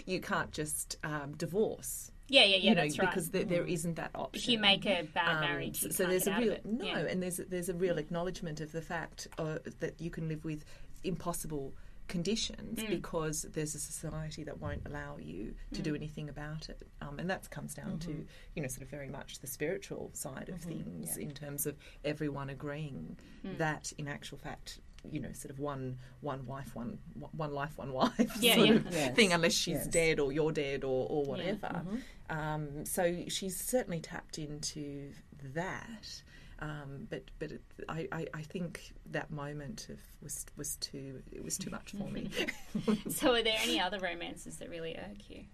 you 0.07 0.19
can't 0.19 0.51
just 0.51 0.97
um, 1.03 1.33
divorce 1.37 2.11
Yeah, 2.27 2.43
yeah, 2.43 2.55
yeah. 2.55 2.69
you 2.69 2.75
know, 2.75 2.81
that's 2.81 2.97
right. 2.97 3.07
because 3.07 3.29
there, 3.29 3.43
there 3.45 3.65
isn't 3.67 3.97
that 3.97 4.09
option. 4.15 4.41
if 4.41 4.49
you 4.49 4.57
make 4.57 4.87
a 4.87 5.03
bad 5.13 5.35
Um, 5.35 5.41
marriage, 5.41 5.79
so, 5.79 5.85
you 5.85 5.91
so 5.93 6.03
can't 6.05 6.09
there's 6.11 6.27
a 6.27 6.39
real 6.39 6.57
no, 6.65 6.85
Yeah. 6.85 6.97
and 7.11 7.21
there's 7.21 7.37
there's 7.37 7.69
a 7.69 7.75
real 7.75 7.99
acknowledgement 7.99 8.61
of 8.61 8.71
the 8.71 8.81
fact 8.81 9.27
uh, 9.37 9.59
that 9.79 10.01
you 10.01 10.09
can 10.09 10.27
live 10.27 10.43
with 10.43 10.65
impossible 11.03 11.75
conditions 12.07 12.79
Mm. 12.79 12.89
because 12.89 13.43
there's 13.53 13.75
a 13.75 13.79
society 13.79 14.43
that 14.43 14.59
won't 14.59 14.81
allow 14.85 15.17
you 15.17 15.55
to 15.73 15.81
Mm. 15.81 15.83
do 15.83 15.95
anything 15.95 16.29
about 16.29 16.69
it, 16.69 16.87
um, 17.01 17.19
and 17.19 17.29
that 17.29 17.49
comes 17.49 17.73
down 17.73 17.99
to 17.99 18.25
you 18.55 18.61
know 18.61 18.67
sort 18.67 18.83
of 18.83 18.89
very 18.89 19.09
much 19.09 19.39
the 19.39 19.47
spiritual 19.47 20.11
side 20.13 20.49
of 20.49 20.59
things 20.61 21.17
in 21.17 21.31
terms 21.33 21.65
of 21.65 21.77
everyone 22.03 22.49
agreeing 22.49 23.17
Mm. 23.43 23.57
that 23.57 23.91
in 23.97 24.07
actual 24.07 24.37
fact. 24.37 24.79
You 25.09 25.19
know, 25.21 25.31
sort 25.31 25.51
of 25.51 25.59
one 25.59 25.99
one 26.21 26.45
wife, 26.47 26.75
one 26.75 26.97
one 27.31 27.53
life, 27.53 27.77
one 27.77 27.93
wife 27.93 28.31
Yeah, 28.41 28.55
sort 28.55 28.67
yeah. 28.67 28.73
of 28.75 28.91
Yes. 28.91 29.15
thing, 29.15 29.31
unless 29.31 29.53
she's 29.53 29.75
Yes. 29.75 29.87
dead 29.87 30.19
or 30.19 30.31
you're 30.33 30.51
dead 30.51 30.83
or, 30.83 31.07
or 31.07 31.23
Yeah. 31.23 31.29
whatever. 31.29 31.85
Um, 32.29 32.83
so 32.85 33.25
she's 33.29 33.55
certainly 33.57 33.99
tapped 34.01 34.37
into 34.39 35.13
that. 35.53 36.23
Um, 36.59 37.07
but 37.09 37.23
but 37.39 37.51
it, 37.51 37.61
I, 37.87 38.07
I, 38.11 38.25
I 38.33 38.41
think 38.41 38.93
that 39.11 39.29
moment 39.29 39.87
of 39.89 39.99
was 40.23 40.45
was 40.55 40.75
too 40.77 41.21
it 41.31 41.43
was 41.43 41.57
too 41.57 41.69
much 41.69 41.91
for 41.91 42.09
me. 42.09 42.29
So, 43.09 43.33
are 43.33 43.43
there 43.43 43.57
any 43.61 43.79
other 43.79 43.99
romances 43.99 44.57
that 44.57 44.69
really 44.69 44.95
irk 44.97 45.29
you? 45.29 45.45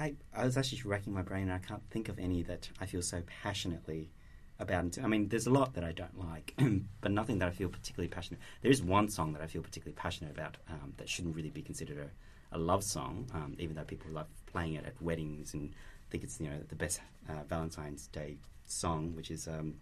I, 0.00 0.14
I 0.34 0.44
was 0.44 0.56
actually 0.56 0.80
racking 0.84 1.12
my 1.12 1.22
brain 1.22 1.44
and 1.44 1.52
I 1.52 1.58
can't 1.58 1.82
think 1.90 2.08
of 2.08 2.18
any 2.18 2.42
that 2.44 2.70
I 2.80 2.86
feel 2.86 3.02
so 3.02 3.22
passionately 3.42 4.10
about. 4.58 4.98
I 5.02 5.06
mean, 5.06 5.28
there's 5.28 5.46
a 5.46 5.50
lot 5.50 5.74
that 5.74 5.84
I 5.84 5.92
don't 5.92 6.18
like, 6.18 6.54
but 7.00 7.12
nothing 7.12 7.38
that 7.38 7.48
I 7.48 7.50
feel 7.50 7.68
particularly 7.68 8.08
passionate. 8.08 8.40
There 8.62 8.70
is 8.70 8.82
one 8.82 9.10
song 9.10 9.34
that 9.34 9.42
I 9.42 9.46
feel 9.46 9.62
particularly 9.62 9.96
passionate 9.96 10.32
about 10.32 10.56
um, 10.70 10.94
that 10.96 11.08
shouldn't 11.08 11.36
really 11.36 11.50
be 11.50 11.60
considered 11.60 11.98
a, 11.98 12.56
a 12.56 12.58
love 12.58 12.82
song, 12.82 13.26
um, 13.34 13.56
even 13.58 13.76
though 13.76 13.84
people 13.84 14.10
love 14.10 14.26
playing 14.46 14.74
it 14.74 14.86
at 14.86 15.00
weddings 15.02 15.52
and 15.52 15.74
think 16.10 16.24
it's 16.24 16.40
you 16.40 16.48
know 16.48 16.58
the 16.68 16.76
best 16.76 17.00
uh, 17.28 17.42
Valentine's 17.48 18.06
Day 18.08 18.36
song, 18.66 19.14
which 19.14 19.30
is 19.30 19.48
um, 19.48 19.74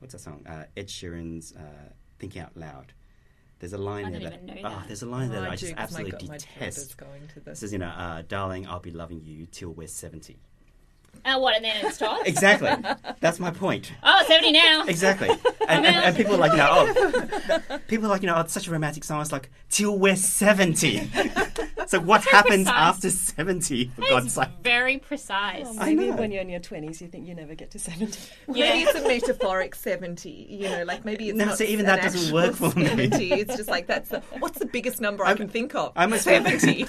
what's 0.00 0.12
that 0.12 0.20
song? 0.20 0.44
Uh, 0.46 0.64
Ed 0.76 0.88
Sheeran's 0.88 1.54
uh, 1.54 1.60
"Thinking 2.18 2.42
Out 2.42 2.56
Loud." 2.56 2.92
There's 3.58 3.72
a 3.74 3.78
line 3.78 4.06
I 4.06 4.10
there 4.10 4.20
that, 4.20 4.32
even 4.42 4.46
know 4.46 4.54
oh, 4.64 4.68
that. 4.70 4.88
there's 4.88 5.02
a 5.02 5.06
line 5.06 5.28
there 5.30 5.38
Oh, 5.38 5.42
that 5.42 5.50
I 5.50 5.52
I 5.52 5.56
do, 5.56 5.66
just 5.66 5.76
'cause 5.76 5.92
my 5.92 6.00
absolutely 6.00 6.26
go- 6.26 6.32
my 6.32 6.36
detest. 6.38 6.96
going 6.96 7.28
to 7.28 7.50
It 7.50 7.56
says, 7.56 7.72
you 7.72 7.78
know, 7.78 7.86
uh, 7.90 8.22
darling, 8.26 8.66
I'll 8.66 8.80
be 8.80 8.90
loving 8.90 9.20
you 9.24 9.46
till 9.46 9.70
we're 9.70 9.86
70. 9.86 10.36
Oh, 11.24 11.38
what? 11.38 11.56
And 11.56 11.64
then 11.64 11.86
it 11.86 11.94
stops. 11.94 12.22
Exactly. 12.28 12.70
That's 13.20 13.38
my 13.38 13.50
point. 13.50 13.92
Oh, 14.02 14.24
70 14.26 14.52
now. 14.52 14.84
Exactly. 14.86 15.28
And, 15.68 15.86
and, 15.86 15.94
and 15.96 16.16
people 16.16 16.34
are 16.34 16.38
like, 16.38 16.50
you 16.52 16.58
know, 16.58 16.92
oh, 17.70 17.78
people 17.86 18.06
are 18.06 18.08
like, 18.08 18.20
you 18.22 18.26
know, 18.26 18.34
oh, 18.36 18.40
it's 18.40 18.52
such 18.52 18.66
a 18.66 18.70
romantic 18.72 19.04
song. 19.04 19.20
It's 19.22 19.30
like, 19.30 19.48
till 19.70 19.96
we're 19.96 20.16
70. 20.16 21.08
so 21.86 22.00
what 22.00 22.24
happens 22.24 22.64
precise. 22.66 22.74
after 22.74 23.10
70, 23.10 23.92
for 23.94 24.00
God's 24.02 24.32
sake? 24.34 24.48
very 24.64 24.98
precise. 24.98 25.64
Well, 25.64 25.76
I 25.78 25.94
maybe 25.94 26.10
know. 26.10 26.16
when 26.16 26.32
you're 26.32 26.42
in 26.42 26.48
your 26.48 26.60
20s, 26.60 27.00
you 27.00 27.06
think 27.06 27.28
you 27.28 27.34
never 27.36 27.54
get 27.54 27.70
to 27.70 27.78
70. 27.78 28.18
Yeah. 28.48 28.70
Maybe 28.70 28.82
it's 28.82 28.98
a 28.98 29.06
metaphoric 29.08 29.74
seventy. 29.76 30.46
You 30.50 30.68
know, 30.68 30.82
like 30.82 31.04
maybe 31.04 31.28
it's 31.28 31.38
No, 31.38 31.44
not 31.46 31.58
see, 31.58 31.66
even 31.66 31.86
that 31.86 32.02
doesn't 32.02 32.34
work 32.34 32.54
for 32.56 32.76
me. 32.78 33.08
It's 33.12 33.56
just 33.56 33.68
like 33.70 33.86
that's 33.86 34.08
the, 34.10 34.20
what's 34.40 34.58
the 34.58 34.66
biggest 34.66 35.00
number 35.00 35.24
I 35.24 35.34
can 35.34 35.48
think 35.48 35.74
of? 35.76 35.92
I 35.96 36.06
must 36.06 36.24
feel- 36.24 36.42
seventy. 36.42 36.86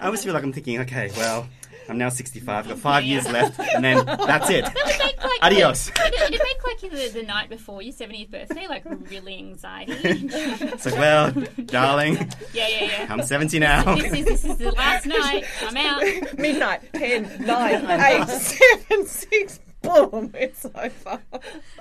I 0.00 0.06
always 0.06 0.24
feel 0.24 0.34
like 0.34 0.42
I'm 0.42 0.52
thinking, 0.52 0.80
okay, 0.80 1.10
well, 1.16 1.46
I'm 1.88 1.98
now 1.98 2.08
65, 2.08 2.48
I've 2.48 2.68
got 2.68 2.78
five 2.78 3.04
years 3.04 3.30
left, 3.30 3.58
and 3.58 3.84
then 3.84 4.04
that's 4.06 4.48
it. 4.50 4.64
Make 4.64 5.22
like 5.22 5.42
Adios. 5.42 5.88
It'd, 5.88 6.14
it'd 6.14 6.30
make 6.30 6.64
like 6.64 6.80
the, 6.80 7.10
the 7.20 7.22
night 7.22 7.48
before 7.48 7.82
your 7.82 7.92
70th 7.92 8.30
birthday, 8.30 8.66
like 8.66 8.84
really 9.10 9.36
anxiety. 9.36 9.94
It's 10.74 10.86
like, 10.86 10.96
well, 10.96 11.30
darling, 11.66 12.14
yeah, 12.52 12.68
yeah, 12.68 12.84
yeah. 12.84 13.06
I'm 13.10 13.22
70 13.22 13.58
now. 13.58 13.94
This 13.96 14.12
is 14.12 14.24
this 14.24 14.44
is 14.44 14.56
the 14.58 14.72
last 14.72 15.06
night. 15.06 15.44
I'm 15.62 15.76
out. 15.76 16.38
Midnight, 16.38 16.80
10, 16.94 17.44
9, 17.46 18.00
8, 18.00 18.28
7, 18.28 19.06
6, 19.06 19.60
boom, 19.82 20.30
it's 20.34 20.64
over. 20.66 21.22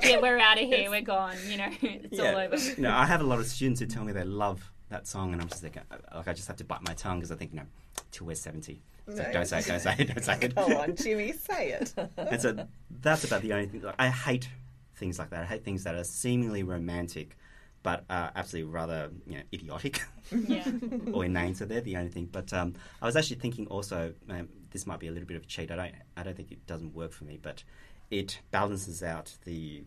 Yeah, 0.03 0.19
we're 0.21 0.37
out 0.37 0.61
of 0.61 0.67
here. 0.67 0.89
We're 0.89 1.01
gone. 1.01 1.35
You 1.47 1.57
know, 1.57 1.69
it's 1.81 2.19
all 2.19 2.35
over. 2.35 2.57
No, 2.81 2.91
I 2.91 3.05
have 3.05 3.21
a 3.21 3.25
lot 3.25 3.39
of 3.39 3.45
students 3.47 3.79
who 3.79 3.87
tell 3.87 4.03
me 4.03 4.11
they 4.13 4.23
love 4.23 4.71
that 4.89 5.07
song, 5.07 5.33
and 5.33 5.41
I'm 5.41 5.47
just 5.47 5.63
like, 5.63 5.77
like 6.13 6.27
I 6.27 6.33
just 6.33 6.47
have 6.47 6.57
to 6.57 6.63
bite 6.63 6.81
my 6.87 6.93
tongue 6.93 7.19
because 7.19 7.31
I 7.31 7.35
think, 7.35 7.53
no, 7.53 7.63
till 8.11 8.27
we're 8.27 8.35
70. 8.35 8.81
It's 9.07 9.17
like, 9.19 9.27
No. 9.27 9.33
don't 9.33 9.45
say 9.45 9.59
it, 9.59 9.65
don't 9.67 9.79
say 9.79 9.95
it, 9.99 10.07
don't 10.07 10.23
say 10.23 10.37
it. 10.41 10.55
Go 10.55 10.61
on, 10.79 10.95
Jimmy, 10.95 11.33
say 11.33 11.71
it. 11.71 11.93
And 12.17 12.41
so 12.41 12.67
that's 13.01 13.23
about 13.23 13.41
the 13.41 13.53
only 13.53 13.65
thing. 13.67 13.81
Like, 13.81 13.95
I 13.99 14.09
hate 14.09 14.47
things 14.95 15.19
like 15.19 15.29
that. 15.31 15.41
I 15.41 15.45
hate 15.45 15.63
things 15.65 15.83
that 15.83 15.95
are 15.95 16.03
seemingly 16.03 16.63
romantic, 16.63 17.37
but 17.83 18.05
are 18.09 18.31
absolutely 18.35 18.71
rather 18.71 19.11
you 19.27 19.35
know 19.37 19.43
idiotic 19.53 20.01
Yeah. 20.31 20.65
or 21.13 21.25
inane. 21.25 21.55
So 21.55 21.65
they're 21.65 21.81
the 21.81 21.97
only 21.97 22.09
thing. 22.11 22.29
But 22.31 22.53
um, 22.53 22.75
I 23.01 23.05
was 23.05 23.15
actually 23.15 23.37
thinking 23.37 23.67
also, 23.67 24.13
um, 24.29 24.47
this 24.71 24.87
might 24.87 24.99
be 24.99 25.07
a 25.07 25.11
little 25.11 25.27
bit 25.27 25.35
of 25.37 25.43
a 25.43 25.47
cheat. 25.47 25.69
I 25.71 25.75
don't, 25.75 25.91
I 26.15 26.23
don't 26.23 26.35
think 26.37 26.51
it 26.51 26.65
doesn't 26.65 26.93
work 26.95 27.11
for 27.11 27.25
me, 27.25 27.39
but 27.41 27.63
it 28.09 28.39
balances 28.51 29.03
out 29.03 29.35
the. 29.45 29.83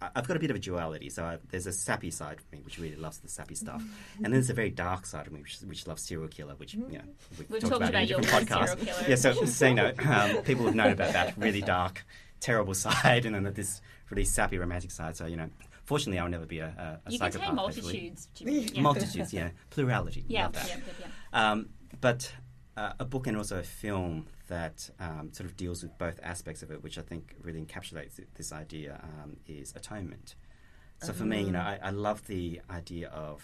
I- 0.00 0.10
I've 0.16 0.28
got 0.28 0.36
a 0.36 0.40
bit 0.40 0.50
of 0.50 0.56
a 0.56 0.58
duality. 0.58 1.08
So 1.10 1.24
I, 1.24 1.38
there's 1.50 1.66
a 1.66 1.72
sappy 1.72 2.10
side 2.10 2.38
of 2.38 2.52
me 2.52 2.60
which 2.62 2.78
really 2.78 2.96
loves 2.96 3.18
the 3.18 3.28
sappy 3.28 3.54
stuff, 3.54 3.82
and 4.16 4.24
then 4.26 4.32
there's 4.32 4.50
a 4.50 4.54
very 4.54 4.70
dark 4.70 5.06
side 5.06 5.26
of 5.26 5.32
me 5.32 5.40
which, 5.40 5.56
which 5.66 5.86
loves 5.86 6.02
serial 6.02 6.28
killer, 6.28 6.54
which 6.56 6.74
you 6.74 6.80
know 6.80 6.86
we've, 7.38 7.48
We've 7.50 7.60
talked 7.60 7.72
talked 7.72 7.82
about, 7.88 7.94
in 7.94 7.94
a 7.96 8.02
your 8.02 8.20
different 8.20 8.48
podcast. 8.48 9.08
Yeah, 9.08 9.14
so, 9.16 9.32
so 9.46 9.66
you 9.66 9.74
know, 9.74 9.92
um, 10.06 10.42
people 10.42 10.66
have 10.66 10.74
known 10.74 10.92
about 10.92 11.12
that 11.14 11.36
really 11.38 11.62
dark, 11.62 12.04
terrible 12.40 12.74
side, 12.84 13.24
and 13.26 13.34
then 13.34 13.50
this 13.54 13.80
really 14.10 14.24
sappy 14.24 14.58
romantic 14.58 14.90
side. 14.90 15.16
So 15.16 15.26
you 15.26 15.36
know, 15.36 15.48
fortunately, 15.84 16.18
I'll 16.18 16.28
never 16.28 16.46
be 16.46 16.58
a, 16.58 16.66
a, 16.66 17.08
a 17.08 17.12
You 17.12 17.18
can 17.18 17.32
psychopath. 17.32 17.48
say 17.48 17.54
multitudes, 17.54 18.28
Yeah. 18.40 18.80
Multitudes, 18.82 19.32
yeah, 19.32 19.50
plurality. 19.70 20.24
Yeah, 20.28 20.44
Love 20.44 20.52
that. 20.54 20.68
yeah, 20.68 20.76
yeah, 20.76 21.06
yeah. 21.32 21.50
Um, 21.52 21.68
but 22.00 22.30
uh, 22.76 22.92
a 23.00 23.04
book 23.06 23.26
and 23.26 23.36
also 23.38 23.58
a 23.58 23.62
film 23.62 24.26
that 24.48 24.90
um, 25.00 25.30
sort 25.32 25.48
of 25.48 25.56
deals 25.56 25.82
with 25.82 25.96
both 25.98 26.20
aspects 26.22 26.62
of 26.62 26.70
it, 26.70 26.82
which 26.82 26.98
I 26.98 27.02
think 27.02 27.34
really 27.42 27.60
encapsulates 27.60 28.20
this 28.34 28.52
idea, 28.52 29.00
um, 29.02 29.36
is 29.46 29.72
atonement. 29.76 30.34
So 31.02 31.12
for 31.12 31.24
me, 31.24 31.42
you 31.42 31.52
know, 31.52 31.60
I, 31.60 31.78
I 31.82 31.90
love 31.90 32.26
the 32.26 32.60
idea 32.70 33.08
of 33.08 33.42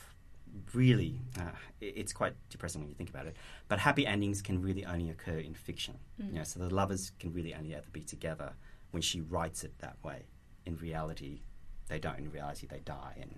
really, 0.74 1.20
uh, 1.38 1.50
it- 1.80 1.94
it's 1.96 2.12
quite 2.12 2.34
depressing 2.50 2.80
when 2.80 2.88
you 2.88 2.94
think 2.94 3.10
about 3.10 3.26
it, 3.26 3.36
but 3.68 3.78
happy 3.78 4.06
endings 4.06 4.42
can 4.42 4.60
really 4.62 4.84
only 4.84 5.10
occur 5.10 5.38
in 5.38 5.54
fiction. 5.54 5.98
You 6.18 6.38
know, 6.38 6.44
so 6.44 6.60
the 6.60 6.74
lovers 6.74 7.12
can 7.18 7.32
really 7.32 7.54
only 7.54 7.74
ever 7.74 7.86
be 7.92 8.02
together 8.02 8.52
when 8.90 9.02
she 9.02 9.20
writes 9.20 9.64
it 9.64 9.78
that 9.78 9.96
way. 10.02 10.24
In 10.66 10.76
reality, 10.76 11.40
they 11.88 11.98
don't. 11.98 12.18
In 12.18 12.30
reality, 12.30 12.66
they 12.66 12.80
die 12.80 13.16
and 13.20 13.34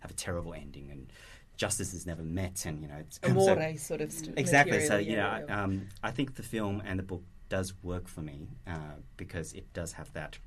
have 0.00 0.10
a 0.10 0.14
terrible 0.14 0.54
ending, 0.54 0.90
and 0.90 1.12
justice 1.56 1.94
is 1.94 2.06
never 2.06 2.22
met, 2.22 2.64
and 2.66 2.82
you 2.82 2.88
know, 2.88 2.96
it's 3.00 3.20
so- 3.22 3.30
Amore 3.30 3.76
sort 3.76 4.00
of 4.00 4.12
st- 4.12 4.38
Exactly. 4.38 4.80
So 4.86 4.96
you 4.98 5.16
know, 5.16 5.44
um, 5.48 5.88
I 6.02 6.10
think 6.10 6.34
the 6.34 6.42
film 6.42 6.82
and 6.84 6.98
the 6.98 7.02
book 7.04 7.22
does 7.48 7.74
work 7.82 8.08
for 8.08 8.22
me 8.22 8.48
uh, 8.66 8.96
because 9.16 9.52
it 9.52 9.72
does 9.72 9.92
have 9.92 10.12
that 10.14 10.38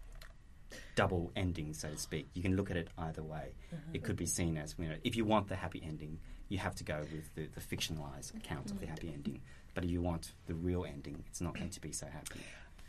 double 0.95 1.32
ending, 1.36 1.74
so 1.74 1.89
to 1.89 1.97
speak. 1.97 2.28
You 2.34 2.41
can 2.41 2.56
look 2.56 2.72
at 2.72 2.78
it 2.78 2.89
either 2.97 3.24
way. 3.24 3.53
It 3.93 4.03
could 4.03 4.16
be 4.16 4.26
seen 4.26 4.58
as 4.58 4.76
you 4.80 4.88
know, 4.89 4.95
if 5.03 5.16
you 5.16 5.26
want 5.26 5.47
the 5.47 5.56
happy 5.56 5.82
ending, 5.86 6.20
you 6.49 6.58
have 6.58 6.76
to 6.76 6.84
go 6.84 6.99
with 7.12 7.34
the, 7.36 7.47
the 7.47 7.62
fictionalized 7.62 8.36
account 8.36 8.72
of 8.72 8.80
the 8.80 8.88
happy 8.88 9.12
ending. 9.14 9.41
But 9.74 9.84
if 9.84 9.89
you 9.89 10.01
want 10.01 10.34
the 10.47 10.53
real 10.56 10.86
ending, 10.86 11.24
it's 11.28 11.41
not 11.41 11.53
going 11.56 11.70
to 11.70 11.82
be 11.82 11.91
so 11.91 12.08
happy. 12.08 12.39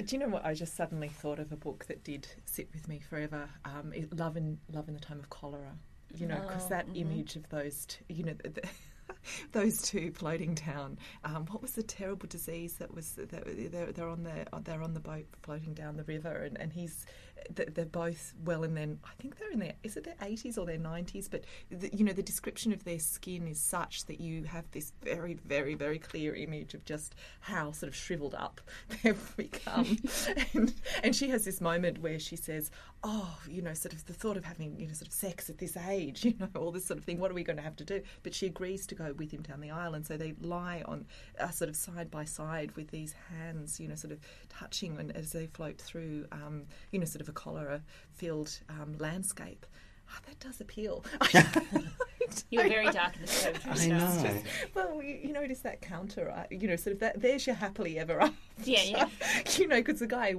Do 0.04 0.14
you 0.14 0.20
know 0.20 0.28
what? 0.28 0.44
I 0.44 0.52
just 0.54 0.76
suddenly 0.76 1.08
thought 1.08 1.38
of 1.38 1.50
a 1.52 1.56
book 1.56 1.86
that 1.86 2.04
did 2.04 2.28
sit 2.44 2.68
with 2.72 2.86
me 2.86 3.00
forever. 3.00 3.48
Um, 3.64 3.92
Love 4.12 4.36
in 4.36 4.58
Love 4.72 4.88
in 4.88 4.94
the 4.94 5.00
Time 5.00 5.18
of 5.18 5.30
Cholera. 5.30 5.72
You 6.14 6.26
know, 6.26 6.40
because 6.40 6.66
Oh, 6.66 6.68
that 6.68 6.88
mhm. 6.88 6.94
image 6.94 7.36
of 7.36 7.48
those, 7.48 7.86
t- 7.86 8.04
you 8.08 8.24
know, 8.24 8.34
the, 8.34 8.50
the, 8.50 8.62
those 9.52 9.82
two 9.82 10.12
floating 10.12 10.54
down. 10.54 10.98
Um, 11.24 11.46
what 11.46 11.62
was 11.62 11.72
the 11.72 11.82
terrible 11.82 12.28
disease 12.28 12.74
that 12.76 12.94
was? 12.94 13.12
That 13.12 13.30
they're, 13.72 13.92
they're 13.92 14.08
on 14.08 14.22
the 14.22 14.46
they're 14.62 14.82
on 14.82 14.94
the 14.94 15.00
boat 15.00 15.26
floating 15.42 15.74
down 15.74 15.96
the 15.96 16.04
river, 16.04 16.32
and, 16.44 16.58
and 16.60 16.72
he's 16.72 17.04
they're 17.54 17.84
both 17.84 18.34
well 18.44 18.64
in 18.64 18.74
their 18.74 18.88
I 19.04 19.20
think 19.20 19.38
they're 19.38 19.50
in 19.50 19.58
their 19.58 19.74
is 19.82 19.96
it 19.96 20.04
their 20.04 20.14
eighties 20.22 20.58
or 20.58 20.66
their 20.66 20.78
nineties, 20.78 21.28
but 21.28 21.44
the, 21.70 21.90
you 21.94 22.04
know 22.04 22.12
the 22.12 22.22
description 22.22 22.72
of 22.72 22.84
their 22.84 22.98
skin 22.98 23.46
is 23.46 23.60
such 23.60 24.06
that 24.06 24.20
you 24.20 24.44
have 24.44 24.70
this 24.72 24.92
very 25.02 25.34
very 25.34 25.74
very 25.74 25.98
clear 25.98 26.34
image 26.34 26.74
of 26.74 26.84
just 26.84 27.14
how 27.40 27.72
sort 27.72 27.88
of 27.88 27.96
shriveled 27.96 28.34
up 28.34 28.60
they've 29.02 29.36
become, 29.36 29.98
and, 30.54 30.74
and 31.02 31.16
she 31.16 31.28
has 31.28 31.44
this 31.44 31.60
moment 31.60 32.00
where 32.00 32.18
she 32.18 32.36
says, 32.36 32.70
"Oh, 33.02 33.38
you 33.48 33.62
know, 33.62 33.74
sort 33.74 33.92
of 33.92 34.04
the 34.06 34.12
thought 34.12 34.36
of 34.36 34.44
having 34.44 34.78
you 34.78 34.86
know 34.86 34.94
sort 34.94 35.08
of 35.08 35.14
sex 35.14 35.48
at 35.50 35.58
this 35.58 35.76
age, 35.76 36.24
you 36.26 36.34
know, 36.38 36.48
all 36.56 36.72
this 36.72 36.86
sort 36.86 36.98
of 36.98 37.04
thing. 37.04 37.18
What 37.18 37.30
are 37.30 37.34
we 37.34 37.44
going 37.44 37.56
to 37.58 37.62
have 37.62 37.76
to 37.76 37.84
do?" 37.84 38.02
But 38.22 38.34
she 38.34 38.46
agrees 38.46 38.86
to 38.88 38.94
go 38.94 39.12
with 39.12 39.30
him 39.30 39.42
down 39.42 39.60
the 39.60 39.70
aisle, 39.70 39.94
and 39.94 40.06
so 40.06 40.16
they 40.16 40.34
lie 40.40 40.82
on 40.86 41.06
uh, 41.38 41.50
sort 41.50 41.70
of 41.70 41.76
side 41.76 42.10
by 42.10 42.24
side 42.24 42.74
with 42.76 42.90
these 42.90 43.14
hands, 43.30 43.80
you 43.80 43.88
know, 43.88 43.94
sort 43.94 44.12
of 44.12 44.18
touching 44.48 44.98
and 44.98 45.14
as 45.16 45.32
they 45.32 45.46
float 45.46 45.78
through, 45.78 46.26
um, 46.32 46.64
you 46.90 46.98
know, 46.98 47.04
sort 47.04 47.20
of 47.20 47.28
a 47.28 47.32
cholera-filled 47.36 48.58
um, 48.68 48.96
landscape. 48.98 49.64
Ah, 50.10 50.18
that 50.26 50.38
does 50.40 50.60
appeal. 50.60 51.04
You're 52.50 52.68
very 52.68 52.90
dark 52.90 53.14
in 53.16 53.22
the 53.22 53.58
poetry 53.62 53.70
I 53.70 53.74
stuff. 53.98 54.24
know. 54.24 54.42
Well, 54.74 55.02
you, 55.02 55.14
you 55.24 55.32
know, 55.32 55.42
it 55.42 55.50
is 55.50 55.62
that 55.62 55.80
counter, 55.80 56.26
right? 56.26 56.46
You 56.50 56.68
know, 56.68 56.76
sort 56.76 56.94
of 56.94 57.00
that. 57.00 57.20
There's 57.20 57.46
your 57.46 57.56
happily 57.56 57.98
ever 57.98 58.20
after. 58.20 58.34
Yeah, 58.64 58.82
yeah. 58.82 59.08
You 59.58 59.68
know, 59.68 59.76
because 59.82 60.00
the 60.00 60.06
guy 60.06 60.34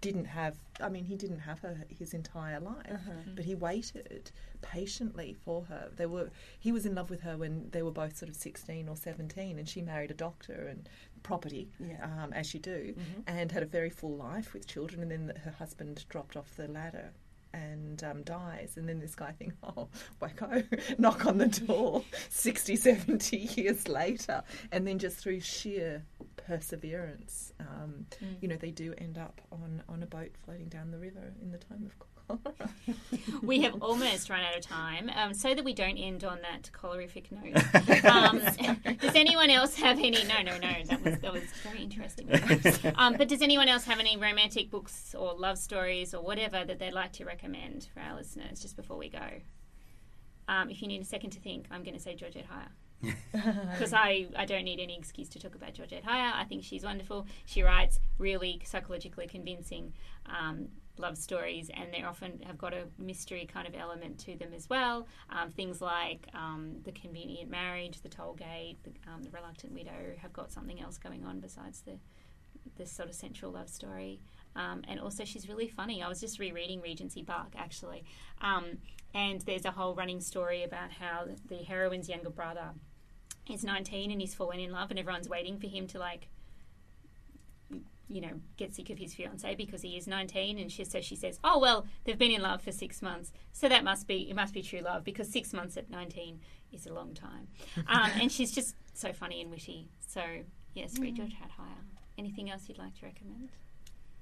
didn't 0.00 0.24
have. 0.26 0.56
I 0.80 0.88
mean, 0.88 1.04
he 1.04 1.14
didn't 1.16 1.40
have 1.40 1.60
her 1.60 1.76
his 1.88 2.14
entire 2.14 2.60
life, 2.60 2.86
Uh-huh. 2.90 3.12
but 3.34 3.44
he 3.44 3.54
waited 3.54 4.30
patiently 4.62 5.36
for 5.44 5.64
her. 5.64 5.90
They 5.96 6.06
were. 6.06 6.30
He 6.58 6.72
was 6.72 6.84
in 6.86 6.94
love 6.94 7.10
with 7.10 7.20
her 7.22 7.36
when 7.36 7.68
they 7.70 7.82
were 7.82 7.92
both 7.92 8.16
sort 8.16 8.28
of 8.28 8.34
sixteen 8.36 8.88
or 8.88 8.96
seventeen, 8.96 9.58
and 9.58 9.68
she 9.68 9.82
married 9.82 10.10
a 10.10 10.14
doctor 10.14 10.66
and 10.68 10.88
property, 11.30 11.68
Yeah. 11.80 12.00
um, 12.10 12.32
as 12.32 12.54
you 12.54 12.60
do, 12.60 12.94
Mhm. 12.94 13.22
and 13.26 13.52
had 13.52 13.62
a 13.62 13.66
very 13.78 13.90
full 13.90 14.16
life 14.16 14.48
with 14.54 14.66
children. 14.66 15.02
And 15.02 15.10
then 15.10 15.36
her 15.44 15.50
husband 15.50 16.04
dropped 16.08 16.36
off 16.36 16.54
the 16.56 16.68
ladder 16.68 17.10
and 17.52 18.02
um, 18.04 18.22
dies. 18.22 18.76
And 18.76 18.88
then 18.88 18.98
this 19.00 19.14
guy 19.14 19.32
thinks, 19.32 19.56
oh, 19.62 19.88
wacko, 20.20 20.52
knock 20.98 21.26
on 21.26 21.38
the 21.38 21.48
door 21.48 22.04
60, 22.30 22.76
70 22.76 23.36
years 23.56 23.88
later. 23.88 24.42
And 24.72 24.86
then 24.86 24.98
just 24.98 25.16
through 25.18 25.40
sheer 25.40 26.04
perseverance, 26.36 27.52
um, 27.60 28.06
Mm. 28.20 28.36
you 28.42 28.48
know, 28.48 28.56
they 28.56 28.70
do 28.70 28.94
end 28.98 29.18
up 29.18 29.40
on, 29.52 29.82
on 29.88 30.02
a 30.02 30.06
boat 30.06 30.32
floating 30.44 30.68
down 30.68 30.90
the 30.90 30.98
river 30.98 31.32
in 31.42 31.50
the 31.50 31.58
time 31.58 31.84
of 31.86 31.98
cholera. 31.98 32.15
we 33.42 33.60
have 33.62 33.82
almost 33.82 34.30
run 34.30 34.40
out 34.40 34.56
of 34.56 34.62
time, 34.62 35.10
um, 35.16 35.34
so 35.34 35.54
that 35.54 35.64
we 35.64 35.74
don't 35.74 35.96
end 35.96 36.24
on 36.24 36.40
that 36.42 36.70
cholerific 36.72 37.30
note. 37.30 37.62
Um, 38.06 38.40
does 39.00 39.14
anyone 39.14 39.50
else 39.50 39.74
have 39.76 39.98
any? 39.98 40.24
No, 40.24 40.42
no, 40.42 40.56
no. 40.58 40.72
That 40.84 41.02
was 41.02 41.18
that 41.18 41.32
was 41.32 41.42
very 41.62 41.82
interesting. 41.82 42.28
Um, 42.96 43.14
but 43.16 43.28
does 43.28 43.42
anyone 43.42 43.68
else 43.68 43.84
have 43.84 43.98
any 43.98 44.16
romantic 44.16 44.70
books 44.70 45.14
or 45.16 45.34
love 45.34 45.58
stories 45.58 46.14
or 46.14 46.22
whatever 46.22 46.64
that 46.64 46.78
they'd 46.78 46.92
like 46.92 47.12
to 47.14 47.24
recommend 47.24 47.88
for 47.92 48.00
our 48.00 48.14
listeners 48.14 48.60
just 48.60 48.76
before 48.76 48.96
we 48.96 49.08
go? 49.08 49.26
Um, 50.48 50.70
if 50.70 50.82
you 50.82 50.88
need 50.88 51.02
a 51.02 51.04
second 51.04 51.30
to 51.30 51.40
think, 51.40 51.66
I'm 51.70 51.82
going 51.82 51.94
to 51.94 52.00
say 52.00 52.14
Georgette 52.14 52.46
Heyer. 52.48 53.12
Because 53.72 53.92
I, 53.92 54.28
I 54.36 54.46
don't 54.46 54.64
need 54.64 54.80
any 54.80 54.96
excuse 54.96 55.28
to 55.30 55.38
talk 55.38 55.54
about 55.54 55.74
Georgette 55.74 56.04
Heyer. 56.04 56.32
I 56.34 56.44
think 56.44 56.64
she's 56.64 56.84
wonderful. 56.84 57.26
She 57.44 57.62
writes 57.62 57.98
really 58.18 58.60
psychologically 58.64 59.26
convincing 59.26 59.92
um, 60.26 60.68
love 60.98 61.16
stories, 61.16 61.70
and 61.74 61.92
they 61.92 62.02
often 62.02 62.40
have 62.46 62.58
got 62.58 62.72
a 62.72 62.84
mystery 62.98 63.48
kind 63.52 63.66
of 63.66 63.74
element 63.74 64.18
to 64.20 64.36
them 64.36 64.52
as 64.54 64.68
well. 64.68 65.06
Um, 65.30 65.50
things 65.50 65.80
like 65.80 66.28
um, 66.34 66.76
The 66.84 66.92
Convenient 66.92 67.50
Marriage, 67.50 68.00
The 68.02 68.08
Toll 68.08 68.34
Gate, 68.34 68.78
the, 68.82 68.90
um, 69.10 69.22
the 69.22 69.30
Reluctant 69.30 69.72
Widow 69.72 70.14
have 70.18 70.32
got 70.32 70.52
something 70.52 70.80
else 70.80 70.98
going 70.98 71.24
on 71.24 71.40
besides 71.40 71.80
the 71.82 71.98
this 72.76 72.90
sort 72.90 73.08
of 73.08 73.14
central 73.14 73.52
love 73.52 73.68
story. 73.68 74.20
Um, 74.54 74.82
and 74.88 74.98
also, 75.00 75.24
she's 75.24 75.48
really 75.48 75.68
funny. 75.68 76.02
I 76.02 76.08
was 76.08 76.20
just 76.20 76.38
rereading 76.38 76.80
Regency 76.80 77.22
Buck 77.22 77.54
actually, 77.56 78.04
um, 78.40 78.78
and 79.14 79.40
there's 79.42 79.64
a 79.64 79.70
whole 79.70 79.94
running 79.94 80.20
story 80.20 80.62
about 80.62 80.92
how 80.92 81.26
the 81.48 81.56
heroine's 81.56 82.08
younger 82.08 82.30
brother 82.30 82.70
is 83.48 83.64
19 83.64 84.10
and 84.10 84.20
he's 84.20 84.34
fallen 84.34 84.60
in 84.60 84.72
love, 84.72 84.90
and 84.90 84.98
everyone's 84.98 85.28
waiting 85.28 85.58
for 85.58 85.66
him 85.66 85.86
to 85.88 85.98
like, 85.98 86.28
you 88.08 88.20
know, 88.20 88.40
get 88.56 88.74
sick 88.74 88.90
of 88.90 88.98
his 88.98 89.14
fiance 89.14 89.54
because 89.54 89.82
he 89.82 89.96
is 89.96 90.06
19. 90.06 90.58
And 90.58 90.70
she 90.70 90.84
so 90.84 91.00
she 91.00 91.16
says, 91.16 91.38
"Oh 91.42 91.58
well, 91.58 91.86
they've 92.04 92.18
been 92.18 92.30
in 92.30 92.42
love 92.42 92.62
for 92.62 92.72
six 92.72 93.02
months, 93.02 93.32
so 93.52 93.68
that 93.68 93.84
must 93.84 94.06
be 94.06 94.28
it 94.30 94.36
must 94.36 94.54
be 94.54 94.62
true 94.62 94.80
love 94.80 95.04
because 95.04 95.30
six 95.30 95.52
months 95.52 95.76
at 95.76 95.90
19 95.90 96.40
is 96.72 96.86
a 96.86 96.92
long 96.92 97.14
time." 97.14 97.48
Um, 97.88 98.10
and 98.20 98.32
she's 98.32 98.52
just 98.52 98.74
so 98.94 99.12
funny 99.12 99.40
and 99.40 99.50
witty. 99.50 99.88
So 100.06 100.22
yes, 100.74 100.98
read 100.98 101.16
Georgette 101.16 101.50
Heyer. 101.58 101.84
Anything 102.18 102.50
else 102.50 102.68
you'd 102.68 102.78
like 102.78 102.98
to 102.98 103.06
recommend? 103.06 103.50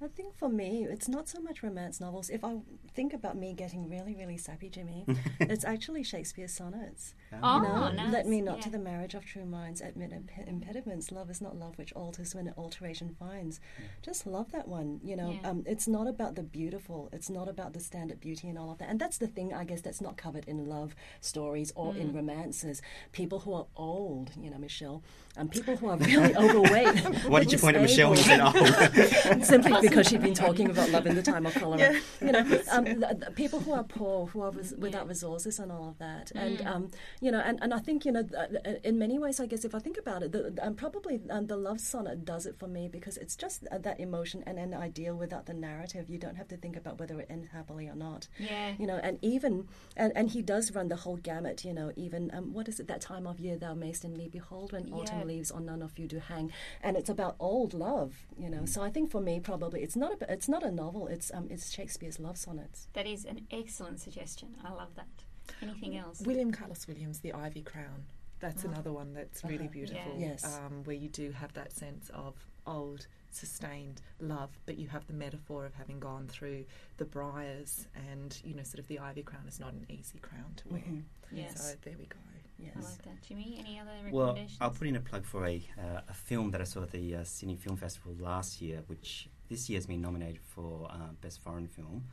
I 0.02 0.08
think 0.08 0.36
for 0.36 0.48
me, 0.50 0.84
it's 0.90 1.08
not 1.08 1.28
so 1.28 1.40
much 1.40 1.62
romance 1.62 1.98
novels. 2.00 2.28
If 2.28 2.44
I 2.44 2.56
think 2.94 3.14
about 3.14 3.36
me 3.38 3.54
getting 3.54 3.88
really, 3.88 4.14
really 4.14 4.36
sappy, 4.36 4.68
Jimmy, 4.68 5.06
it's 5.40 5.64
actually 5.64 6.02
Shakespeare's 6.02 6.52
sonnets. 6.52 7.14
Oh, 7.42 7.56
you 7.56 7.62
know, 7.62 7.90
nice. 7.92 8.12
let 8.12 8.26
me 8.26 8.40
not 8.42 8.56
Yeah. 8.58 8.62
to 8.64 8.70
the 8.70 8.78
marriage 8.78 9.14
of 9.14 9.24
true 9.24 9.46
minds 9.46 9.80
admit 9.80 10.12
imp- 10.12 10.30
impediments. 10.46 11.10
Love 11.10 11.30
is 11.30 11.40
not 11.40 11.56
love 11.56 11.78
which 11.78 11.92
alters 11.94 12.34
when 12.34 12.52
alteration 12.58 13.16
finds. 13.18 13.60
Just 14.02 14.26
love 14.26 14.52
that 14.52 14.68
one. 14.68 15.00
You 15.02 15.16
know, 15.16 15.38
Yeah. 15.40 15.48
um, 15.50 15.62
it's 15.64 15.88
not 15.88 16.06
about 16.06 16.34
the 16.34 16.42
beautiful. 16.42 17.08
It's 17.12 17.30
not 17.30 17.48
about 17.48 17.72
the 17.72 17.80
standard 17.80 18.20
beauty 18.20 18.48
and 18.48 18.58
all 18.58 18.70
of 18.72 18.78
that. 18.78 18.90
And 18.90 19.00
that's 19.00 19.16
the 19.18 19.28
thing, 19.28 19.54
I 19.54 19.64
guess, 19.64 19.80
that's 19.80 20.00
not 20.02 20.16
covered 20.18 20.44
in 20.46 20.66
love 20.66 20.94
stories 21.20 21.72
or 21.76 21.94
in 21.96 22.12
romances. 22.12 22.82
People 23.12 23.38
who 23.40 23.54
are 23.54 23.66
old, 23.76 24.32
you 24.38 24.50
know, 24.50 24.58
Michelle, 24.58 25.02
and 25.36 25.50
people 25.50 25.76
who 25.76 25.88
are 25.88 25.96
really 25.96 26.36
overweight. 26.44 26.98
Why 27.26 27.40
did 27.40 27.52
you 27.52 27.58
point 27.58 27.76
at 27.76 27.82
Michelle 27.82 28.10
when 28.10 28.18
you 28.18 28.24
said, 28.24 28.40
"Oh"? 28.42 29.40
Simply 29.42 29.83
because 29.88 30.08
she'd 30.08 30.22
been 30.22 30.34
talking 30.34 30.70
about 30.70 30.90
love 30.90 31.06
in 31.06 31.14
the 31.14 31.22
time 31.22 31.46
of 31.46 31.54
cholera. 31.54 32.00
You 32.20 32.32
know, 32.32 32.44
um, 32.70 32.86
people 33.34 33.60
who 33.60 33.72
are 33.72 33.84
poor, 33.84 34.26
who 34.26 34.40
are 34.42 34.50
res- 34.50 34.74
without 34.78 35.06
resources 35.08 35.58
and 35.58 35.70
all 35.70 35.88
of 35.88 35.98
that. 35.98 36.32
And, 36.34 36.60
um, 36.66 36.90
you 37.20 37.30
know, 37.30 37.40
and, 37.40 37.58
and 37.62 37.74
I 37.74 37.78
think, 37.80 38.04
you 38.06 38.12
know, 38.12 38.22
th- 38.22 38.34
uh, 38.64 38.70
in 38.82 38.98
many 38.98 39.18
ways, 39.18 39.40
I 39.40 39.46
guess, 39.46 39.64
if 39.64 39.74
I 39.74 39.78
think 39.78 39.98
about 39.98 40.22
it, 40.22 40.32
the, 40.32 40.54
um, 40.62 40.74
probably 40.74 41.20
um, 41.30 41.46
the 41.46 41.56
love 41.56 41.80
sonnet 41.80 42.24
does 42.24 42.46
it 42.46 42.58
for 42.58 42.66
me 42.66 42.88
because 42.88 43.16
it's 43.16 43.36
just 43.36 43.66
uh, 43.70 43.78
that 43.78 44.00
emotion 44.00 44.42
and 44.46 44.58
an 44.58 44.72
ideal 44.74 45.16
without 45.16 45.46
the 45.46 45.54
narrative. 45.54 46.08
You 46.08 46.18
don't 46.18 46.36
have 46.36 46.48
to 46.48 46.56
think 46.56 46.76
about 46.76 46.98
whether 46.98 47.20
it 47.20 47.26
ends 47.28 47.48
happily 47.52 47.86
or 47.88 47.94
not. 47.94 48.28
Yeah. 48.38 48.72
You 48.78 48.86
know, 48.86 49.00
and 49.02 49.18
even, 49.22 49.68
and, 49.96 50.12
and 50.16 50.30
he 50.30 50.40
does 50.42 50.74
run 50.74 50.88
the 50.88 50.96
whole 50.96 51.16
gamut, 51.16 51.64
you 51.64 51.74
know, 51.74 51.92
even, 51.96 52.30
um, 52.32 52.54
what 52.54 52.68
is 52.68 52.80
it, 52.80 52.88
that 52.88 53.00
time 53.00 53.26
of 53.26 53.38
year 53.40 53.56
thou 53.56 53.74
mayst 53.74 54.04
in 54.04 54.16
me 54.16 54.28
behold 54.28 54.72
when 54.72 54.92
autumn 54.92 55.26
leaves 55.26 55.50
on 55.50 55.66
none 55.66 55.82
of 55.82 55.98
you 55.98 56.06
do 56.06 56.18
hang. 56.20 56.52
And 56.82 56.96
it's 56.96 57.10
about 57.10 57.36
old 57.38 57.74
love, 57.74 58.14
you 58.38 58.48
know. 58.48 58.64
So 58.64 58.82
I 58.82 58.90
think 58.90 59.10
for 59.10 59.20
me, 59.20 59.40
probably, 59.40 59.73
it's 59.82 59.96
not 59.96 60.20
a, 60.22 60.32
it's 60.32 60.48
not 60.48 60.62
a 60.62 60.70
novel, 60.70 61.06
it's, 61.08 61.32
um, 61.34 61.48
it's 61.50 61.70
Shakespeare's 61.72 62.18
love 62.20 62.36
sonnets. 62.36 62.88
That 62.92 63.06
is 63.06 63.24
an 63.24 63.46
excellent 63.50 64.00
suggestion. 64.00 64.56
I 64.64 64.70
love 64.72 64.94
that. 64.96 65.24
Anything 65.62 65.96
else? 65.96 66.20
William 66.22 66.52
Carlos 66.52 66.86
Williams, 66.88 67.20
The 67.20 67.32
Ivy 67.32 67.62
Crown. 67.62 68.04
That's 68.40 68.64
another 68.64 68.92
one 68.92 69.14
that's 69.14 69.42
really 69.44 69.64
Uh-huh. 69.64 69.68
beautiful. 69.72 70.12
Yeah. 70.18 70.28
Yes. 70.28 70.58
Um, 70.58 70.84
where 70.84 70.96
you 70.96 71.08
do 71.08 71.30
have 71.32 71.52
that 71.54 71.72
sense 71.72 72.10
of 72.10 72.34
old, 72.66 73.06
sustained 73.30 74.00
love, 74.20 74.50
but 74.66 74.76
you 74.78 74.88
have 74.88 75.06
the 75.06 75.12
metaphor 75.14 75.64
of 75.64 75.74
having 75.74 75.98
gone 75.98 76.26
through 76.28 76.64
the 76.98 77.04
briars, 77.04 77.86
and 78.10 78.38
you 78.44 78.54
know, 78.54 78.62
sort 78.62 78.78
of 78.80 78.86
the 78.88 78.98
ivy 78.98 79.22
crown 79.22 79.46
is 79.48 79.58
not 79.60 79.72
an 79.72 79.86
easy 79.88 80.18
crown 80.18 80.52
to 80.56 80.68
wear. 80.68 80.80
Mhm. 80.82 81.02
Yes. 81.32 81.70
So 81.72 81.76
there 81.82 81.96
we 81.98 82.04
go. 82.06 82.16
Yes. 82.58 82.74
I 82.76 82.80
like 82.80 83.02
that. 83.02 83.22
Jimmy, 83.22 83.56
any 83.58 83.78
other 83.80 83.90
Well. 84.12 84.38
I'll 84.60 84.70
put 84.70 84.86
in 84.86 84.94
a 84.96 85.00
plug 85.00 85.24
for 85.24 85.44
a, 85.46 85.62
uh, 85.76 86.00
a 86.08 86.14
film 86.14 86.50
that 86.52 86.60
I 86.60 86.64
saw 86.64 86.82
at 86.82 86.92
the 86.92 87.16
uh, 87.16 87.24
Sydney 87.24 87.56
Film 87.56 87.76
Festival 87.76 88.14
last 88.18 88.60
year, 88.62 88.82
which 88.86 89.28
this 89.48 89.68
year 89.68 89.78
has 89.78 89.86
been 89.86 90.00
nominated 90.00 90.40
for 90.42 90.88
uh, 90.90 91.12
Best 91.20 91.42
Foreign 91.42 91.68
Film. 91.68 92.04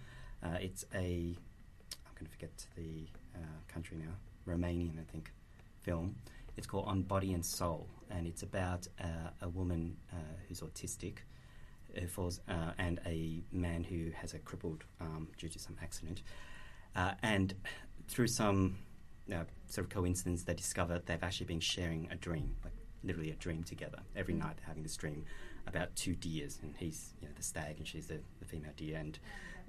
Uh, 0.44 0.58
it's 0.60 0.86
a, 0.94 1.38
I'm 2.06 2.14
going 2.16 2.26
to 2.26 2.32
forget 2.32 2.66
the 2.76 3.08
uh, 3.36 3.40
country 3.68 3.98
now, 3.98 4.14
Romanian, 4.52 5.00
I 5.00 5.04
think, 5.12 5.32
film. 5.82 6.16
It's 6.58 6.68
called 6.68 6.86
On 6.88 7.02
Body 7.04 7.34
and 7.34 7.46
Soul, 7.46 7.88
and 8.10 8.28
it's 8.28 8.44
about 8.44 8.88
uh, 9.00 9.30
a 9.42 9.50
woman 9.50 9.98
uh, 10.12 10.16
who's 10.48 10.62
autistic 10.62 11.20
who 12.00 12.08
falls, 12.08 12.40
uh, 12.48 12.72
and 12.78 13.00
a 13.06 13.42
man 13.52 13.84
who 13.84 14.12
has 14.16 14.34
a 14.34 14.40
crippled 14.40 14.84
arm 15.00 15.28
due 15.38 15.50
to 15.50 15.60
some 15.60 15.76
accident. 15.82 16.22
Uh, 16.96 17.14
and 17.22 17.54
through 18.08 18.28
some 18.28 18.78
uh, 19.34 19.44
sort 19.68 19.86
of 19.86 19.90
coincidence, 19.90 20.44
they 20.44 20.54
discover 20.54 21.02
they've 21.06 21.24
actually 21.24 21.46
been 21.46 21.60
sharing 21.60 22.08
a 22.12 22.16
dream, 22.16 22.56
like 22.64 22.74
literally 23.04 23.32
a 23.32 23.36
dream 23.36 23.64
together. 23.64 24.00
Every 24.16 24.34
night 24.34 24.58
they're 24.58 24.68
having 24.68 24.84
this 24.84 24.96
dream 24.96 25.26
about 25.68 25.96
two 25.96 26.16
deers, 26.16 26.60
and 26.62 26.74
he's 26.78 27.14
you 27.22 27.28
know, 27.28 27.34
the 27.36 27.44
stag 27.44 27.76
and 27.78 27.88
she's 27.88 28.08
the, 28.08 28.20
the 28.40 28.46
female 28.46 28.72
deer, 28.76 28.98
and 28.98 29.20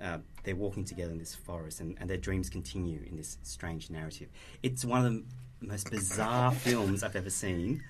uh, 0.03 0.19
they're 0.45 0.57
walking 0.57 0.85
together 0.85 1.13
in 1.13 1.19
this 1.19 1.35
forest, 1.35 1.81
and, 1.81 1.97
and 2.01 2.09
their 2.09 2.17
dreams 2.17 2.49
continue 2.51 3.01
in 3.09 3.17
this 3.17 3.39
strange 3.43 3.91
narrative. 3.91 4.29
It's 4.63 4.85
one 4.85 5.05
of 5.05 5.13
the 5.13 5.25
most 5.61 5.91
bizarre 5.91 6.53
films 6.67 7.03
I've 7.03 7.17
ever 7.17 7.31
seen, 7.31 7.83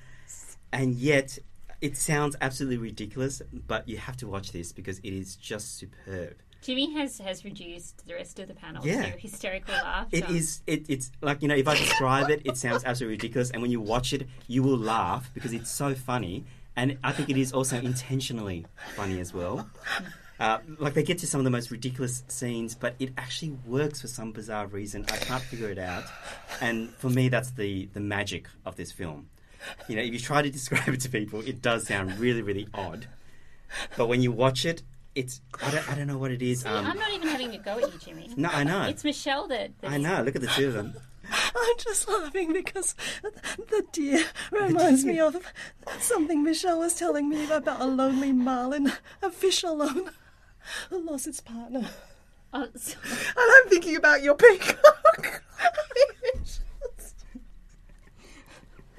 and 0.72 0.94
yet 0.94 1.38
it 1.80 1.96
sounds 1.96 2.36
absolutely 2.40 2.78
ridiculous, 2.78 3.42
but 3.66 3.88
you 3.88 3.96
have 3.98 4.16
to 4.18 4.26
watch 4.28 4.53
this 4.53 4.72
because 4.72 4.98
it 5.00 5.12
is 5.12 5.36
just 5.36 5.76
superb. 5.78 6.34
Jimmy 6.61 6.92
has, 6.94 7.18
has 7.18 7.44
reduced 7.44 8.07
the 8.07 8.14
rest 8.14 8.38
of 8.38 8.46
the 8.46 8.55
panel 8.55 8.86
Yeah. 8.86 9.03
to 9.11 9.18
hysterical 9.18 9.74
laughter. 9.82 10.16
It 10.18 10.30
is. 10.30 10.62
It, 10.68 10.88
it's 10.88 11.11
like 11.20 11.42
you 11.42 11.48
know, 11.48 11.57
if 11.57 11.66
I 11.66 11.74
describe 11.76 12.30
it, 12.30 12.42
it 12.44 12.57
sounds 12.57 12.84
absolutely 12.84 13.16
ridiculous, 13.16 13.50
and 13.50 13.61
when 13.62 13.72
you 13.72 13.80
watch 13.80 14.12
it, 14.12 14.28
you 14.46 14.62
will 14.62 14.78
laugh 14.78 15.28
because 15.34 15.53
it's 15.53 15.70
so 15.70 15.92
funny, 15.94 16.44
and 16.77 16.99
I 17.05 17.12
think 17.12 17.29
it 17.31 17.37
is 17.37 17.53
also 17.53 17.77
intentionally 17.79 18.66
funny 18.97 19.20
as 19.20 19.33
well. 19.35 19.68
Uh, 20.41 20.59
like 20.79 20.95
they 20.95 21.03
get 21.05 21.18
to 21.18 21.27
some 21.27 21.39
of 21.41 21.45
the 21.45 21.51
most 21.51 21.70
ridiculous 21.70 22.25
scenes, 22.27 22.75
but 22.75 22.95
it 22.99 23.11
actually 23.16 23.51
works 23.64 24.01
for 24.01 24.09
some 24.09 24.33
bizarre 24.33 24.66
reason. 24.66 25.05
I 25.12 25.16
can't 25.18 25.43
figure 25.43 25.68
it 25.70 25.79
out, 25.79 26.05
and 26.61 26.91
for 26.97 27.11
me, 27.11 27.29
that's 27.29 27.51
the 27.53 27.87
the 27.93 28.01
magic 28.01 28.49
of 28.66 28.75
this 28.77 28.91
film. 28.91 29.29
You 29.89 29.95
know, 29.97 30.03
if 30.03 30.12
you 30.12 30.18
try 30.18 30.43
to 30.43 30.51
describe 30.59 30.89
it 30.89 31.01
to 31.03 31.09
people, 31.09 31.41
it 31.43 31.62
does 31.62 31.87
sound 31.87 32.18
really, 32.18 32.43
really 32.43 32.66
odd, 32.75 33.07
but 33.97 34.09
when 34.09 34.20
you 34.23 34.33
watch 34.33 34.64
it, 34.64 34.83
it's 35.14 35.41
I 35.62 35.70
don't, 35.70 35.89
I 35.93 35.95
don't 35.95 36.07
know 36.09 36.18
what 36.18 36.33
it 36.33 36.43
is. 36.43 36.62
See, 36.62 36.68
Um, 36.68 36.87
I'm 36.87 36.99
not 36.99 37.12
even 37.12 37.29
having 37.29 37.55
a 37.55 37.59
go 37.59 37.79
at 37.79 37.93
you, 37.93 37.99
Jimmy. 38.01 38.31
no, 38.37 38.49
I 38.49 38.64
know. 38.64 38.83
It's 38.85 39.05
Michelle 39.05 39.47
that. 39.49 39.70
I 39.85 39.99
know. 39.99 40.23
Look 40.23 40.35
at 40.35 40.43
the 40.43 40.49
two 40.49 40.68
of 40.68 40.75
them. 40.75 40.95
I'm 41.57 41.76
just 41.78 42.09
laughing 42.09 42.53
because 42.53 42.94
the 43.22 43.84
deer 43.92 44.24
reminds 44.50 45.05
me 45.05 45.18
of 45.20 45.36
something 46.00 46.42
Michelle 46.42 46.78
was 46.80 46.94
telling 46.94 47.28
me 47.28 47.44
about 47.50 47.80
a 47.80 47.86
lonely 47.86 48.32
marlin, 48.32 48.92
a 49.22 49.30
fish 49.30 49.62
alone, 49.62 50.11
who 50.90 51.00
lost 51.05 51.26
its 51.26 51.40
partner. 51.40 51.88
Oh, 52.55 52.68
so- 52.76 52.98
And 53.05 53.36
I'm 53.38 53.68
thinking 53.68 53.96
about 53.96 54.22
your 54.22 54.34
peacock. 54.34 55.42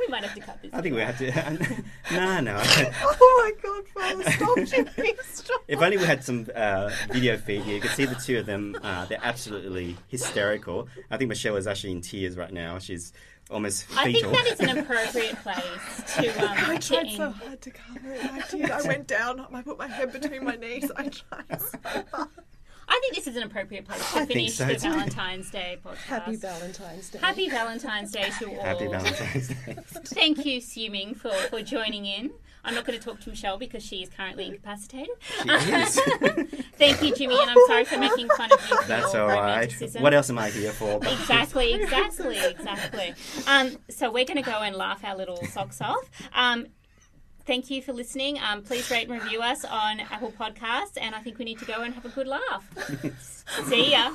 we 0.06 0.12
might 0.12 0.24
have 0.24 0.36
to 0.36 0.42
cut 0.42 0.62
this. 0.62 0.74
I 0.74 0.82
think 0.82 0.96
we 0.96 1.02
have 1.02 1.18
to. 1.18 1.32
no, 2.12 2.40
no. 2.40 2.62
oh 3.04 3.42
my 3.44 3.52
God, 3.62 3.88
Father, 3.88 4.32
stop, 4.32 4.58
Jimmy, 4.98 5.14
stop. 5.24 5.62
if 5.68 5.82
only 5.82 5.98
we 5.98 6.06
had 6.06 6.24
some 6.24 6.48
uh, 6.56 6.90
video 7.12 7.38
feed 7.38 7.62
here. 7.62 7.76
You 7.76 7.82
could 7.82 7.92
see 7.92 8.06
the 8.06 8.16
two 8.16 8.40
of 8.40 8.46
them. 8.46 8.78
Uh, 8.82 9.06
they're 9.06 9.20
absolutely 9.22 9.98
hysterical. 10.08 10.88
I 11.10 11.18
think 11.18 11.30
Michelle 11.30 11.56
is 11.56 11.68
actually 11.68 11.92
in 11.92 12.02
tears 12.02 12.38
right 12.38 12.52
now. 12.52 12.80
She's 12.80 13.14
almost 13.52 13.86
I 13.96 14.12
think 14.12 14.24
that 14.32 14.48
is 14.48 14.60
an 14.60 14.78
appropriate 14.80 15.36
place 15.44 16.16
to 16.16 16.30
um, 16.44 16.72
I 16.72 16.78
tried 16.78 17.10
so 17.10 17.30
hard 17.32 17.62
to 17.62 17.72
cover 17.72 18.12
it. 18.12 18.26
I 18.26 18.42
did. 18.50 18.72
I 18.72 18.82
went 18.84 19.08
down. 19.08 19.46
I 19.54 19.62
put 19.62 19.78
my 19.78 19.88
head 19.88 20.14
between 20.14 20.46
my 20.46 20.56
knees. 20.56 20.92
I 20.96 21.10
tried 21.10 21.62
so 21.62 21.78
hard. 22.12 22.30
I 22.88 23.00
think 23.02 23.16
this 23.16 23.28
is 23.28 23.36
an 23.36 23.44
appropriate 23.44 23.86
place 23.86 24.00
to 24.12 24.20
I 24.20 24.26
think 24.26 24.34
finish 24.34 24.54
so 24.56 24.66
the 24.66 24.76
too. 24.76 24.90
Valentine's 24.92 25.50
Day 25.52 25.78
podcast. 25.84 25.96
Happy 25.96 26.36
Valentine's 26.36 27.10
Day. 27.10 27.20
Happy 27.20 27.50
Valentine's 27.50 28.12
Day 28.12 28.30
to 28.40 28.50
all. 28.50 28.64
Happy 28.64 28.88
Valentine's 28.88 29.48
Day. 29.48 29.56
Thank 30.06 30.46
you, 30.46 30.62
Siu-Ming, 30.62 31.16
for, 31.16 31.32
for 31.32 31.62
joining 31.62 32.06
in. 32.06 32.32
I'm 32.66 32.76
not 32.76 32.86
going 32.86 32.98
to 32.98 33.04
talk 33.04 33.20
to 33.22 33.30
Michelle 33.30 33.58
because 33.58 33.84
she 33.84 34.04
is 34.04 34.10
currently 34.10 34.46
incapacitated. 34.46 35.10
She 35.42 35.50
is. 35.50 36.00
Thank 36.78 37.02
you, 37.04 37.14
Jimmy, 37.14 37.38
and 37.38 37.50
I'm 37.50 37.58
sorry 37.68 37.84
for 37.84 37.98
making 37.98 38.30
fun 38.30 38.50
of 38.54 38.70
you. 38.70 38.78
That's 38.88 39.14
all 39.14 39.28
right. 39.28 39.70
What 40.00 40.14
else 40.14 40.30
am 40.30 40.38
I 40.38 40.50
here 40.50 40.72
for? 40.72 41.00
Exactly, 41.24 41.74
exactly, 41.74 42.38
exactly. 42.40 43.14
Um, 43.48 43.78
so 43.90 44.10
we're 44.12 44.26
going 44.26 44.42
to 44.42 44.50
go 44.50 44.60
and 44.60 44.76
laugh 44.76 45.04
our 45.04 45.16
little 45.16 45.44
socks 45.48 45.82
off. 45.82 46.10
Um, 46.34 46.68
thank 47.46 47.70
you 47.70 47.82
for 47.82 47.94
listening. 47.94 48.40
Um, 48.40 48.62
please 48.62 48.90
rate 48.90 49.10
and 49.10 49.22
review 49.22 49.42
us 49.42 49.66
on 49.66 50.00
Apple 50.00 50.32
Podcasts, 50.32 50.98
and 51.00 51.14
I 51.14 51.20
think 51.20 51.38
we 51.38 51.46
need 51.46 51.60
to 51.60 51.66
go 51.66 51.82
and 51.82 51.94
have 51.94 52.06
a 52.06 52.10
good 52.10 52.28
laugh. 52.28 52.70
See 53.66 53.92
ya. 53.92 54.14